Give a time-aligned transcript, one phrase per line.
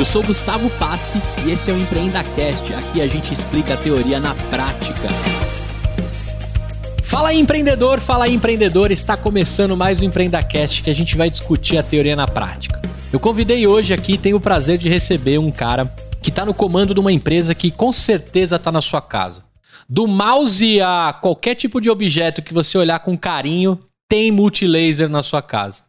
[0.00, 2.72] Eu sou Gustavo Passe e esse é o EmpreendaCast.
[2.72, 5.10] Aqui a gente explica a teoria na prática.
[7.02, 8.90] Fala aí, empreendedor, fala aí, empreendedor.
[8.90, 12.80] Está começando mais um EmpreendaCast que a gente vai discutir a teoria na prática.
[13.12, 15.84] Eu convidei hoje aqui, tenho o prazer de receber um cara
[16.22, 19.44] que está no comando de uma empresa que com certeza está na sua casa.
[19.86, 23.78] Do mouse a qualquer tipo de objeto que você olhar com carinho,
[24.08, 25.84] tem multilaser na sua casa.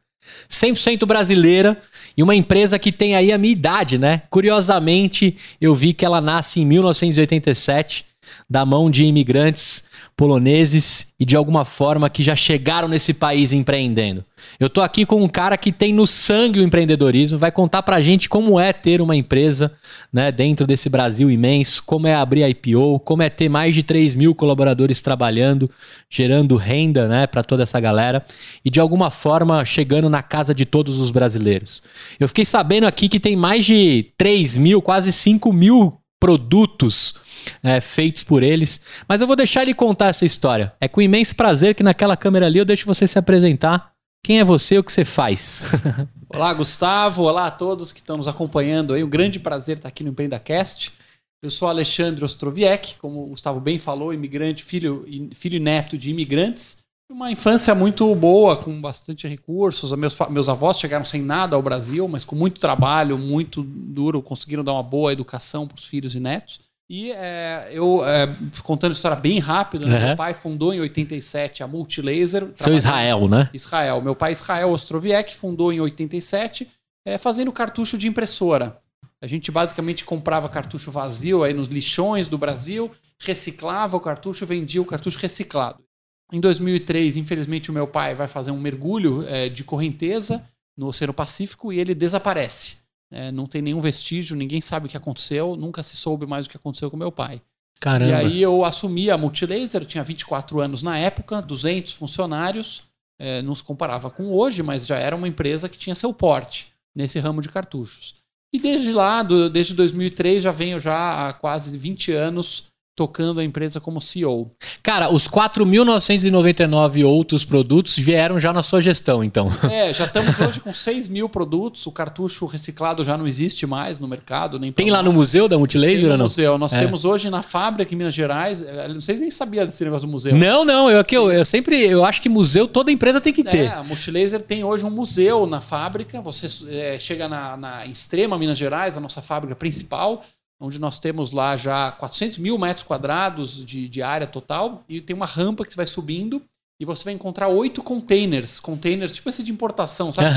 [0.50, 1.82] 100% brasileira
[2.16, 4.24] e uma empresa que tem aí a minha idade, né?
[4.30, 8.06] Curiosamente, eu vi que ela nasce em 1987
[8.50, 9.84] da mão de imigrantes
[10.22, 14.24] poloneses e de alguma forma que já chegaram nesse país empreendendo.
[14.60, 18.00] Eu tô aqui com um cara que tem no sangue o empreendedorismo, vai contar pra
[18.02, 19.72] gente como é ter uma empresa
[20.14, 24.16] né, dentro desse Brasil imenso, como é abrir IPO, como é ter mais de 3
[24.16, 25.68] mil colaboradores trabalhando,
[26.08, 28.24] gerando renda né, para toda essa galera
[28.64, 31.82] e de alguma forma chegando na casa de todos os brasileiros.
[32.20, 37.16] Eu fiquei sabendo aqui que tem mais de 3 mil, quase 5 mil produtos
[37.64, 38.80] é, feitos por eles.
[39.10, 40.72] Mas eu vou deixar ele contar essa história.
[40.80, 43.92] É com imenso prazer que naquela câmera ali eu deixo você se apresentar.
[44.24, 45.66] Quem é você e o que você faz?
[46.30, 47.24] olá, Gustavo.
[47.24, 49.04] Olá a todos que estão nos acompanhando aí.
[49.04, 50.94] Um grande prazer estar aqui no EmpreendaCast.
[51.42, 56.12] Eu sou Alexandre Ostroviec, como o Gustavo bem falou, imigrante, filho, filho e neto de
[56.12, 56.81] imigrantes.
[57.12, 59.92] Uma infância muito boa, com bastante recursos.
[59.92, 64.64] Meus, meus avós chegaram sem nada ao Brasil, mas com muito trabalho, muito duro, conseguiram
[64.64, 66.62] dar uma boa educação para os filhos e netos.
[66.90, 69.98] E é, eu, é, contando a história bem rápido, né?
[69.98, 70.08] uhum.
[70.08, 72.48] meu pai fundou em 87 a Multilaser.
[72.62, 73.50] Seu Israel, né?
[73.54, 74.02] Israel.
[74.02, 76.68] Meu pai, Israel Ostroviec, fundou em 87,
[77.06, 78.78] é, fazendo cartucho de impressora.
[79.22, 82.90] A gente basicamente comprava cartucho vazio aí nos lixões do Brasil,
[83.20, 85.84] reciclava o cartucho, vendia o cartucho reciclado.
[86.32, 90.44] Em 2003, infelizmente, o meu pai vai fazer um mergulho é, de correnteza
[90.78, 92.78] no Oceano Pacífico e ele desaparece.
[93.12, 96.50] É, não tem nenhum vestígio, ninguém sabe o que aconteceu, nunca se soube mais o
[96.50, 97.42] que aconteceu com meu pai.
[97.82, 98.12] Caramba.
[98.12, 102.84] E aí eu assumi a Multilaser, tinha 24 anos na época, 200 funcionários,
[103.20, 106.72] é, não se comparava com hoje, mas já era uma empresa que tinha seu porte
[106.96, 108.16] nesse ramo de cartuchos.
[108.54, 113.44] E desde lá, do, desde 2003, já venho já há quase 20 anos tocando a
[113.44, 114.52] empresa como CEO.
[114.84, 119.50] Cara, os 4.999 outros produtos vieram já na sua gestão, então.
[119.70, 121.88] É, já estamos hoje com 6 mil produtos.
[121.88, 124.60] O cartucho reciclado já não existe mais no mercado.
[124.60, 126.26] Nem Tem lá no museu da Multilaser Tem no ou não?
[126.26, 126.58] museu.
[126.58, 126.80] Nós é.
[126.80, 128.62] temos hoje na fábrica em Minas Gerais.
[128.62, 130.36] Eh, não sei nem sabia desse negócio do museu.
[130.36, 130.90] Não, não.
[130.90, 133.66] Eu, aqui, eu, eu, sempre eu acho que museu toda empresa tem que ter.
[133.66, 136.22] É, a Multilaser tem hoje um museu na fábrica.
[136.22, 140.24] Você é, chega na, na Extrema, Minas Gerais, a nossa fábrica principal
[140.62, 145.16] onde nós temos lá já 400 mil metros quadrados de, de área total, e tem
[145.16, 146.42] uma rampa que você vai subindo
[146.80, 150.30] e você vai encontrar oito containers, containers tipo esse de importação, sabe?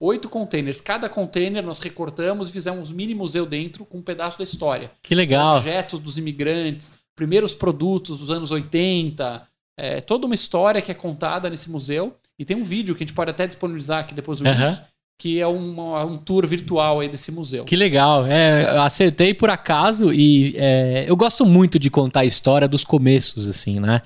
[0.00, 0.80] Oito containers.
[0.80, 4.90] Cada container nós recortamos e fizemos um mini museu dentro com um pedaço da história.
[5.02, 5.58] Que legal.
[5.58, 9.46] Objetos dos imigrantes, primeiros produtos dos anos 80,
[9.78, 12.16] é, toda uma história que é contada nesse museu.
[12.38, 14.80] E tem um vídeo que a gente pode até disponibilizar aqui depois do link,
[15.18, 17.64] que é um, um tour virtual aí desse museu.
[17.64, 18.26] Que legal.
[18.26, 23.48] É, acertei por acaso e é, eu gosto muito de contar a história dos começos,
[23.48, 24.02] assim, né?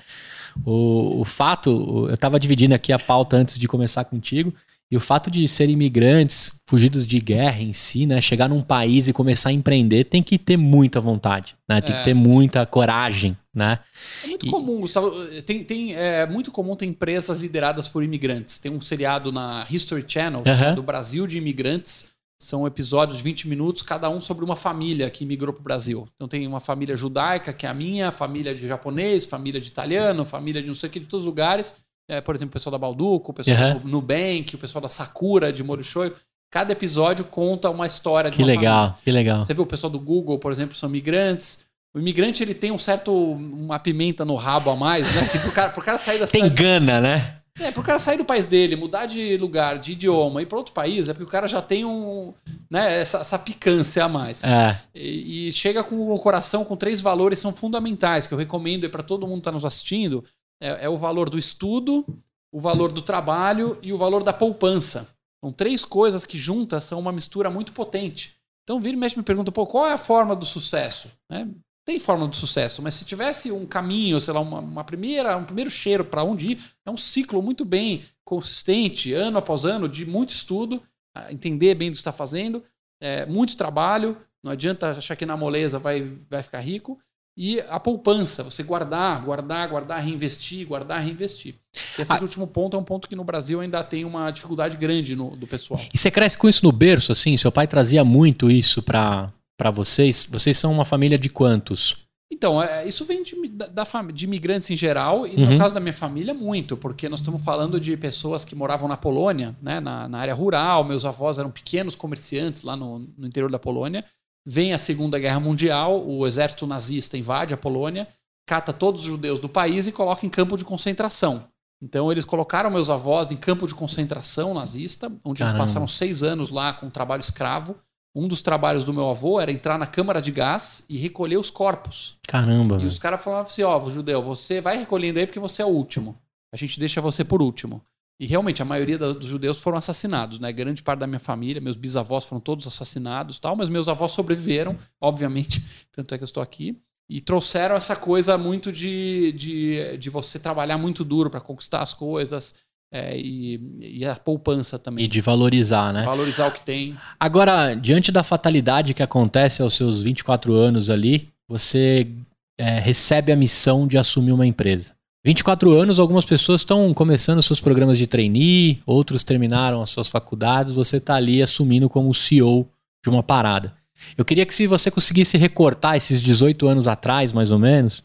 [0.65, 4.53] O, o fato, eu estava dividindo aqui a pauta antes de começar contigo.
[4.91, 8.19] E o fato de serem imigrantes, fugidos de guerra em si, né?
[8.19, 11.79] Chegar num país e começar a empreender, tem que ter muita vontade, né?
[11.79, 11.97] Tem é.
[11.97, 13.79] que ter muita coragem, né?
[14.21, 14.49] É muito e...
[14.49, 15.11] comum, Gustavo.
[15.43, 18.59] Tem, tem, é muito comum ter empresas lideradas por imigrantes.
[18.59, 20.43] Tem um seriado na History Channel,
[20.75, 22.07] do Brasil de Imigrantes.
[22.41, 26.07] São episódios de 20 minutos, cada um sobre uma família que imigrou para o Brasil.
[26.15, 30.25] Então tem uma família judaica, que é a minha, família de japonês, família de italiano,
[30.25, 31.75] família de não sei o que, de todos os lugares
[32.11, 33.79] é, por exemplo, o pessoal da Balduco, o pessoal uhum.
[33.79, 36.13] do Nubank, o pessoal da Sakura, de Morichoio.
[36.51, 39.03] Cada episódio conta uma história de Que uma legal, família.
[39.05, 39.41] que legal.
[39.41, 41.59] Você viu o pessoal do Google, por exemplo, são migrantes.
[41.93, 45.25] O imigrante ele tem um certo uma pimenta no rabo a mais, né?
[45.31, 47.37] Que pro cara, pro cara sair da Tem cidade, gana, né?
[47.57, 50.73] É, pro cara sair do país dele, mudar de lugar, de idioma e para outro
[50.73, 52.33] país, é porque o cara já tem um,
[52.69, 54.43] né, essa, essa picância a mais.
[54.43, 54.77] É.
[54.95, 59.03] E, e, chega com o coração com três valores são fundamentais que eu recomendo para
[59.03, 60.23] todo mundo que tá nos assistindo
[60.61, 62.05] é, é o valor do estudo,
[62.51, 65.09] o valor do trabalho e o valor da poupança.
[65.43, 68.35] São três coisas que juntas são uma mistura muito potente.
[68.63, 71.11] Então, vira e mexe me pergunta, pô, qual é a forma do sucesso?
[71.31, 71.47] É,
[71.83, 75.43] tem forma do sucesso, mas se tivesse um caminho, sei lá, uma, uma primeira, um
[75.43, 80.05] primeiro cheiro para onde ir, é um ciclo muito bem consistente, ano após ano, de
[80.05, 80.81] muito estudo,
[81.29, 82.63] entender bem do que está fazendo,
[83.01, 86.99] é, muito trabalho, não adianta achar que na moleza vai, vai ficar rico,
[87.35, 91.55] e a poupança, você guardar, guardar, guardar, reinvestir, guardar, reinvestir.
[91.97, 92.19] Esse ah.
[92.21, 95.47] último ponto é um ponto que no Brasil ainda tem uma dificuldade grande no, do
[95.47, 95.79] pessoal.
[95.93, 97.37] E você cresce com isso no berço, assim?
[97.37, 99.31] Seu pai trazia muito isso para
[99.73, 100.27] vocês?
[100.29, 101.97] Vocês são uma família de quantos?
[102.31, 105.57] Então, é, isso vem de, da, de imigrantes em geral, e no uhum.
[105.57, 109.55] caso da minha família, muito, porque nós estamos falando de pessoas que moravam na Polônia,
[109.61, 113.59] né, na, na área rural, meus avós eram pequenos comerciantes lá no, no interior da
[113.59, 114.05] Polônia,
[114.45, 118.07] Vem a Segunda Guerra Mundial, o exército nazista invade a Polônia,
[118.47, 121.47] cata todos os judeus do país e coloca em campo de concentração.
[121.81, 125.57] Então eles colocaram meus avós em campo de concentração nazista, onde Caramba.
[125.57, 127.75] eles passaram seis anos lá com trabalho escravo.
[128.13, 131.49] Um dos trabalhos do meu avô era entrar na câmara de gás e recolher os
[131.49, 132.17] corpos.
[132.27, 132.77] Caramba.
[132.81, 135.65] E os caras falavam assim: ó, oh, judeu, você vai recolhendo aí porque você é
[135.65, 136.15] o último.
[136.53, 137.81] A gente deixa você por último.
[138.21, 140.51] E realmente a maioria dos judeus foram assassinados, né?
[140.53, 144.77] Grande parte da minha família, meus bisavós foram todos assassinados, tal, mas meus avós sobreviveram,
[145.01, 145.59] obviamente,
[145.91, 146.77] tanto é que eu estou aqui.
[147.09, 151.95] E trouxeram essa coisa muito de, de, de você trabalhar muito duro para conquistar as
[151.95, 152.53] coisas,
[152.93, 155.05] é, e, e, a poupança também.
[155.05, 156.03] E de valorizar, né?
[156.03, 156.95] Valorizar o que tem.
[157.19, 162.07] Agora, diante da fatalidade que acontece aos seus 24 anos ali, você
[162.55, 164.93] é, recebe a missão de assumir uma empresa.
[165.23, 170.73] 24 anos, algumas pessoas estão começando seus programas de trainee, outros terminaram as suas faculdades,
[170.73, 172.67] você está ali assumindo como CEO
[173.03, 173.73] de uma parada.
[174.17, 178.03] Eu queria que se você conseguisse recortar esses 18 anos atrás, mais ou menos,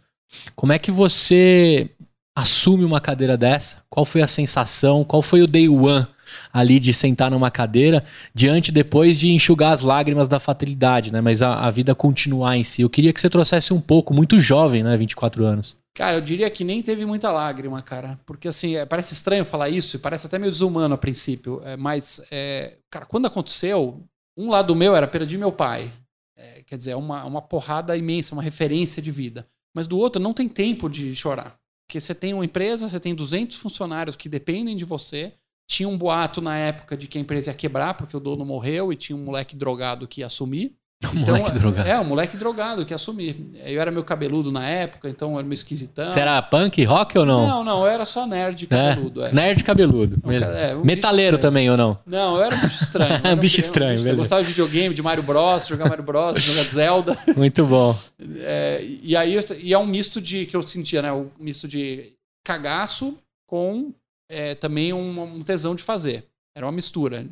[0.55, 1.89] como é que você
[2.37, 3.79] assume uma cadeira dessa?
[3.89, 5.03] Qual foi a sensação?
[5.03, 6.07] Qual foi o day one
[6.53, 8.05] ali de sentar numa cadeira,
[8.35, 11.21] diante depois de enxugar as lágrimas da fatalidade, né?
[11.21, 12.83] Mas a, a vida continuar em si.
[12.83, 14.97] Eu queria que você trouxesse um pouco, muito jovem, né?
[14.97, 15.77] 24 anos.
[15.97, 18.21] Cara, eu diria que nem teve muita lágrima, cara.
[18.27, 21.63] Porque, assim, é, parece estranho falar isso parece até meio desumano a princípio.
[21.65, 24.05] É, mas, é, cara, quando aconteceu,
[24.37, 25.91] um lado meu era perder meu pai.
[26.37, 29.49] É, quer dizer, é uma, uma porrada imensa, uma referência de vida.
[29.75, 31.59] Mas do outro, não tem tempo de chorar.
[31.89, 35.33] Porque você tem uma empresa, você tem 200 funcionários que dependem de você.
[35.67, 38.93] Tinha um boato na época de que a empresa ia quebrar porque o dono morreu
[38.93, 40.77] e tinha um moleque drogado que ia assumir.
[41.05, 41.89] Um então, moleque drogado.
[41.89, 43.53] É, um moleque drogado que assumi.
[43.65, 46.11] Eu era meio cabeludo na época, então eu era meio esquisitão.
[46.11, 47.47] Você era punk, rock ou não?
[47.47, 49.23] Não, não, eu era só nerd é, cabeludo.
[49.23, 49.29] É.
[49.29, 49.33] É.
[49.33, 50.17] Nerd cabeludo.
[50.33, 51.99] É, um Metaleiro também ou não?
[52.07, 53.21] Não, eu era um bicho estranho.
[53.33, 56.65] um bicho estranho, um Eu gostava de videogame, de Mario Bros, jogar Mario Bros, jogar
[56.65, 57.19] Zelda.
[57.37, 57.97] Muito bom.
[58.39, 61.13] É, e aí e é um misto de que eu sentia, né?
[61.13, 63.93] Um misto de cagaço com
[64.31, 66.25] é, também um, um tesão de fazer.
[66.57, 67.27] Era uma mistura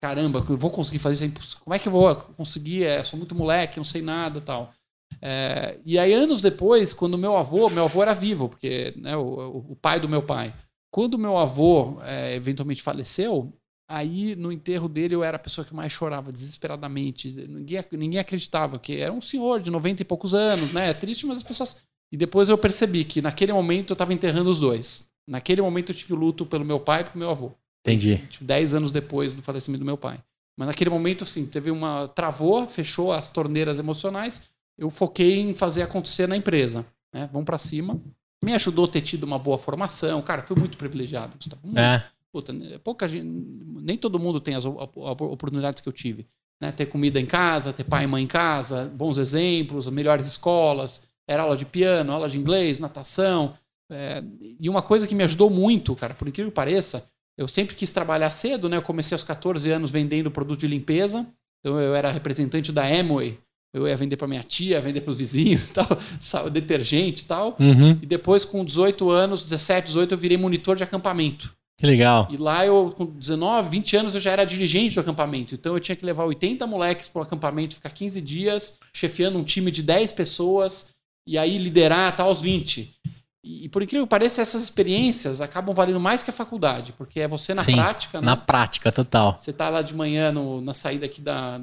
[0.00, 1.60] caramba, eu vou conseguir fazer isso.
[1.60, 2.84] Como é que eu vou conseguir?
[2.84, 4.72] É, sou muito moleque, não sei nada tal.
[5.20, 9.64] É, e aí, anos depois, quando meu avô, meu avô era vivo, porque né, o,
[9.70, 10.54] o pai do meu pai,
[10.90, 13.52] quando meu avô é, eventualmente faleceu,
[13.88, 17.30] aí no enterro dele eu era a pessoa que mais chorava desesperadamente.
[17.32, 20.90] Ninguém, ninguém acreditava que era um senhor de 90 e poucos anos, né?
[20.90, 21.76] É triste, mas as pessoas.
[22.12, 25.08] E depois eu percebi que naquele momento eu estava enterrando os dois.
[25.28, 27.52] Naquele momento eu tive luto pelo meu pai e pelo meu avô.
[27.80, 28.18] Entendi.
[28.28, 30.20] Tipo, 10 anos depois do falecimento do meu pai.
[30.56, 32.08] Mas naquele momento, assim, teve uma.
[32.08, 34.42] Travou, fechou as torneiras emocionais.
[34.76, 36.84] Eu foquei em fazer acontecer na empresa.
[37.12, 37.28] Né?
[37.32, 38.00] Vamos para cima.
[38.42, 40.20] Me ajudou a ter tido uma boa formação.
[40.22, 41.32] Cara, fui muito privilegiado.
[41.64, 42.04] Muito, é.
[42.32, 42.54] Puta,
[42.84, 46.26] pouca gente, nem todo mundo tem as oportunidades que eu tive.
[46.60, 46.70] Né?
[46.72, 51.02] Ter comida em casa, ter pai e mãe em casa, bons exemplos, melhores escolas.
[51.26, 53.54] Era aula de piano, aula de inglês, natação.
[53.90, 54.22] É,
[54.58, 57.09] e uma coisa que me ajudou muito, cara, por incrível que pareça,
[57.40, 58.76] eu sempre quis trabalhar cedo, né?
[58.76, 61.26] Eu comecei aos 14 anos vendendo produto de limpeza.
[61.58, 63.38] Então eu era representante da Amway.
[63.72, 67.56] Eu ia vender para minha tia, vender para os vizinhos, tal, detergente e tal.
[67.58, 67.92] Uhum.
[68.02, 71.50] E depois, com 18 anos, 17, 18, eu virei monitor de acampamento.
[71.78, 72.28] Que legal.
[72.30, 75.54] E lá eu, com 19, 20 anos, eu já era dirigente do acampamento.
[75.54, 79.44] Então eu tinha que levar 80 moleques para o acampamento, ficar 15 dias, chefiando um
[79.44, 80.88] time de 10 pessoas,
[81.26, 82.94] e aí liderar até aos 20.
[83.42, 87.26] E, por incrível que pareça, essas experiências acabam valendo mais que a faculdade, porque é
[87.26, 88.20] você na Sim, prática.
[88.20, 88.26] Né?
[88.26, 89.34] Na prática, total.
[89.38, 91.58] Você tá lá de manhã no, na saída aqui da,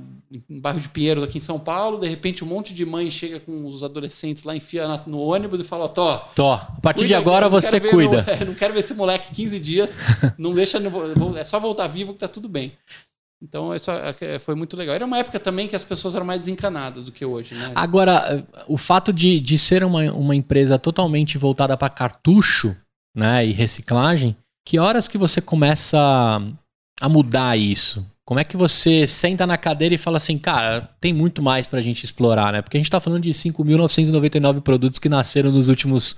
[0.49, 3.39] no bairro de Pinheiros, aqui em São Paulo, de repente um monte de mãe chega
[3.39, 6.17] com os adolescentes lá, enfia no ônibus e fala: Tó.
[6.33, 8.23] Tó, a partir de agora você cuida.
[8.23, 9.97] Meu, é, não quero ver esse moleque 15 dias,
[10.35, 10.79] não deixa.
[11.37, 12.73] É só voltar vivo que tá tudo bem.
[13.41, 14.95] Então, isso é, foi muito legal.
[14.95, 17.71] Era uma época também que as pessoas eram mais desencanadas do que hoje, né?
[17.75, 22.75] Agora, o fato de, de ser uma, uma empresa totalmente voltada para cartucho
[23.15, 25.97] né, e reciclagem, que horas que você começa
[26.99, 28.05] a mudar isso?
[28.25, 31.79] Como é que você senta na cadeira e fala assim, cara, tem muito mais para
[31.79, 32.61] a gente explorar, né?
[32.61, 36.17] Porque a gente está falando de 5.999 produtos que nasceram nos últimos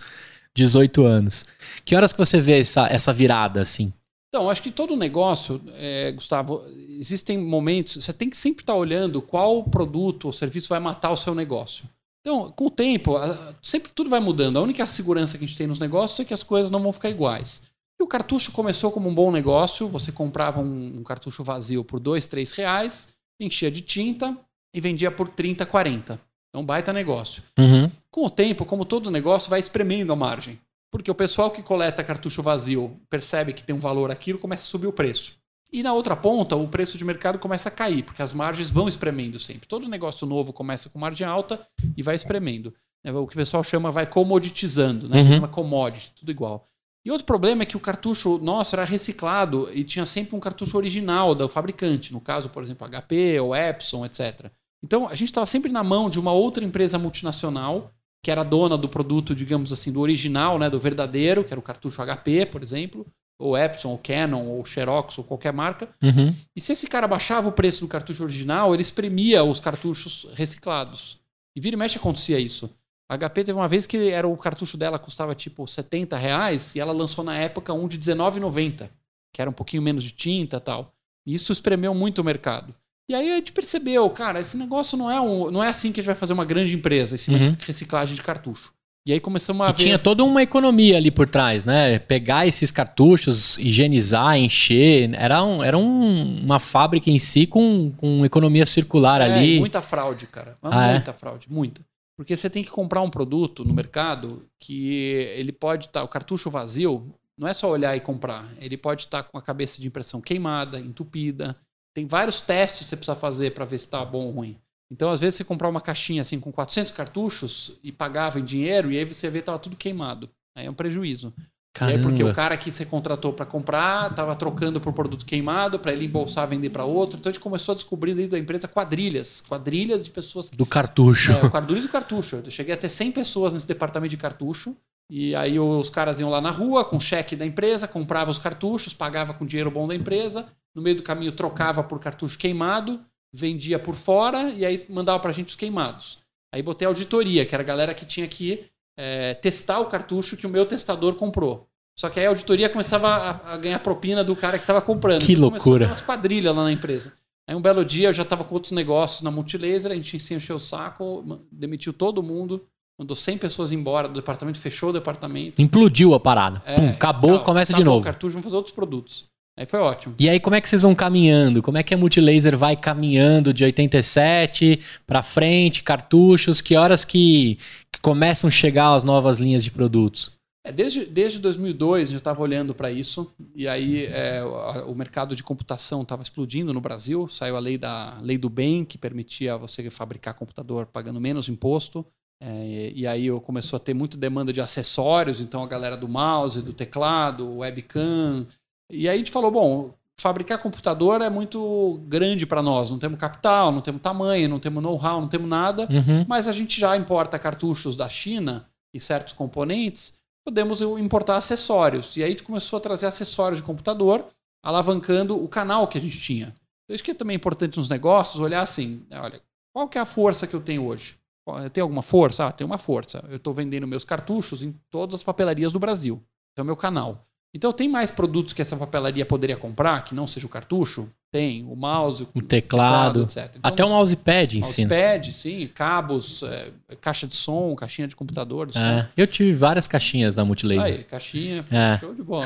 [0.55, 1.45] 18 anos.
[1.85, 3.93] Que horas que você vê essa, essa virada, assim?
[4.29, 6.63] Então, acho que todo negócio, é, Gustavo,
[6.99, 11.17] existem momentos, você tem que sempre estar olhando qual produto ou serviço vai matar o
[11.17, 11.89] seu negócio.
[12.21, 13.15] Então, com o tempo,
[13.61, 14.57] sempre tudo vai mudando.
[14.57, 16.93] A única segurança que a gente tem nos negócios é que as coisas não vão
[16.93, 17.63] ficar iguais.
[17.99, 19.87] E o cartucho começou como um bom negócio.
[19.87, 23.07] Você comprava um, um cartucho vazio por dois, três reais,
[23.39, 24.37] enchia de tinta
[24.73, 26.19] e vendia por 30, 40.
[26.49, 27.41] Então, baita negócio.
[27.57, 27.89] Uhum.
[28.11, 30.59] Com o tempo, como todo negócio, vai espremendo a margem.
[30.91, 34.67] Porque o pessoal que coleta cartucho vazio percebe que tem um valor aquilo, começa a
[34.67, 35.37] subir o preço.
[35.71, 38.87] E na outra ponta, o preço de mercado começa a cair, porque as margens vão
[38.87, 39.67] espremendo sempre.
[39.67, 41.59] Todo negócio novo começa com margem alta
[41.95, 42.73] e vai espremendo.
[43.03, 45.21] É o que o pessoal chama, vai comoditizando, né?
[45.21, 45.33] Uhum.
[45.33, 46.65] Chama commodity, tudo igual.
[47.05, 50.75] E outro problema é que o cartucho nosso era reciclado e tinha sempre um cartucho
[50.75, 54.51] original do fabricante, no caso, por exemplo, HP ou Epson, etc.
[54.83, 58.77] Então a gente estava sempre na mão de uma outra empresa multinacional que era dona
[58.77, 62.61] do produto, digamos assim, do original, né, do verdadeiro, que era o cartucho HP, por
[62.61, 63.05] exemplo,
[63.39, 65.89] ou Epson, ou Canon, ou Xerox, ou qualquer marca.
[66.03, 66.35] Uhum.
[66.55, 71.19] E se esse cara baixava o preço do cartucho original, ele espremia os cartuchos reciclados.
[71.55, 72.69] E vira e mexe acontecia isso.
[73.09, 76.79] A HP teve uma vez que era o cartucho dela custava tipo 70 reais e
[76.79, 78.89] ela lançou na época um de R$19,90,
[79.33, 80.93] que era um pouquinho menos de tinta e tal.
[81.25, 82.75] E isso espremeu muito o mercado.
[83.09, 85.99] E aí a gente percebeu, cara, esse negócio não é, um, não é assim que
[85.99, 87.53] a gente vai fazer uma grande empresa em cima Uhum.
[87.53, 88.71] de reciclagem de cartucho.
[89.07, 89.83] E aí começamos a E ver.
[89.83, 91.97] tinha toda uma economia ali por trás, né?
[91.97, 95.09] Pegar esses cartuchos, higienizar, encher.
[95.15, 99.59] Era, um, era um- uma fábrica em si com, com economia circular É, ali.
[99.59, 100.55] muita fraude, cara.
[100.61, 100.91] Ah, é?
[100.93, 101.81] muita fraude, muita.
[102.15, 104.93] Porque você tem que comprar um produto no mercado que
[105.35, 106.03] ele pode estar.
[106.03, 107.07] o cartucho vazio,
[107.39, 108.45] não é só olhar e comprar.
[108.61, 111.55] Ele pode estar com a cabeça de impressão queimada, entupida.
[111.93, 114.57] Tem vários testes que você precisa fazer para ver se está bom ou ruim.
[114.91, 118.91] Então, às vezes, você comprar uma caixinha assim com 400 cartuchos e pagava em dinheiro,
[118.91, 120.29] e aí você vê que estava tudo queimado.
[120.55, 121.33] Aí é um prejuízo.
[121.79, 125.93] Aí, porque o cara que você contratou para comprar estava trocando por produto queimado para
[125.93, 127.17] ele embolsar vender para outro.
[127.17, 131.31] Então a gente começou a descobrir dentro da empresa quadrilhas, quadrilhas de pessoas Do cartucho.
[131.31, 132.37] é, quadrilhas de cartucho.
[132.43, 134.75] Eu cheguei a ter 100 pessoas nesse departamento de cartucho.
[135.09, 138.93] E aí os caras iam lá na rua com cheque da empresa, comprava os cartuchos,
[138.93, 140.45] pagava com dinheiro bom da empresa.
[140.75, 142.99] No meio do caminho trocava por cartucho queimado,
[143.33, 146.19] vendia por fora e aí mandava pra gente os queimados.
[146.53, 148.65] Aí botei a auditoria, que era a galera que tinha que
[148.97, 151.67] é, testar o cartucho que o meu testador comprou.
[151.97, 155.21] Só que aí a auditoria começava a, a ganhar propina do cara que estava comprando.
[155.21, 155.85] Que Então começou a ter loucura.
[155.87, 157.13] umas quadrilhas lá na empresa.
[157.47, 160.33] Aí um belo dia eu já estava com outros negócios na Multilaser, a gente se
[160.33, 162.63] encheu o saco, demitiu todo mundo,
[162.97, 165.61] mandou 100 pessoas embora do departamento, fechou o departamento.
[165.61, 166.61] Implodiu a parada.
[166.65, 168.03] É, Pum, acabou, tchau, começa de acabou novo.
[168.03, 169.25] O cartucho, vamos fazer outros produtos.
[169.59, 170.15] Aí foi ótimo.
[170.17, 171.61] E aí, como é que vocês vão caminhando?
[171.61, 176.61] Como é que a Multilaser vai caminhando de 87 pra frente, cartuchos?
[176.61, 177.57] Que horas que,
[177.91, 180.31] que começam a chegar as novas linhas de produtos?
[180.65, 184.95] É, desde, desde 2002 a gente estava olhando para isso e aí é, o, o
[184.95, 187.27] mercado de computação estava explodindo no Brasil.
[187.27, 192.05] Saiu a lei, da, lei do bem que permitia você fabricar computador pagando menos imposto.
[192.41, 196.07] É, e aí eu- começou a ter muita demanda de acessórios, então a galera do
[196.07, 198.47] mouse, do teclado, webcam.
[198.89, 202.89] E aí a gente falou, bom, fabricar computador é muito grande para nós.
[202.89, 206.25] Não temos capital, não temos tamanho, não temos know-how, não temos nada Uhum.
[206.27, 212.17] mas a gente já importa cartuchos da China e certos componentes, podemos importar acessórios.
[212.17, 214.25] E aí a gente começou a trazer acessórios de computador,
[214.63, 216.47] alavancando o canal que a gente tinha.
[216.83, 219.39] Então, isso que é também importante nos negócios, olhar assim, olha,
[219.71, 221.15] qual que é a força que eu tenho hoje?
[221.47, 222.45] Eu tenho alguma força?
[222.45, 223.23] Ah, tenho uma força.
[223.29, 226.21] Eu estou vendendo meus cartuchos em todas as papelarias do Brasil.
[226.51, 227.25] Então, é o meu canal.
[227.53, 231.09] Então, tem mais produtos que essa papelaria poderia comprar, que não seja o cartucho?
[231.31, 231.65] Tem.
[231.65, 233.23] O mouse, O teclado.
[233.23, 233.45] etc.
[233.55, 234.87] Então, Até o mousepad ensina.
[234.87, 238.77] Mousepad, sim, cabos, é, caixa de som, caixinha de computador, de.
[238.77, 240.83] É, eu tive várias caixinhas da Multilaser.
[240.97, 241.97] Aí, caixinha, É.
[241.99, 242.45] show de bola.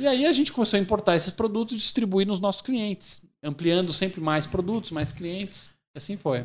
[0.00, 3.92] e aí a gente começou a importar esses produtos e distribuir nos nossos clientes, ampliando
[3.92, 5.70] sempre mais produtos, mais clientes.
[5.94, 6.44] E assim foi.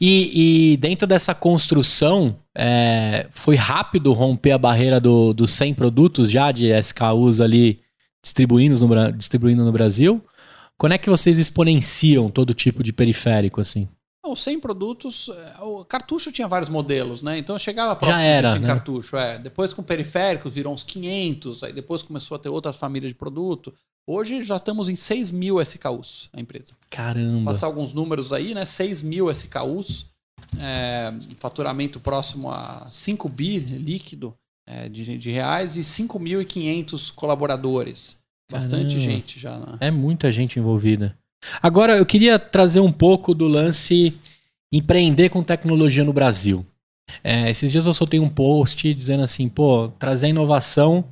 [0.00, 6.30] E, e dentro dessa construção, é, foi rápido romper a barreira do- dos 100 produtos
[6.30, 7.80] já de SKUs ali
[8.22, 10.22] distribuindo no, distribuindo no Brasil.
[10.76, 13.88] Quando é que vocês exponenciam todo tipo de periférico, assim?
[14.24, 17.38] Não, 100 produtos, é, o cartucho tinha vários modelos, né?
[17.38, 18.66] Então eu chegava próximo era, de 100 né?
[18.66, 19.38] cartucho, é.
[19.38, 23.72] Depois com periféricos virou uns 500, aí depois começou a ter outras famílias de produto.
[24.06, 26.74] Hoje já estamos em 6 mil SKUs, a empresa.
[26.88, 27.50] Caramba.
[27.50, 28.64] passar alguns números aí, né?
[28.64, 30.06] 6 mil SKUs,
[30.58, 34.34] é, faturamento próximo a 5 bi líquido
[34.66, 38.18] é, de, de reais e 5.500 colaboradores.
[38.50, 39.00] Bastante Caramba.
[39.00, 39.58] gente já.
[39.58, 39.78] Né?
[39.80, 41.16] É muita gente envolvida.
[41.62, 44.18] Agora, eu queria trazer um pouco do lance
[44.72, 46.66] empreender com tecnologia no Brasil.
[47.24, 51.04] É, esses dias eu soltei um post dizendo assim, pô, trazer inovação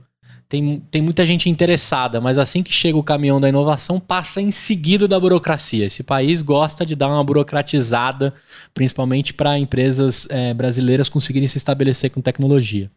[0.48, 4.50] tem, tem muita gente interessada, mas assim que chega o caminhão da inovação, passa em
[4.50, 5.84] seguida da burocracia.
[5.84, 8.32] Esse país gosta de dar uma burocratizada,
[8.72, 12.90] principalmente para empresas é, brasileiras conseguirem se estabelecer com tecnologia.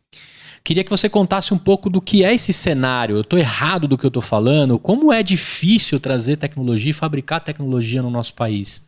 [0.63, 3.17] Queria que você contasse um pouco do que é esse cenário.
[3.17, 4.79] Eu estou errado do que eu estou falando?
[4.79, 8.87] Como é difícil trazer tecnologia e fabricar tecnologia no nosso país?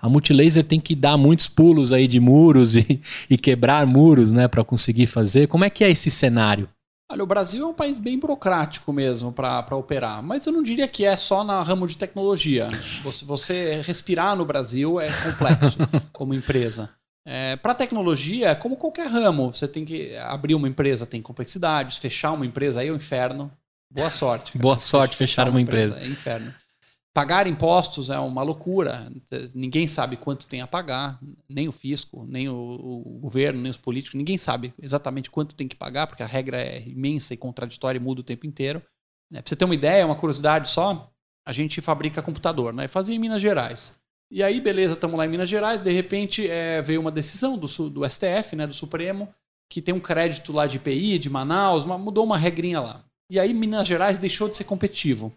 [0.00, 4.46] A Multilaser tem que dar muitos pulos aí de muros e, e quebrar muros né,
[4.46, 5.48] para conseguir fazer.
[5.48, 6.68] Como é que é esse cenário?
[7.10, 10.88] Olha, o Brasil é um país bem burocrático mesmo para operar, mas eu não diria
[10.88, 12.68] que é só na ramo de tecnologia.
[13.02, 15.78] Você, você respirar no Brasil é complexo
[16.12, 16.90] como empresa.
[17.26, 19.52] É, para tecnologia, é como qualquer ramo.
[19.52, 22.96] Você tem que abrir uma empresa, tem complexidades, fechar uma empresa aí é o um
[22.96, 23.50] inferno.
[23.90, 24.52] Boa sorte.
[24.52, 24.62] Cara.
[24.62, 25.96] Boa sorte fechar, fechar uma, uma empresa.
[25.96, 26.06] empresa.
[26.06, 26.54] É inferno.
[27.14, 29.08] Pagar impostos é uma loucura.
[29.54, 33.76] Ninguém sabe quanto tem a pagar, nem o fisco, nem o, o, governo, nem os
[33.76, 34.18] políticos.
[34.18, 38.02] Ninguém sabe exatamente quanto tem que pagar, porque a regra é imensa e contraditória e
[38.02, 38.82] muda o tempo inteiro.
[39.32, 41.08] É, para você ter uma ideia, uma curiosidade só,
[41.46, 42.88] a gente fabrica computador, né?
[42.88, 43.94] Fazia em Minas Gerais.
[44.28, 47.68] E aí, beleza, estamos lá em Minas Gerais, de repente é, veio uma decisão do,
[47.90, 49.32] do STF, né, do Supremo,
[49.70, 53.04] que tem um crédito lá de IPI, de Manaus, mudou uma regrinha lá.
[53.30, 55.32] E aí Minas Gerais deixou de ser competitivo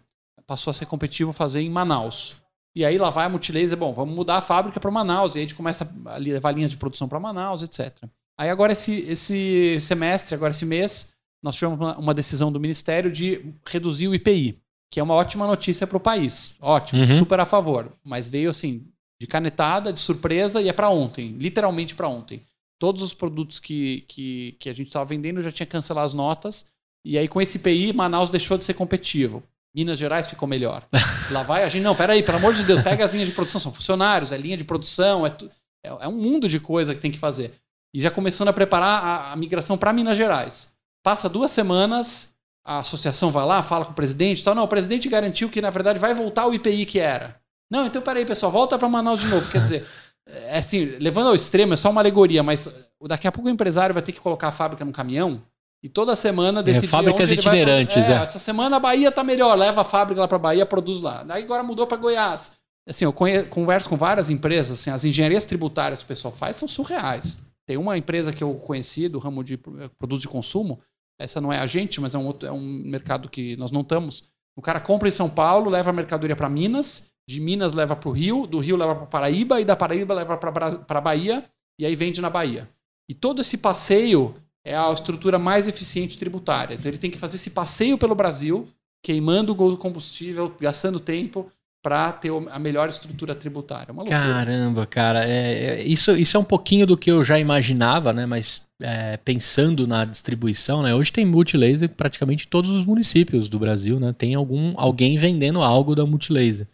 [0.48, 2.34] passou a ser competitivo fazer em Manaus.
[2.74, 5.42] E aí lá vai a Multilaser, bom, vamos mudar a fábrica para Manaus, e aí
[5.42, 8.04] a gente começa a levar linhas de produção para Manaus, etc.
[8.38, 11.12] Aí agora esse, esse semestre, agora esse mês,
[11.42, 14.58] nós tivemos uma, uma decisão do Ministério de reduzir o IPI,
[14.90, 16.54] que é uma ótima notícia para o país.
[16.60, 17.18] Ótimo, uhum.
[17.18, 17.92] super a favor.
[18.02, 18.86] Mas veio assim,
[19.20, 22.42] de canetada, de surpresa, e é para ontem, literalmente para ontem.
[22.78, 26.64] Todos os produtos que, que, que a gente estava vendendo já tinha cancelado as notas,
[27.04, 29.42] e aí com esse IPI, Manaus deixou de ser competitivo.
[29.74, 30.86] Minas Gerais ficou melhor.
[31.30, 33.60] Lá vai a gente, não, peraí, pelo amor de Deus, pega as linhas de produção,
[33.60, 35.50] são funcionários, é linha de produção, é, tu,
[35.84, 37.52] é, é, um mundo de coisa que tem que fazer.
[37.94, 40.72] E já começando a preparar a, a migração para Minas Gerais.
[41.02, 42.34] Passa duas semanas,
[42.64, 44.54] a associação vai lá, fala com o presidente, tal.
[44.54, 47.40] Não, o presidente garantiu que na verdade vai voltar o IPI que era.
[47.70, 49.50] Não, então peraí, pessoal, volta para Manaus de novo.
[49.50, 49.86] Quer dizer,
[50.26, 52.72] é assim, levando ao extremo, é só uma alegoria, mas
[53.06, 55.42] daqui a pouco o empresário vai ter que colocar a fábrica no caminhão
[55.82, 58.16] e toda semana decidir é, Fábricas itinerantes, vai...
[58.16, 58.18] é.
[58.18, 58.22] é.
[58.22, 61.24] Essa semana a Bahia tá melhor, leva a fábrica lá para Bahia, produz lá.
[61.28, 62.58] Aí agora mudou para Goiás.
[62.88, 66.66] Assim, eu converso com várias empresas, assim, as engenharias tributárias que o pessoal faz são
[66.66, 67.38] surreais.
[67.66, 70.80] Tem uma empresa que eu conheci do ramo de eh, produtos de consumo,
[71.20, 73.82] essa não é a gente, mas é um, outro, é um mercado que nós não
[73.82, 74.24] estamos.
[74.56, 78.08] O cara compra em São Paulo, leva a mercadoria para Minas, de Minas leva para
[78.08, 81.44] o Rio, do Rio leva para Paraíba e da Paraíba leva para Bahia
[81.78, 82.70] e aí vende na Bahia.
[83.06, 84.34] E todo esse passeio
[84.68, 86.74] é a estrutura mais eficiente tributária.
[86.74, 88.68] Então ele tem que fazer esse passeio pelo Brasil,
[89.02, 91.50] queimando o combustível, gastando tempo
[91.82, 93.94] para ter a melhor estrutura tributária.
[94.04, 98.12] É Caramba, cara, é, é, isso, isso é um pouquinho do que eu já imaginava,
[98.12, 98.26] né?
[98.26, 100.94] Mas é, pensando na distribuição, né?
[100.94, 104.14] Hoje tem multilaser praticamente todos os municípios do Brasil, né?
[104.16, 106.66] Tem algum alguém vendendo algo da multilaser.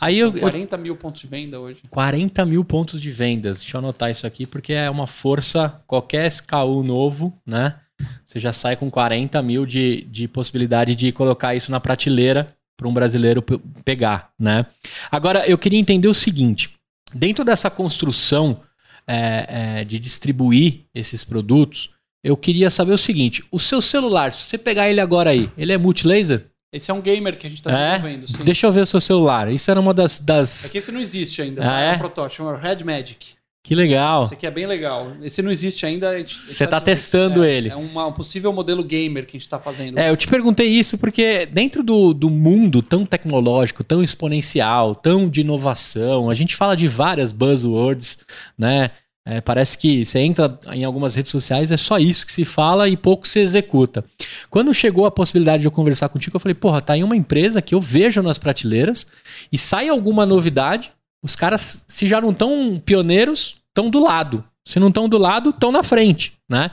[0.00, 1.80] Aí eu, 40 eu, mil pontos de venda hoje.
[1.90, 3.60] 40 mil pontos de vendas.
[3.60, 5.80] Deixa eu anotar isso aqui, porque é uma força.
[5.86, 7.76] Qualquer SKU novo, né?
[8.24, 12.86] Você já sai com 40 mil de, de possibilidade de colocar isso na prateleira para
[12.86, 13.42] um brasileiro
[13.84, 14.66] pegar, né?
[15.10, 16.74] Agora, eu queria entender o seguinte:
[17.12, 18.60] dentro dessa construção
[19.06, 21.90] é, é, de distribuir esses produtos,
[22.22, 25.72] eu queria saber o seguinte: o seu celular, se você pegar ele agora aí, ele
[25.72, 26.46] é multilaser?
[26.72, 27.98] Esse é um gamer que a gente está é?
[27.98, 28.28] desenvolvendo.
[28.28, 28.44] Sim.
[28.44, 29.50] Deixa eu ver o seu celular.
[29.50, 30.18] Isso era uma das.
[30.18, 30.66] das...
[30.66, 31.62] É que esse não existe ainda.
[31.68, 31.92] Ah, é?
[31.92, 33.38] é um protótipo, chama Red Magic.
[33.68, 34.22] Que legal.
[34.22, 35.12] Esse aqui é bem legal.
[35.20, 36.10] Esse não existe ainda.
[36.26, 37.68] Você está tá testando é, ele.
[37.68, 39.98] É uma, um possível modelo gamer que a gente está fazendo.
[39.98, 45.28] É, eu te perguntei isso porque dentro do, do mundo tão tecnológico, tão exponencial, tão
[45.28, 48.20] de inovação, a gente fala de várias buzzwords,
[48.56, 48.90] né?
[49.30, 52.88] É, parece que você entra em algumas redes sociais, é só isso que se fala
[52.88, 54.02] e pouco se executa.
[54.48, 57.60] Quando chegou a possibilidade de eu conversar contigo, eu falei, porra, tá aí uma empresa
[57.60, 59.06] que eu vejo nas prateleiras
[59.52, 60.90] e sai alguma novidade,
[61.22, 64.42] os caras, se já não estão pioneiros, estão do lado.
[64.66, 66.70] Se não estão do lado, estão na frente, né?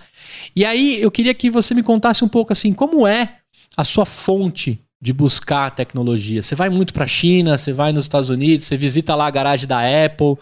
[0.56, 3.36] E aí eu queria que você me contasse um pouco assim, como é
[3.76, 6.41] a sua fonte de buscar tecnologia.
[6.41, 9.30] Você vai muito para a China, você vai nos Estados Unidos, você visita lá a
[9.30, 10.36] garagem da Apple.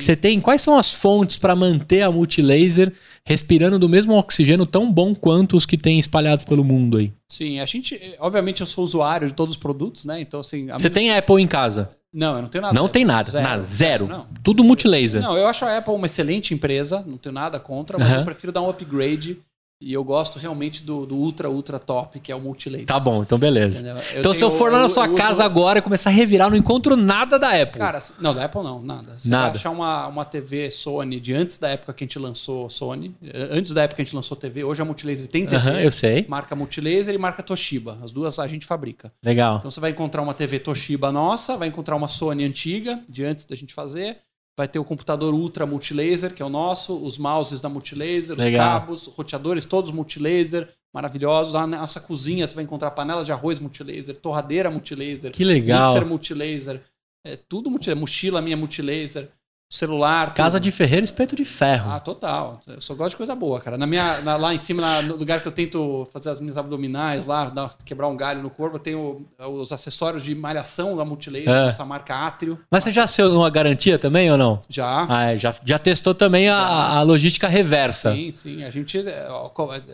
[0.00, 2.94] Você tem quais são as fontes para manter a multilaser
[3.26, 7.12] respirando do mesmo oxigênio tão bom quanto os que tem espalhados pelo mundo aí?
[7.28, 10.18] Sim, a gente, obviamente eu sou usuário de todos os produtos, né?
[10.18, 11.90] Então assim, Você tem Apple em casa?
[12.10, 12.74] Não, eu não tenho nada.
[12.74, 13.44] Não tem nada, zero.
[13.44, 14.06] nada, zero.
[14.06, 14.26] Não.
[14.42, 15.20] Tudo multilaser.
[15.20, 18.20] Não, eu acho a Apple uma excelente empresa, não tenho nada contra, mas uhum.
[18.20, 19.36] eu prefiro dar um upgrade
[19.78, 22.86] E eu gosto realmente do, do ultra, ultra top, que é o multilaser.
[22.86, 23.84] Tá bom, então beleza.
[24.16, 25.42] então se eu for lá na sua casa uso...
[25.42, 27.78] agora e começar a revirar, não encontro nada da Apple.
[27.78, 29.18] Cara, não, da Apple não, nada.
[29.18, 29.48] Você nada.
[29.50, 33.14] vai achar uma, uma TV Sony de antes da época que a gente lançou Sony,
[33.50, 35.56] antes da época que a gente lançou TV, hoje a Multilaser tem TV.
[35.56, 36.24] Uh -huh, eu sei.
[36.26, 37.98] Marca Multilaser e marca Toshiba.
[38.02, 39.12] As duas a gente fabrica.
[39.22, 39.58] Legal.
[39.58, 43.44] Então você vai encontrar uma TV Toshiba nossa, vai encontrar uma Sony antiga, de antes
[43.44, 44.20] da gente fazer
[44.56, 48.48] Vai ter o computador Ultra Multilaser, que é o nosso, os mouses da Multilaser, os
[48.56, 51.52] cabos, roteadores todos Multilaser, maravilhosos.
[51.52, 55.92] Na nossa cozinha você vai encontrar panela de arroz Multilaser, torradeira Multilaser, que legal.
[55.92, 56.80] mixer Multilaser,
[57.24, 59.30] é, tudo Multilaser, mochila minha Multilaser
[59.68, 60.32] celular.
[60.32, 61.90] Casa de ferreiro, espeto de ferro.
[61.90, 62.60] Ah, total.
[62.66, 63.76] Eu só gosto de coisa boa, cara.
[63.76, 66.56] Na minha, na, lá em cima, na, no lugar que eu tento fazer as minhas
[66.56, 71.04] abdominais, lá, dar, quebrar um galho no corpo, eu tenho os acessórios de malhação da
[71.04, 71.68] Multilaser, é.
[71.68, 72.58] essa marca Átrio.
[72.70, 74.60] Mas você já assinou uma garantia também ou não?
[74.68, 75.06] Já.
[75.08, 78.12] Ah, é, já, já testou também a, a, logística reversa.
[78.12, 78.62] Sim, sim.
[78.62, 79.28] A gente, é,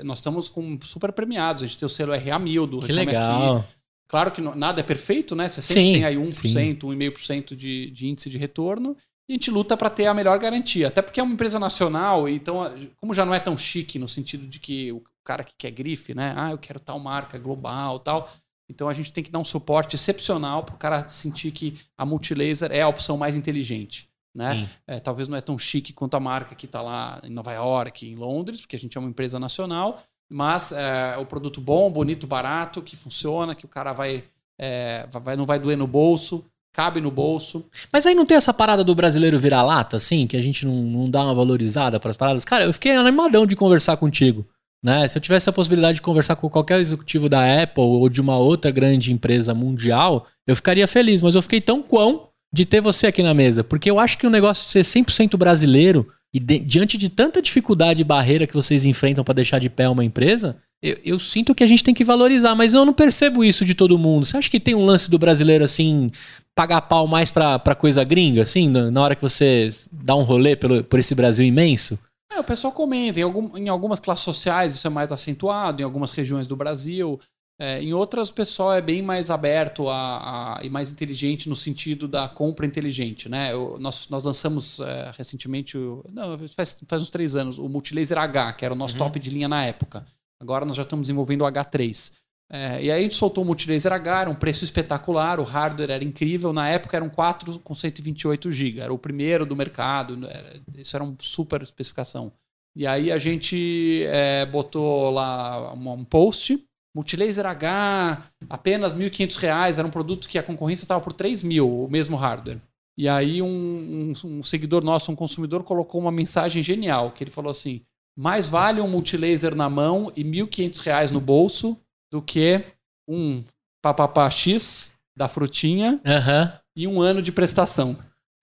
[0.05, 1.63] nós estamos com super premiados.
[1.63, 3.57] A gente tem o selo RA1000 do Que legal.
[3.57, 3.67] Aqui.
[4.07, 5.49] Claro que nada é perfeito, né?
[5.49, 8.95] Você sempre sim, tem aí 1%, 1,5% de, de índice de retorno
[9.33, 10.89] a gente luta para ter a melhor garantia.
[10.89, 12.63] Até porque é uma empresa nacional, então,
[12.97, 16.15] como já não é tão chique no sentido de que o cara que quer grife,
[16.15, 16.35] né?
[16.37, 18.29] Ah, eu quero tal marca global tal.
[18.69, 22.05] Então a gente tem que dar um suporte excepcional para o cara sentir que a
[22.05, 24.09] Multilaser é a opção mais inteligente.
[24.35, 24.69] Né?
[24.87, 28.07] É, talvez não é tão chique quanto a marca que está lá em Nova York,
[28.07, 32.27] em Londres, porque a gente é uma empresa nacional, mas é o produto bom, bonito,
[32.27, 34.25] barato, que funciona, que o cara vai,
[34.59, 37.65] é, vai não vai doer no bolso, cabe no bolso.
[37.93, 40.75] Mas aí não tem essa parada do brasileiro virar lata, assim, que a gente não,
[40.75, 42.45] não dá uma valorizada para as paradas?
[42.45, 44.47] Cara, eu fiquei animadão de conversar contigo.
[44.83, 45.07] Né?
[45.07, 48.37] Se eu tivesse a possibilidade de conversar com qualquer executivo da Apple ou de uma
[48.37, 51.23] outra grande empresa mundial, eu ficaria feliz.
[51.23, 53.63] Mas eu fiquei tão quão de ter você aqui na mesa.
[53.63, 57.41] Porque eu acho que o negócio de ser 100% brasileiro e de, diante de tanta
[57.41, 61.55] dificuldade e barreira que vocês enfrentam para deixar de pé uma empresa, eu, eu, sinto
[61.55, 64.27] que a gente tem que valorizar, mas eu não percebo isso de todo mundo.
[64.27, 66.11] Você acha que tem um lance do brasileiro assim,
[66.55, 70.57] pagar pau mais pra, pra coisa gringa, assim, na hora que você dá um rolê
[70.57, 71.99] pelo, por esse Brasil imenso?
[72.33, 73.21] É, o pessoal comenta.
[73.21, 77.21] Em, algum, em algumas classes sociais isso é mais acentuado, em algumas regiões do Brasil.
[77.61, 81.55] É, em outras, o pessoal é bem mais aberto a, a, e mais inteligente no
[81.55, 83.29] sentido da compra inteligente.
[83.29, 83.53] Né?
[83.53, 85.79] Eu, nós, nós lançamos é, recentemente,
[86.13, 89.05] não, faz, faz uns três anos, o Multilaser H, que era o nosso uhum.
[89.05, 90.05] top de linha na época.
[90.43, 92.13] Agora nós já estamos desenvolvendo o H3.
[92.51, 95.91] É, e aí a gente soltou o Multilaser H, era um preço espetacular, o hardware
[95.91, 96.53] era incrível.
[96.53, 101.03] Na época eram 4 com 128 GB, era o primeiro do mercado, era, isso era
[101.03, 102.31] uma super especificação.
[102.77, 106.63] E aí a gente é, botou lá um, post,
[106.95, 111.85] Multilaser H, apenas R$ 1.500, era um produto que a concorrência estava por R$ mil,
[111.85, 112.61] o mesmo hardware.
[112.99, 117.31] E aí um, um, um seguidor nosso, um consumidor, colocou uma mensagem genial, que ele
[117.31, 117.81] falou assim,
[118.17, 121.79] mais vale um multilaser na mão e R$ 1.500 no bolso
[122.11, 122.63] do que
[123.09, 123.43] um
[123.83, 126.59] papapá X da frutinha uhum.
[126.77, 127.97] e um ano de prestação.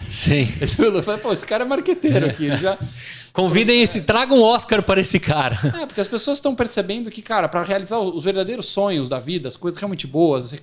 [0.07, 0.47] Sim.
[0.79, 2.55] Eu falei, pô, esse cara é marqueteiro aqui.
[2.57, 2.77] Já...
[3.31, 5.57] Convidem esse, traga um Oscar para esse cara.
[5.79, 9.47] É, porque as pessoas estão percebendo que, cara, para realizar os verdadeiros sonhos da vida,
[9.47, 10.57] as coisas realmente boas, você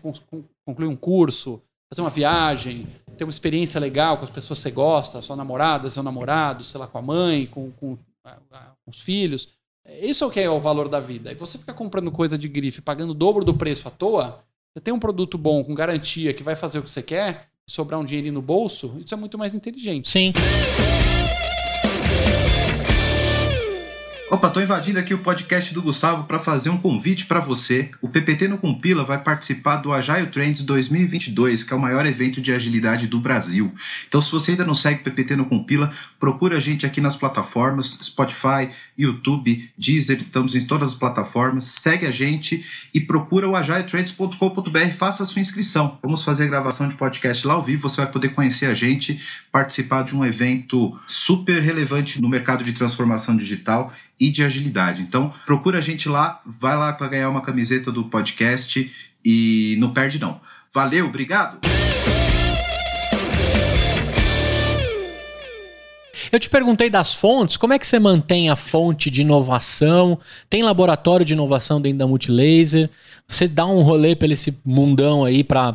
[0.64, 4.70] concluir um curso, fazer uma viagem, ter uma experiência legal com as pessoas que você
[4.70, 7.96] gosta, sua namorada, seu namorado, sei lá, com a mãe, com, com
[8.86, 9.48] os filhos.
[10.00, 11.30] Isso é o que é o valor da vida.
[11.32, 14.42] E você ficar comprando coisa de grife, pagando o dobro do preço à toa,
[14.74, 18.00] você tem um produto bom, com garantia, que vai fazer o que você quer, sobrar
[18.00, 20.08] um dinheirinho no bolso, isso é muito mais inteligente.
[20.08, 20.32] Sim.
[24.36, 27.90] Opa, tô invadindo aqui o podcast do Gustavo para fazer um convite para você.
[28.02, 32.38] O PPT no Compila vai participar do Agile Trends 2022, que é o maior evento
[32.38, 33.74] de agilidade do Brasil.
[34.06, 37.16] Então, se você ainda não segue o PPT no Compila, procura a gente aqui nas
[37.16, 38.68] plataformas Spotify,
[38.98, 41.64] YouTube, Deezer, estamos em todas as plataformas.
[41.64, 45.98] Segue a gente e procura o agiletrends.com.br, faça a sua inscrição.
[46.02, 49.18] Vamos fazer gravação de podcast lá ao vivo, você vai poder conhecer a gente,
[49.50, 55.02] participar de um evento super relevante no mercado de transformação digital e de agilidade.
[55.02, 58.92] Então, procura a gente lá, vai lá para ganhar uma camiseta do podcast
[59.24, 60.40] e não perde não.
[60.72, 61.58] Valeu, obrigado.
[66.30, 70.18] Eu te perguntei das fontes, como é que você mantém a fonte de inovação?
[70.48, 72.90] Tem laboratório de inovação dentro da Multilaser?
[73.28, 75.72] Você dá um rolê pelo esse mundão aí para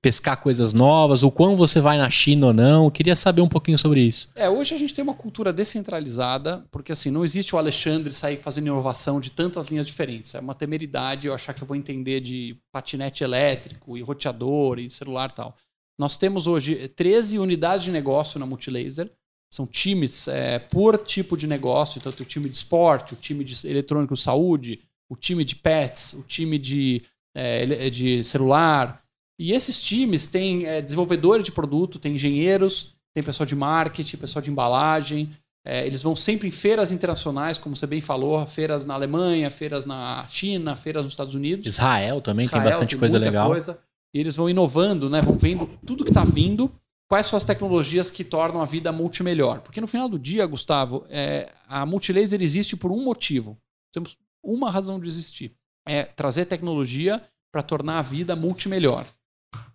[0.00, 1.22] pescar coisas novas?
[1.22, 2.84] O quão você vai na China ou não?
[2.84, 4.28] Eu queria saber um pouquinho sobre isso.
[4.34, 8.36] É, hoje a gente tem uma cultura descentralizada, porque assim, não existe o Alexandre sair
[8.36, 10.34] fazendo inovação de tantas linhas diferentes.
[10.34, 14.88] É uma temeridade eu achar que eu vou entender de patinete elétrico e roteador e
[14.88, 15.56] celular e tal.
[15.98, 19.10] Nós temos hoje 13 unidades de negócio na Multilaser
[19.52, 21.98] São times é, por tipo de negócio.
[21.98, 26.12] Então, tem o time de esporte, o time de eletrônico saúde, o time de pets,
[26.14, 27.02] o time de,
[27.34, 29.02] é, de celular.
[29.38, 34.42] E esses times têm é, desenvolvedores de produto, tem engenheiros, tem pessoal de marketing, pessoal
[34.42, 35.30] de embalagem.
[35.64, 39.84] É, eles vão sempre em feiras internacionais, como você bem falou, feiras na Alemanha, feiras
[39.84, 41.66] na China, feiras nos Estados Unidos.
[41.66, 43.48] Israel também Israel, tem bastante tem coisa legal.
[43.48, 43.78] Coisa.
[44.14, 45.20] E eles vão inovando, né?
[45.20, 46.70] Vão vendo tudo que está vindo,
[47.08, 49.60] quais são as tecnologias que tornam a vida multimelhor.
[49.60, 53.56] Porque no final do dia, Gustavo, é, a Multilaser existe por um motivo.
[53.92, 55.52] Temos uma razão de existir.
[55.86, 59.06] É trazer tecnologia para tornar a vida multimelhor.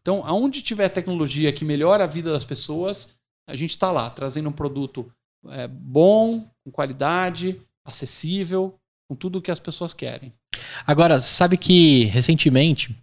[0.02, 3.10] Então, aonde tiver tecnologia que melhora a vida das pessoas,
[3.48, 5.12] a gente está lá, trazendo um produto
[5.50, 8.76] é, bom, com qualidade, acessível,
[9.08, 10.34] com tudo o que as pessoas querem.
[10.86, 12.96] Agora, sabe que recentemente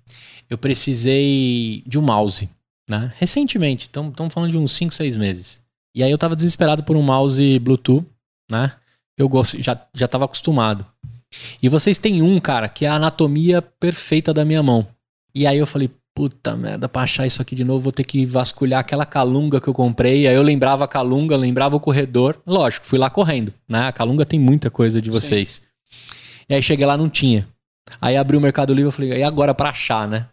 [0.49, 2.49] eu precisei de um mouse,
[2.89, 3.13] né?
[3.17, 5.63] Recentemente, estamos falando de uns 5, 6 meses.
[5.95, 8.07] E aí eu estava desesperado por um mouse Bluetooth,
[8.51, 8.73] né?
[9.17, 10.87] Eu gosto, já, já tava acostumado.
[11.63, 14.87] E vocês têm um, cara, que é a anatomia perfeita da minha mão.
[15.35, 18.25] E aí eu falei, puta merda, pra achar isso aqui de novo, vou ter que
[18.25, 20.27] vasculhar aquela calunga que eu comprei.
[20.27, 22.41] Aí eu lembrava a calunga, lembrava o corredor.
[22.47, 23.89] Lógico, fui lá correndo, né?
[23.89, 25.49] A calunga tem muita coisa de vocês.
[25.49, 26.07] Sim.
[26.49, 27.47] E aí cheguei lá, não tinha.
[28.01, 30.27] Aí abri o Mercado Livre e falei, e agora pra achar, né?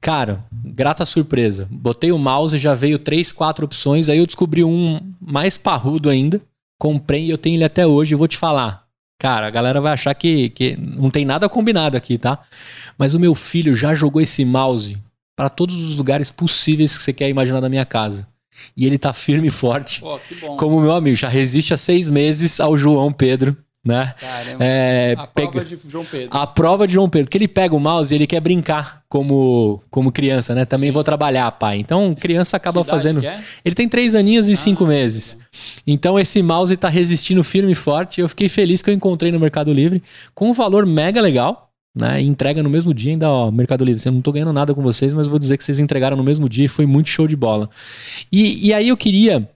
[0.00, 1.66] Cara, grata surpresa.
[1.70, 4.08] Botei o mouse, já veio três, quatro opções.
[4.08, 6.40] Aí eu descobri um mais parrudo ainda.
[6.78, 8.14] Comprei e eu tenho ele até hoje.
[8.14, 8.86] Vou te falar.
[9.18, 12.38] Cara, a galera vai achar que, que não tem nada combinado aqui, tá?
[12.98, 14.98] Mas o meu filho já jogou esse mouse
[15.34, 18.26] para todos os lugares possíveis que você quer imaginar na minha casa.
[18.76, 20.00] E ele tá firme e forte.
[20.00, 20.18] Pô,
[20.56, 23.56] como meu amigo, já resiste há seis meses ao João Pedro,
[23.86, 24.14] né?
[24.18, 24.64] Caramba.
[24.64, 25.50] É, a pega...
[25.52, 26.28] prova de João Pedro.
[26.36, 27.30] A prova de João Pedro.
[27.30, 30.64] Que ele pega o mouse e ele quer brincar como, como criança, né?
[30.64, 30.94] Também Sim.
[30.94, 31.78] vou trabalhar, pai.
[31.78, 33.24] Então, criança acaba fazendo.
[33.24, 33.40] É?
[33.64, 35.38] Ele tem três aninhos e ah, cinco meses.
[35.86, 38.20] Então, esse mouse tá resistindo firme e forte.
[38.20, 40.02] Eu fiquei feliz que eu encontrei no Mercado Livre
[40.34, 42.20] com um valor mega legal né?
[42.20, 45.14] Entrega no mesmo dia, ainda, ó, Mercado Livre, eu não tô ganhando nada com vocês,
[45.14, 47.70] mas vou dizer que vocês entregaram no mesmo dia e foi muito show de bola.
[48.30, 49.48] E, e aí eu queria,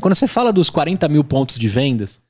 [0.00, 2.20] quando você fala dos 40 mil pontos de vendas,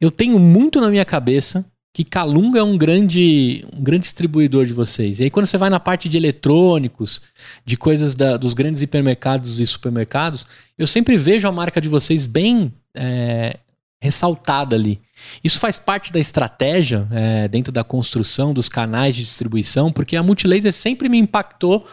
[0.00, 1.64] eu tenho muito na minha cabeça
[1.96, 5.18] que Calunga é um grande, um grande distribuidor de vocês.
[5.18, 7.22] E aí, quando você vai na parte de eletrônicos,
[7.64, 10.46] de coisas da, dos grandes hipermercados e supermercados,
[10.76, 13.56] eu sempre vejo a marca de vocês bem é,
[13.98, 15.00] ressaltada ali.
[15.42, 20.22] Isso faz parte da estratégia é, dentro da construção dos canais de distribuição, porque a
[20.22, 21.86] Multilaser sempre me impactou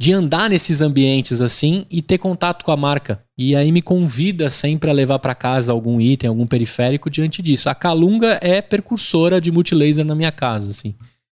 [0.00, 3.22] de andar nesses ambientes assim e ter contato com a marca.
[3.36, 7.68] E aí me convida sempre a levar para casa algum item, algum periférico diante disso.
[7.68, 10.94] A Calunga é precursora de Multilaser na minha casa, assim.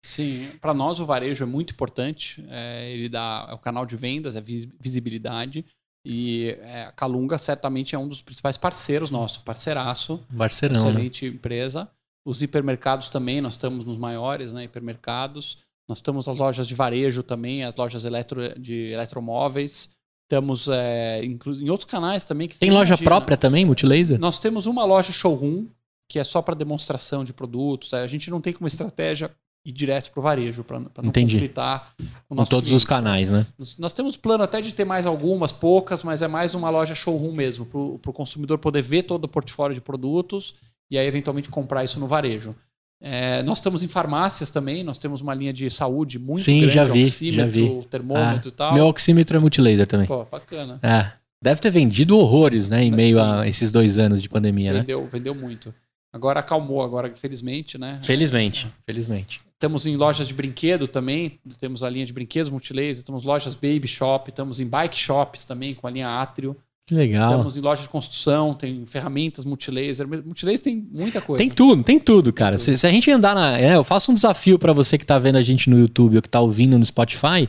[0.06, 2.46] Sim, para nós o varejo é muito importante.
[2.50, 4.44] É, ele dá é o canal de vendas, é
[4.80, 5.66] visibilidade.
[6.06, 10.24] E é, a Calunga certamente é um dos principais parceiros nosso, parceiraço.
[10.38, 10.90] Parceirão, né?
[10.90, 11.32] Excelente né?
[11.34, 11.90] empresa.
[12.24, 14.66] Os hipermercados também, nós estamos nos maiores, né?
[14.66, 15.58] Hipermercados.
[15.92, 19.90] Nós estamos as lojas de varejo também, as lojas eletro, de eletromóveis.
[20.24, 22.48] Estamos é, em outros canais também.
[22.48, 23.10] Que Tem loja imagina.
[23.10, 24.18] própria também, Multilaser?
[24.18, 25.66] Nós temos uma loja showroom,
[26.08, 27.94] que é só para demonstração de produtos.
[27.94, 29.32] A gente não tem como estratégia
[29.66, 31.36] ir direto para o varejo, para não Entendi.
[31.36, 31.94] conflitar
[32.30, 32.74] com, com todos cliente.
[32.74, 33.46] os canais, né?
[33.60, 36.96] Nós, nós, temos plano até de ter mais algumas, poucas, mas é mais uma loja
[36.96, 40.56] showroom mesmo, para o consumidor poder ver todo o portfólio de produtos
[40.90, 42.56] e aí eventualmente comprar isso no varejo.
[43.02, 46.74] É, nós estamos em farmácias também, nós temos uma linha de saúde muito Sim, grande,
[46.74, 47.84] já vi, já vi.
[47.90, 48.74] termômetro ah, e tal.
[48.76, 50.06] Meu oxímetro é multilaser também.
[50.06, 50.80] Pô, bacana.
[50.84, 51.12] É,
[51.44, 53.22] deve ter vendido horrores, né, em meio Sim.
[53.22, 55.10] a esses dois anos de pandemia, vendeu, né?
[55.12, 55.74] Vendeu muito.
[56.14, 58.00] Agora acalmou, agora felizmente, né?
[58.04, 58.72] Felizmente, é.
[58.86, 59.42] felizmente.
[59.54, 63.88] Estamos em lojas de brinquedo também, temos a linha de brinquedos multilaser, temos lojas baby
[63.88, 66.56] shop, estamos em bike shops também com a linha Atrio.
[66.92, 67.32] Legal.
[67.32, 70.06] Estamos em lojas de construção, tem ferramentas multilaser.
[70.08, 71.42] Multilaser tem muita coisa.
[71.42, 72.58] Tem tudo, tem tudo, cara.
[72.58, 72.76] Tem tudo.
[72.76, 73.58] Se, se, a gente andar na.
[73.58, 76.22] É, eu faço um desafio para você que tá vendo a gente no YouTube ou
[76.22, 77.48] que tá ouvindo no Spotify.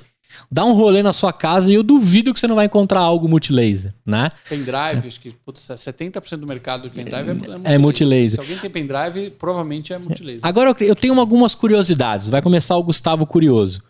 [0.50, 3.28] Dá um rolê na sua casa e eu duvido que você não vai encontrar algo
[3.28, 4.30] multilaser, né?
[4.48, 7.72] Pendrive, acho que putz, 70% do mercado de pendrive é, é multilaser.
[7.72, 8.30] É multilaser.
[8.30, 10.40] Se alguém tem pendrive, provavelmente é multilaser.
[10.42, 12.28] Agora eu tenho algumas curiosidades.
[12.28, 13.82] Vai começar o Gustavo Curioso.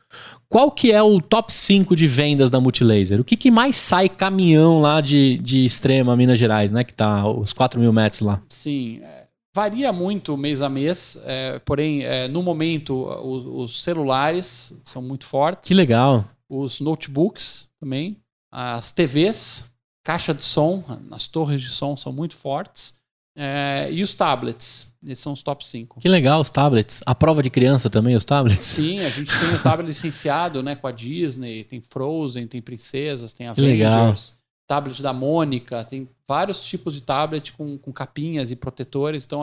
[0.52, 3.18] Qual que é o top 5 de vendas da Multilaser?
[3.18, 6.84] O que, que mais sai caminhão lá de, de Extrema, Minas Gerais, né?
[6.84, 8.42] Que tá os 4 mil metros lá.
[8.50, 14.78] Sim, é, varia muito mês a mês, é, porém, é, no momento, os, os, celulares
[14.84, 15.68] são muito fortes.
[15.68, 18.18] Que legal os notebooks também,
[18.50, 19.64] as TVs,
[20.04, 22.94] caixa de som, as torres de som são muito fortes.
[23.34, 26.00] É, e os tablets, esses são os top 5.
[26.00, 27.00] Que legal, os tablets.
[27.06, 28.66] A prova de criança também, os tablets?
[28.66, 33.32] Sim, a gente tem o tablet licenciado né, com a Disney, tem Frozen, tem Princesas,
[33.32, 34.34] tem Avengers,
[34.66, 39.24] tablet da Mônica, tem vários tipos de tablet com, com capinhas e protetores.
[39.24, 39.42] Então,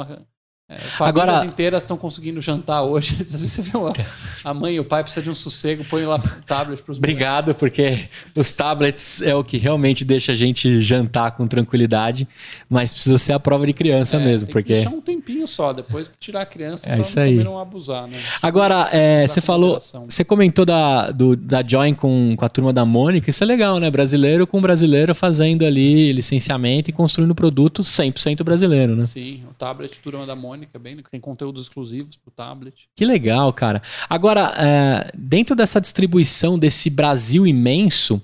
[0.70, 3.18] é, famílias Agora, inteiras estão conseguindo jantar hoje.
[3.20, 3.92] Às vezes você vê uma,
[4.44, 7.56] a mãe e o pai precisam de um sossego, põe lá tablet para os Obrigado,
[7.56, 12.28] porque os tablets é o que realmente deixa a gente jantar com tranquilidade,
[12.70, 14.52] mas precisa ser a prova de criança é, mesmo.
[14.52, 14.74] Porque...
[14.74, 17.44] deixar um tempinho só, depois tirar a criança é isso aí.
[17.44, 18.08] não abusar.
[18.08, 18.20] Né?
[18.40, 22.86] Agora, é, você falou, você comentou da, do, da Join com, com a turma da
[22.86, 23.90] Mônica, isso é legal, né?
[23.90, 29.02] Brasileiro com brasileiro fazendo ali licenciamento e construindo produto 100% brasileiro, né?
[29.02, 32.90] Sim, o tablet turma da Mônica Mônica, bem, tem conteúdos exclusivos para o tablet.
[32.94, 33.82] Que legal, cara.
[34.10, 38.22] Agora, é, dentro dessa distribuição desse Brasil imenso,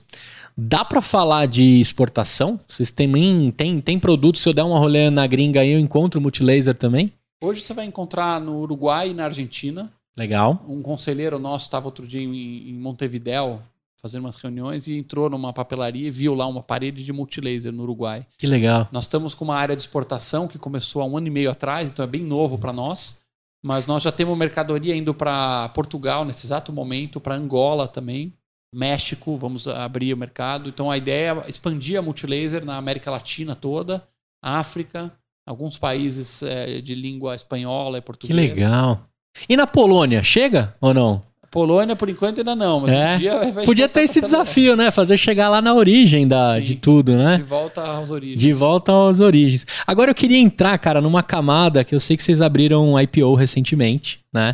[0.57, 2.59] dá para falar de exportação?
[2.67, 6.19] Vocês têm, tem, tem produtos, se eu der uma rolê na gringa aí, eu encontro
[6.19, 7.13] multilaser também?
[7.41, 9.89] Hoje você vai encontrar no Uruguai e na Argentina.
[10.17, 10.65] Legal.
[10.67, 13.61] Um conselheiro nosso estava outro dia em, em Montevidéu,
[14.05, 17.81] fazendo umas reuniões e entrou numa papelaria e viu lá uma parede de multilaser no
[17.81, 18.23] Uruguai.
[18.37, 18.87] Que legal.
[18.91, 21.89] Nós estamos com uma área de exportação que começou há um ano e meio atrás,
[21.89, 23.19] então é bem novo para nós.
[23.63, 28.31] Mas nós já temos mercadoria indo para Portugal nesse exato momento, para Angola também,
[28.71, 30.69] México, vamos abrir o mercado.
[30.69, 34.07] Então a ideia é expandir a multilaser na América Latina toda,
[34.39, 35.11] África,
[35.47, 38.39] alguns países é, de língua espanhola e portuguesa.
[38.39, 39.09] Que legal.
[39.49, 41.21] E na Polônia, chega ou não?
[41.55, 42.81] Polônia, por enquanto, ainda não.
[42.81, 43.15] Mas é.
[43.15, 44.91] um dia vai Podia ter esse desafio, né?
[44.91, 47.37] Fazer chegar lá na origem da, de tudo, né?
[47.37, 48.41] De volta às origens.
[48.41, 49.65] De volta às origens.
[49.87, 53.35] Agora eu queria entrar, cara, numa camada que eu sei que vocês abriram um IPO
[53.35, 54.53] recentemente, né?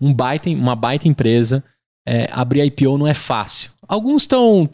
[0.00, 1.64] Um baita, uma baita empresa.
[2.08, 3.72] É, abrir IPO não é fácil.
[3.88, 4.68] Alguns estão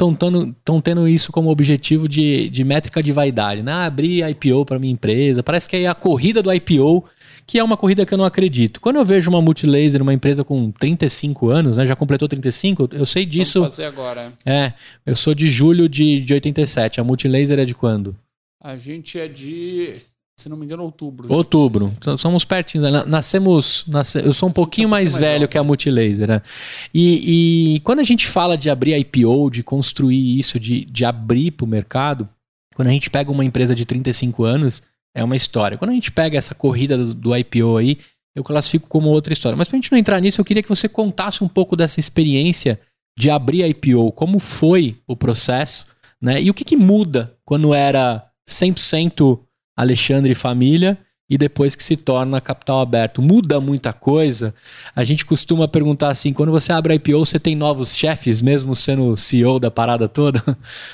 [0.84, 3.72] tendo isso como objetivo de, de métrica de vaidade, né?
[3.72, 5.42] Ah, abrir IPO para minha empresa.
[5.42, 7.02] Parece que é a corrida do IPO
[7.46, 8.80] que é uma corrida que eu não acredito.
[8.80, 13.06] Quando eu vejo uma Multilaser, uma empresa com 35 anos, né, já completou 35, eu
[13.06, 13.60] sei disso.
[13.60, 14.32] Vamos fazer agora.
[14.44, 14.72] É,
[15.04, 17.00] eu sou de julho de, de 87.
[17.00, 18.16] A Multilaser é de quando?
[18.62, 19.96] A gente é de,
[20.36, 21.32] se não me engano, outubro.
[21.32, 21.94] Outubro.
[21.98, 22.90] Então, somos pertinhos.
[22.90, 23.04] Né?
[23.06, 24.18] Nascemos, nasce...
[24.18, 26.28] eu sou um pouquinho mais, mais velho que a Multilaser.
[26.28, 26.42] Né?
[26.92, 31.52] E, e, quando a gente fala de abrir IPO, de construir isso, de, de abrir
[31.52, 32.28] para o mercado,
[32.74, 34.82] quando a gente pega uma empresa de 35 anos,
[35.14, 35.76] é uma história.
[35.76, 37.98] Quando a gente pega essa corrida do, do IPO aí,
[38.34, 39.56] eu classifico como outra história.
[39.56, 42.00] Mas para a gente não entrar nisso, eu queria que você contasse um pouco dessa
[42.00, 42.80] experiência
[43.18, 45.86] de abrir a IPO, como foi o processo,
[46.20, 46.40] né?
[46.42, 49.38] E o que, que muda quando era 100%
[49.76, 50.98] Alexandre e família
[51.32, 53.22] e depois que se torna capital aberto.
[53.22, 54.54] Muda muita coisa.
[54.94, 58.74] A gente costuma perguntar assim: quando você abre a IPO, você tem novos chefes, mesmo
[58.74, 60.42] sendo CEO da parada toda?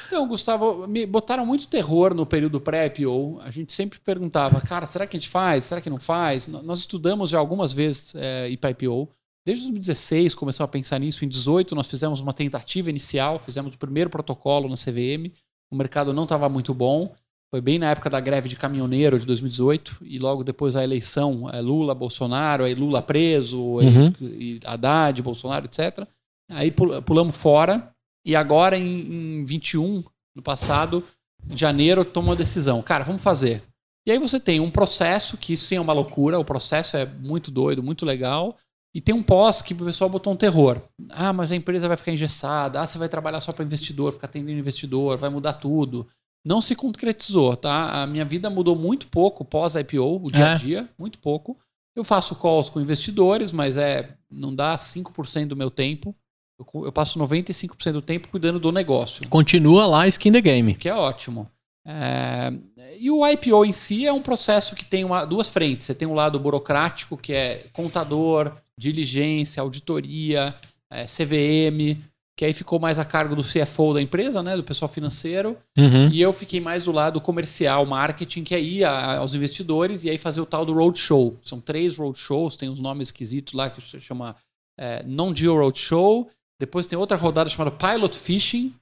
[0.07, 3.41] Então, Gustavo, me botaram muito terror no período pré-IPO.
[3.43, 5.65] A gente sempre perguntava, cara, será que a gente faz?
[5.65, 6.47] Será que não faz?
[6.47, 9.09] Nós estudamos já algumas vezes é, para IPO.
[9.45, 11.25] Desde 2016 começamos a pensar nisso.
[11.25, 15.33] Em 2018 nós fizemos uma tentativa inicial, fizemos o primeiro protocolo na CVM.
[15.71, 17.13] O mercado não estava muito bom.
[17.51, 21.49] Foi bem na época da greve de caminhoneiro de 2018 e logo depois a eleição,
[21.51, 24.13] é Lula, Bolsonaro, aí Lula preso, uhum.
[24.21, 26.07] e, e Haddad, Bolsonaro, etc.
[26.51, 27.91] Aí pulamos fora
[28.25, 30.05] e agora em, em 21,
[30.37, 31.03] no passado,
[31.49, 32.83] em janeiro, tomou a decisão.
[32.83, 33.63] Cara, vamos fazer.
[34.07, 37.07] E aí você tem um processo, que isso sim é uma loucura, o processo é
[37.07, 38.57] muito doido, muito legal,
[38.95, 40.81] e tem um pós que o pessoal botou um terror.
[41.11, 44.27] Ah, mas a empresa vai ficar engessada, ah, você vai trabalhar só para investidor, ficar
[44.27, 46.07] atendendo investidor, vai mudar tudo
[46.45, 48.03] não se concretizou, tá?
[48.03, 50.55] A minha vida mudou muito pouco pós-IPO, o dia a é.
[50.55, 51.59] dia, muito pouco.
[51.95, 56.15] Eu faço calls com investidores, mas é não dá 5% do meu tempo.
[56.59, 59.29] Eu, eu passo 95% do tempo cuidando do negócio.
[59.29, 60.75] Continua lá skin the game.
[60.75, 61.49] Que é ótimo.
[61.87, 62.53] É...
[62.99, 65.87] E o IPO em si é um processo que tem uma, duas frentes.
[65.87, 70.55] Você tem um lado burocrático, que é contador, diligência, auditoria,
[70.91, 71.99] é, CVM
[72.39, 76.09] que aí ficou mais a cargo do CFO da empresa, né, do pessoal financeiro, uhum.
[76.09, 80.17] e eu fiquei mais do lado comercial, marketing, que é ir aos investidores e aí
[80.17, 81.37] fazer o tal do roadshow.
[81.45, 84.37] São três roadshows, tem uns nomes esquisitos lá que se chama
[84.79, 88.73] é, Non-Deal Roadshow, depois tem outra rodada chamada Pilot Fishing,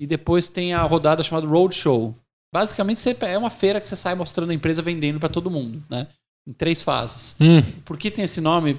[0.00, 2.16] e depois tem a rodada chamada Roadshow.
[2.52, 6.08] Basicamente é uma feira que você sai mostrando a empresa vendendo para todo mundo, né?
[6.48, 7.36] Em três fases.
[7.40, 7.62] Hum.
[7.84, 8.76] Por que tem esse nome?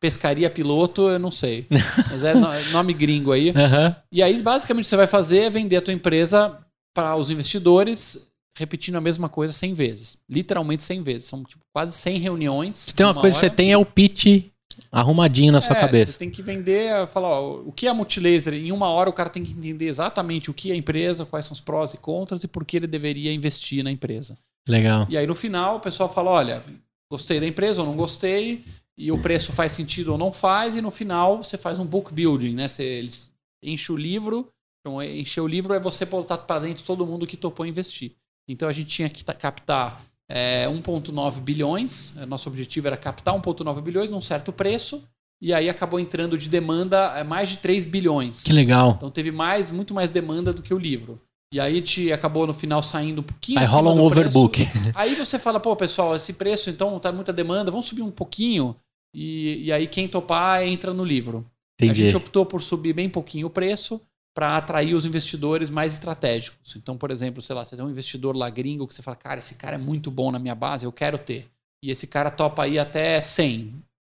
[0.00, 1.66] Pescaria piloto, eu não sei.
[2.10, 2.34] Mas é
[2.72, 3.50] nome gringo aí.
[3.50, 3.94] Uhum.
[4.12, 6.58] E aí, basicamente, você vai fazer é vender a tua empresa
[6.94, 8.26] para os investidores,
[8.58, 10.16] repetindo a mesma coisa 100 vezes.
[10.28, 11.24] Literalmente 100 vezes.
[11.24, 12.76] São tipo, quase 100 reuniões.
[12.76, 13.48] Se tem uma, uma coisa hora.
[13.48, 14.46] que você tem é o pitch
[14.90, 16.12] arrumadinho na é, sua cabeça.
[16.12, 18.54] Você tem que vender, falar, ó, o que é a multilaser?
[18.54, 21.46] Em uma hora o cara tem que entender exatamente o que é a empresa, quais
[21.46, 24.36] são os prós e contras e por que ele deveria investir na empresa.
[24.68, 25.06] Legal.
[25.08, 26.62] E aí no final o pessoal fala, olha,
[27.10, 28.64] gostei da empresa ou não gostei,
[28.98, 32.12] e o preço faz sentido ou não faz, e no final você faz um book
[32.12, 32.68] building, né?
[32.68, 33.32] Você eles
[33.62, 34.48] enche o livro,
[34.80, 38.12] então encher o livro é você botar para dentro todo mundo que topou investir.
[38.48, 42.14] Então a gente tinha que captar é, 1,9 bilhões.
[42.28, 45.02] Nosso objetivo era captar 1,9 bilhões num certo preço.
[45.40, 48.42] E aí acabou entrando de demanda é, mais de 3 bilhões.
[48.42, 48.94] Que legal.
[48.96, 51.20] Então teve mais, muito mais demanda do que o livro.
[51.52, 53.58] E aí gente acabou no final saindo um pouquinho.
[53.58, 54.66] Aí rola um overbook.
[54.94, 58.74] Aí você fala, pô, pessoal, esse preço então tá muita demanda, vamos subir um pouquinho.
[59.18, 61.50] E, e aí quem topar entra no livro.
[61.80, 62.02] Entendi.
[62.02, 63.98] A gente optou por subir bem pouquinho o preço
[64.34, 66.76] para atrair os investidores mais estratégicos.
[66.76, 69.38] Então, por exemplo, sei lá, você tem um investidor lá gringo que você fala, cara,
[69.38, 71.48] esse cara é muito bom na minha base, eu quero ter.
[71.82, 73.72] E esse cara topa aí até 100.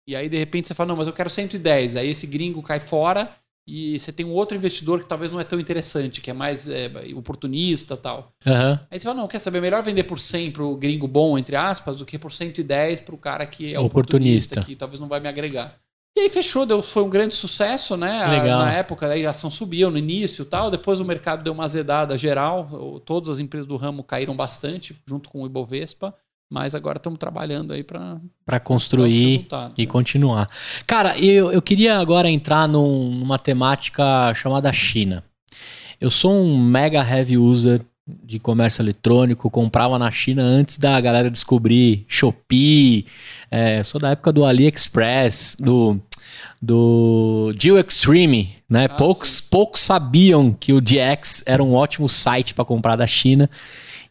[0.08, 1.96] E aí, de repente, você fala, não, mas eu quero 110.
[1.96, 3.32] Aí esse gringo cai fora
[3.74, 6.68] e você tem um outro investidor que talvez não é tão interessante, que é mais
[6.68, 8.34] é, oportunista tal.
[8.46, 8.78] Uhum.
[8.92, 11.98] Aí você fala, não, quer saber, melhor vender por 100 pro gringo bom, entre aspas,
[11.98, 15.30] do que por 110 pro cara que é oportunista, oportunista que talvez não vai me
[15.30, 15.78] agregar.
[16.18, 18.28] E aí fechou, deu, foi um grande sucesso, né?
[18.28, 18.60] Legal.
[18.60, 22.18] Na época aí a ação subia no início tal, depois o mercado deu uma azedada
[22.18, 26.14] geral, todas as empresas do ramo caíram bastante, junto com o Ibovespa,
[26.52, 29.48] mas agora estamos trabalhando aí para para construir
[29.78, 29.88] e né?
[29.88, 30.50] continuar.
[30.86, 35.24] Cara, eu, eu queria agora entrar num, numa temática chamada China.
[36.00, 41.32] Eu sou um mega heavy user de comércio eletrônico, comprava na China antes da galera
[41.32, 43.06] descobrir Shopee.
[43.50, 45.98] É, sou da época do AliExpress, do
[46.62, 48.86] do Deal Extreme, né?
[48.86, 53.50] Ah, poucos, poucos sabiam que o DX era um ótimo site para comprar da China.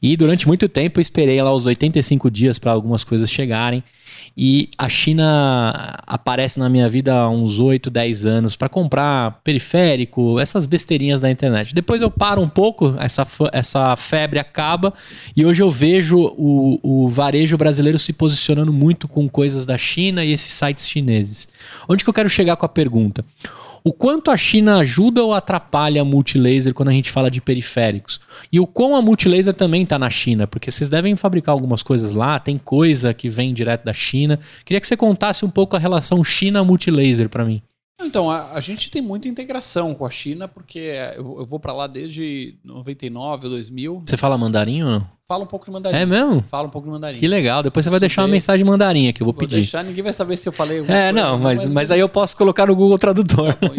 [0.02, 3.84] E durante muito tempo eu esperei lá os 85 dias para algumas coisas chegarem.
[4.36, 10.38] E a China aparece na minha vida há uns 8, 10 anos para comprar periférico,
[10.38, 11.74] essas besteirinhas da internet.
[11.74, 14.92] Depois eu paro um pouco, essa, essa febre acaba
[15.36, 20.24] e hoje eu vejo o, o varejo brasileiro se posicionando muito com coisas da China
[20.24, 21.48] e esses sites chineses.
[21.88, 23.24] Onde que eu quero chegar com a pergunta?
[23.82, 28.20] O quanto a China ajuda ou atrapalha a multilaser quando a gente fala de periféricos.
[28.52, 32.14] E o quão a multilaser também está na China, porque vocês devem fabricar algumas coisas
[32.14, 34.38] lá, tem coisa que vem direto da China.
[34.64, 37.62] Queria que você contasse um pouco a relação China-multilaser para mim.
[38.02, 41.72] Então, a, a, gente tem muita integração com a China, porque eu, eu vou para
[41.72, 44.02] lá desde 99 ou 2000.
[44.06, 45.20] Você fala mandarim ou não?
[45.30, 45.96] Fala um pouco de mandarim.
[45.96, 46.42] É mesmo?
[46.42, 47.18] Fala um pouco de mandarim.
[47.18, 47.62] Que legal.
[47.62, 49.56] Depois você vai deixar uma mensagem mandarim que eu vou, vou pedir.
[49.56, 52.36] deixar, ninguém vai saber se eu falei É, não, mas, mas, mas aí eu posso
[52.36, 53.54] colocar no Google Tradutor.
[53.54, 53.74] Tá bom,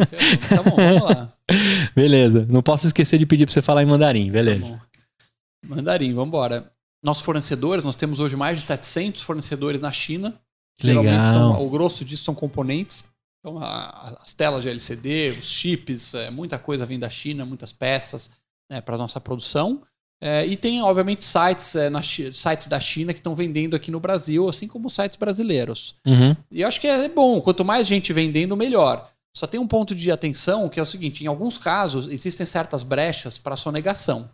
[0.55, 1.34] tá bom vamos lá.
[1.93, 2.47] Beleza.
[2.49, 4.32] Não posso esquecer de pedir para você falar em mandarim.
[4.32, 4.76] Beleza.
[4.76, 6.72] Tá mandarim, vamos embora.
[7.03, 10.34] Nossos fornecedores, nós temos hoje mais de 700 fornecedores na China.
[10.82, 11.03] Legal.
[11.03, 13.11] Geralmente são, o grosso disso são componentes
[13.42, 17.74] então, a, as telas de LCD, os chips, é, muita coisa vem da China, muitas
[17.74, 18.30] peças
[18.70, 19.82] né, para nossa produção.
[20.24, 24.00] É, e tem, obviamente, sites, é, na, sites da China que estão vendendo aqui no
[24.00, 25.96] Brasil, assim como sites brasileiros.
[26.06, 26.36] Uhum.
[26.52, 29.10] E eu acho que é bom, quanto mais gente vendendo, melhor.
[29.36, 32.84] Só tem um ponto de atenção que é o seguinte: em alguns casos, existem certas
[32.84, 34.30] brechas para sonegação.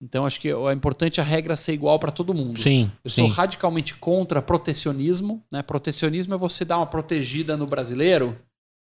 [0.00, 2.60] Então, acho que é importante a regra ser igual para todo mundo.
[2.60, 2.90] Sim.
[3.02, 3.26] Eu sim.
[3.26, 5.42] sou radicalmente contra protecionismo.
[5.50, 5.62] Né?
[5.62, 8.38] Protecionismo é você dar uma protegida no brasileiro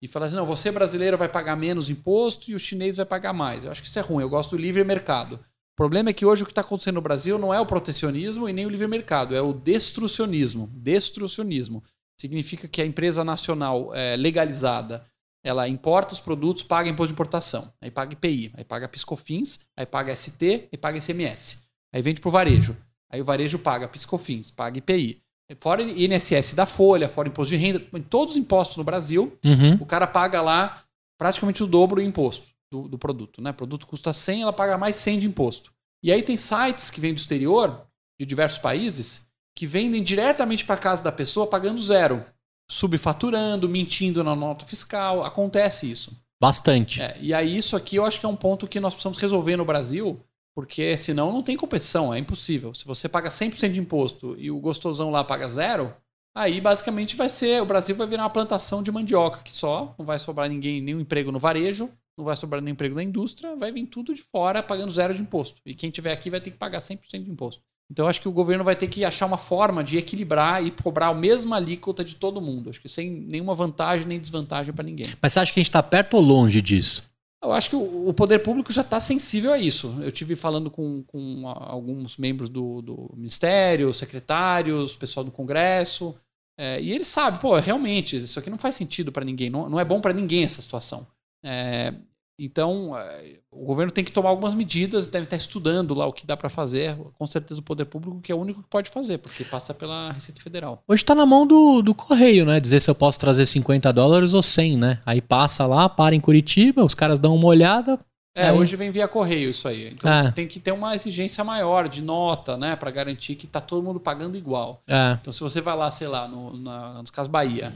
[0.06, 3.34] e falar assim: não, você brasileiro vai pagar menos imposto e o chinês vai pagar
[3.34, 3.66] mais.
[3.66, 4.24] Eu acho que isso é ruim.
[4.24, 5.36] Eu gosto do livre mercado.
[5.36, 8.47] O problema é que hoje o que está acontecendo no Brasil não é o protecionismo
[8.47, 10.70] e nem o livre mercado, é o destrucionismo.
[10.74, 11.84] Destrucionismo.
[12.18, 15.06] Significa que a empresa nacional é, legalizada
[15.43, 19.86] ela importa os produtos, paga imposto de importação, aí paga IPI, aí paga Piscofins, aí
[19.86, 21.60] paga ST e paga ICMS.
[21.93, 22.76] Aí vende para o varejo.
[23.12, 25.22] Aí o varejo paga Piscofins, paga IPI.
[25.59, 27.79] Fora INSS da Folha, fora imposto de renda,
[28.09, 29.75] todos os impostos no Brasil, uhum.
[29.79, 30.83] o cara paga lá
[31.17, 33.41] praticamente o dobro do imposto do, do produto.
[33.41, 33.51] Né?
[33.51, 35.71] O produto custa 100, ela paga mais 100 de imposto.
[36.03, 37.85] E aí tem sites que vêm do exterior,
[38.19, 42.25] de diversos países, que vendem diretamente para casa da pessoa pagando zero
[42.69, 45.23] subfaturando, mentindo na nota fiscal.
[45.23, 46.17] Acontece isso.
[46.41, 47.01] Bastante.
[47.01, 49.55] É, e aí, isso aqui eu acho que é um ponto que nós precisamos resolver
[49.55, 50.19] no Brasil,
[50.56, 52.74] porque senão não tem competição, é impossível.
[52.74, 55.93] Se você paga 100% de imposto e o gostosão lá paga zero,
[56.34, 57.62] aí basicamente vai ser.
[57.62, 61.01] O Brasil vai virar uma plantação de mandioca que só, não vai sobrar ninguém, nenhum
[61.01, 64.64] emprego no varejo, não vai sobrar nenhum emprego na indústria, vai vir tudo de fora
[64.64, 65.60] pagando zero de imposto.
[65.66, 67.62] E quem tiver aqui vai ter que pagar 100% de imposto.
[67.91, 71.08] Então acho que o governo vai ter que achar uma forma de equilibrar e cobrar
[71.08, 72.70] a mesma alíquota de todo mundo.
[72.70, 75.10] Acho que sem nenhuma vantagem nem desvantagem para ninguém.
[75.22, 77.03] Mas você acha que a gente está perto ou longe disso?
[77.45, 79.97] Eu acho que o, poder público já está sensível a isso.
[80.01, 86.15] Eu tive falando com, com alguns membros do, do Ministério, secretários, pessoal do Congresso,
[86.57, 89.79] é, e eles sabem, pô, realmente, isso aqui não faz sentido para ninguém, não, não
[89.79, 91.05] é bom para ninguém essa situação.
[91.43, 91.93] É,
[92.38, 96.25] então, é, o governo tem que tomar algumas medidas, deve estar estudando lá o que
[96.25, 96.97] dá para fazer.
[97.17, 100.11] Com certeza, o poder público que é o único que pode fazer, porque passa pela
[100.11, 100.83] Receita Federal.
[100.88, 102.59] Hoje está na mão do, do correio, né?
[102.59, 104.99] Dizer se eu posso trazer 50 dólares ou 100, né?
[105.05, 107.97] Aí passa lá, para em Curitiba, os caras dão uma olhada,
[108.38, 109.91] É, Aí- hoje vem via correio isso aí.
[109.93, 110.29] Então É.
[110.29, 112.75] tem que ter uma exigência maior de nota, né?
[112.75, 114.81] Pra garantir que tá todo mundo pagando igual.
[114.86, 115.17] É.
[115.21, 117.73] Então, se você vai lá, sei lá, no, na, nos Casas Bahia,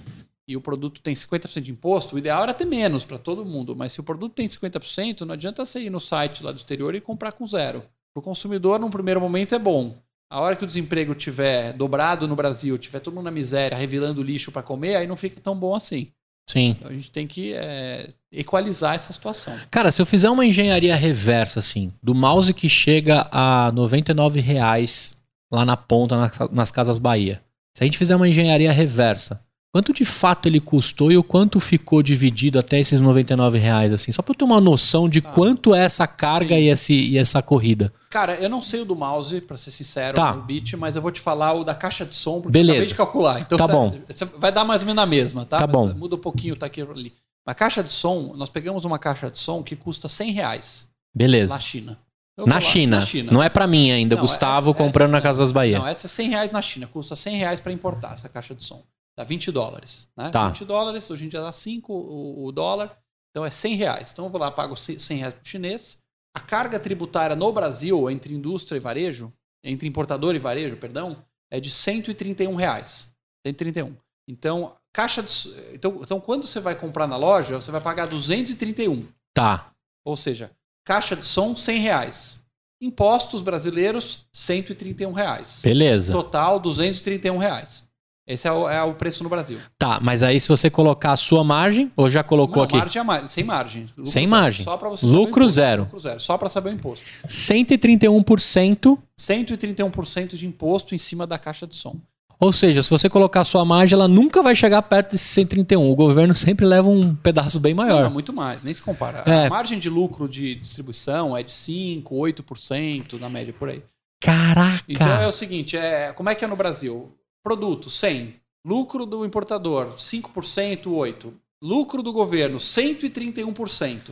[0.50, 3.76] e o produto tem 50% de imposto, o ideal era ter menos para todo mundo.
[3.76, 6.96] Mas se o produto tem 50%, não adianta você ir no site lá do exterior
[6.96, 7.84] e comprar com zero.
[8.12, 9.96] Para o consumidor, num primeiro momento, é bom.
[10.28, 14.24] A hora que o desemprego tiver dobrado no Brasil, tiver todo mundo na miséria, revelando
[14.24, 16.08] lixo para comer, aí não fica tão bom assim.
[16.50, 16.70] Sim.
[16.80, 19.56] Então a gente tem que é, equalizar essa situação.
[19.70, 25.16] Cara, se eu fizer uma engenharia reversa, assim, do mouse que chega a 99 reais
[25.52, 27.40] lá na ponta, nas, nas Casas Bahia.
[27.76, 31.60] Se a gente fizer uma engenharia reversa, quanto de fato ele custou e o quanto
[31.60, 34.12] ficou dividido até esses 99 reais, assim?
[34.12, 35.22] Só pra eu ter uma noção de Ah.
[35.32, 36.62] quanto é essa carga Sim.
[36.64, 37.94] e, esse, e essa corrida.
[38.10, 40.34] Cara, eu não sei o do mouse, para ser sincero, Tá.
[40.34, 42.72] o bit, mas eu vou te falar o da caixa de som, porque Beleza.
[42.72, 43.40] eu acabei de calcular.
[43.42, 44.00] Então Tá você- bom.
[44.08, 45.60] você vai dar mais ou menos na mesma, tá?
[45.60, 45.94] Tá Mas bom.
[45.94, 47.14] Muda um pouquinho, tá aqui ali.
[47.46, 51.54] A caixa de som, nós pegamos uma caixa de som que custa 100 reais Beleza.
[51.54, 51.98] na China.
[52.46, 53.00] Na China.
[53.02, 53.32] Na China.
[53.34, 55.78] Não é pra mim ainda, Não, Gustavo essa- comprando essa- na Casa das Bahia.
[55.78, 56.88] Não, essa é 100 reais na China.
[56.88, 58.82] Custa 100 reais para importar essa caixa de som.
[59.20, 60.10] Dá 20 dólares.
[60.16, 60.30] Né?
[60.30, 60.48] Tá.
[60.48, 62.98] 20 dólares, hoje em dia dá 5 o, o dólar.
[63.32, 64.14] Então é 100 reais.
[64.14, 65.98] Então eu vou lá, pago 100 reais pro chinês.
[66.34, 71.60] A carga tributária no Brasil, entre indústria e varejo, entre importador e varejo, perdão, é
[71.60, 73.14] de 131 reais.
[73.46, 73.94] 131.
[74.26, 75.34] Então, caixa de,
[75.74, 79.06] então, então, quando você vai comprar na loja, você vai pagar 231.
[79.34, 79.74] Tá.
[80.06, 80.50] Ou seja,
[80.86, 82.42] caixa de som, 100 reais.
[82.80, 85.60] Impostos brasileiros, 131 reais.
[85.62, 86.14] Beleza.
[86.14, 87.89] Total, 231 reais.
[88.30, 89.58] Esse é o, é o preço no Brasil.
[89.80, 92.78] Tá, mas aí se você colocar a sua margem, ou já colocou Não, aqui?
[92.78, 93.88] margem é ma- sem margem.
[93.98, 94.30] Lucro Sem zero.
[94.30, 94.64] margem.
[94.64, 95.82] Só para você saber o Lucro zero.
[95.84, 96.20] Lucro zero.
[96.20, 97.06] Só para saber o imposto.
[97.28, 98.98] 131%.
[99.18, 101.96] 131% de imposto em cima da caixa de som.
[102.40, 105.92] Ou seja, se você colocar a sua margem, ela nunca vai chegar perto desse 131.
[105.92, 108.04] O governo sempre leva um pedaço bem Não, maior.
[108.04, 109.24] não, muito mais, nem se compara.
[109.26, 109.48] É.
[109.48, 113.82] A margem de lucro de distribuição é de 5, 8% na média por aí.
[114.22, 114.84] Caraca!
[114.88, 117.12] Então é o seguinte, é, como é que é no Brasil?
[117.54, 121.34] Produto 100, lucro do importador 5%, 8.
[121.64, 124.12] Lucro do governo 131%.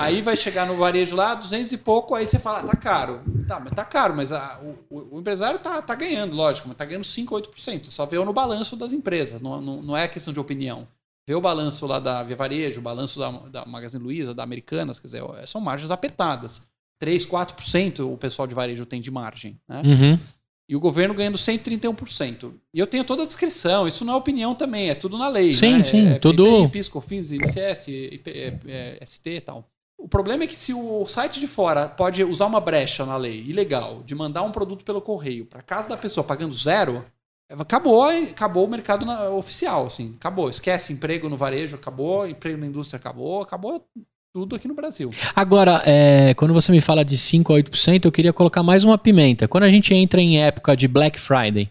[0.00, 3.20] Aí vai chegar no varejo lá, 200 e pouco, aí você fala, tá caro.
[3.46, 4.60] Tá, mas tá caro, mas a-
[4.90, 7.84] o, o- empresário tá, tá ganhando, lógico, mas tá ganhando 5, 8%.
[7.92, 10.88] Só vê no balanço das empresas, não, não, não é questão de opinião.
[11.28, 14.98] Vê o balanço lá da Via Varejo, o balanço da, da Magazine Luiza, da Americanas,
[14.98, 16.62] quer dizer, são margens apertadas.
[17.00, 19.56] 3, 4% o pessoal de varejo tem de margem.
[19.68, 19.82] Né?
[19.84, 20.18] Uhum.
[20.68, 22.52] E o governo ganhando 131%.
[22.72, 25.52] E eu tenho toda a descrição, isso não é opinião também, é tudo na lei.
[25.52, 25.82] Sim, né?
[25.82, 29.68] sim, é, tudo- PPI, PIS, COFINS, INCS, IP, é, é, ST e tal.
[29.98, 33.42] O problema é que se o site de fora pode usar uma brecha na lei
[33.46, 37.04] ilegal de mandar um produto pelo correio para casa da pessoa pagando zero,
[37.50, 40.48] acabou, acabou o mercado na- oficial, assim, acabou.
[40.50, 43.86] Esquece emprego no varejo, acabou, emprego na indústria acabou, acabou
[44.34, 45.10] tudo aqui no Brasil.
[45.34, 48.98] Agora, é, quando você me fala de 5 a 8%, eu queria colocar mais uma
[48.98, 49.46] pimenta.
[49.46, 51.70] Quando a gente entra em época de Black Friday,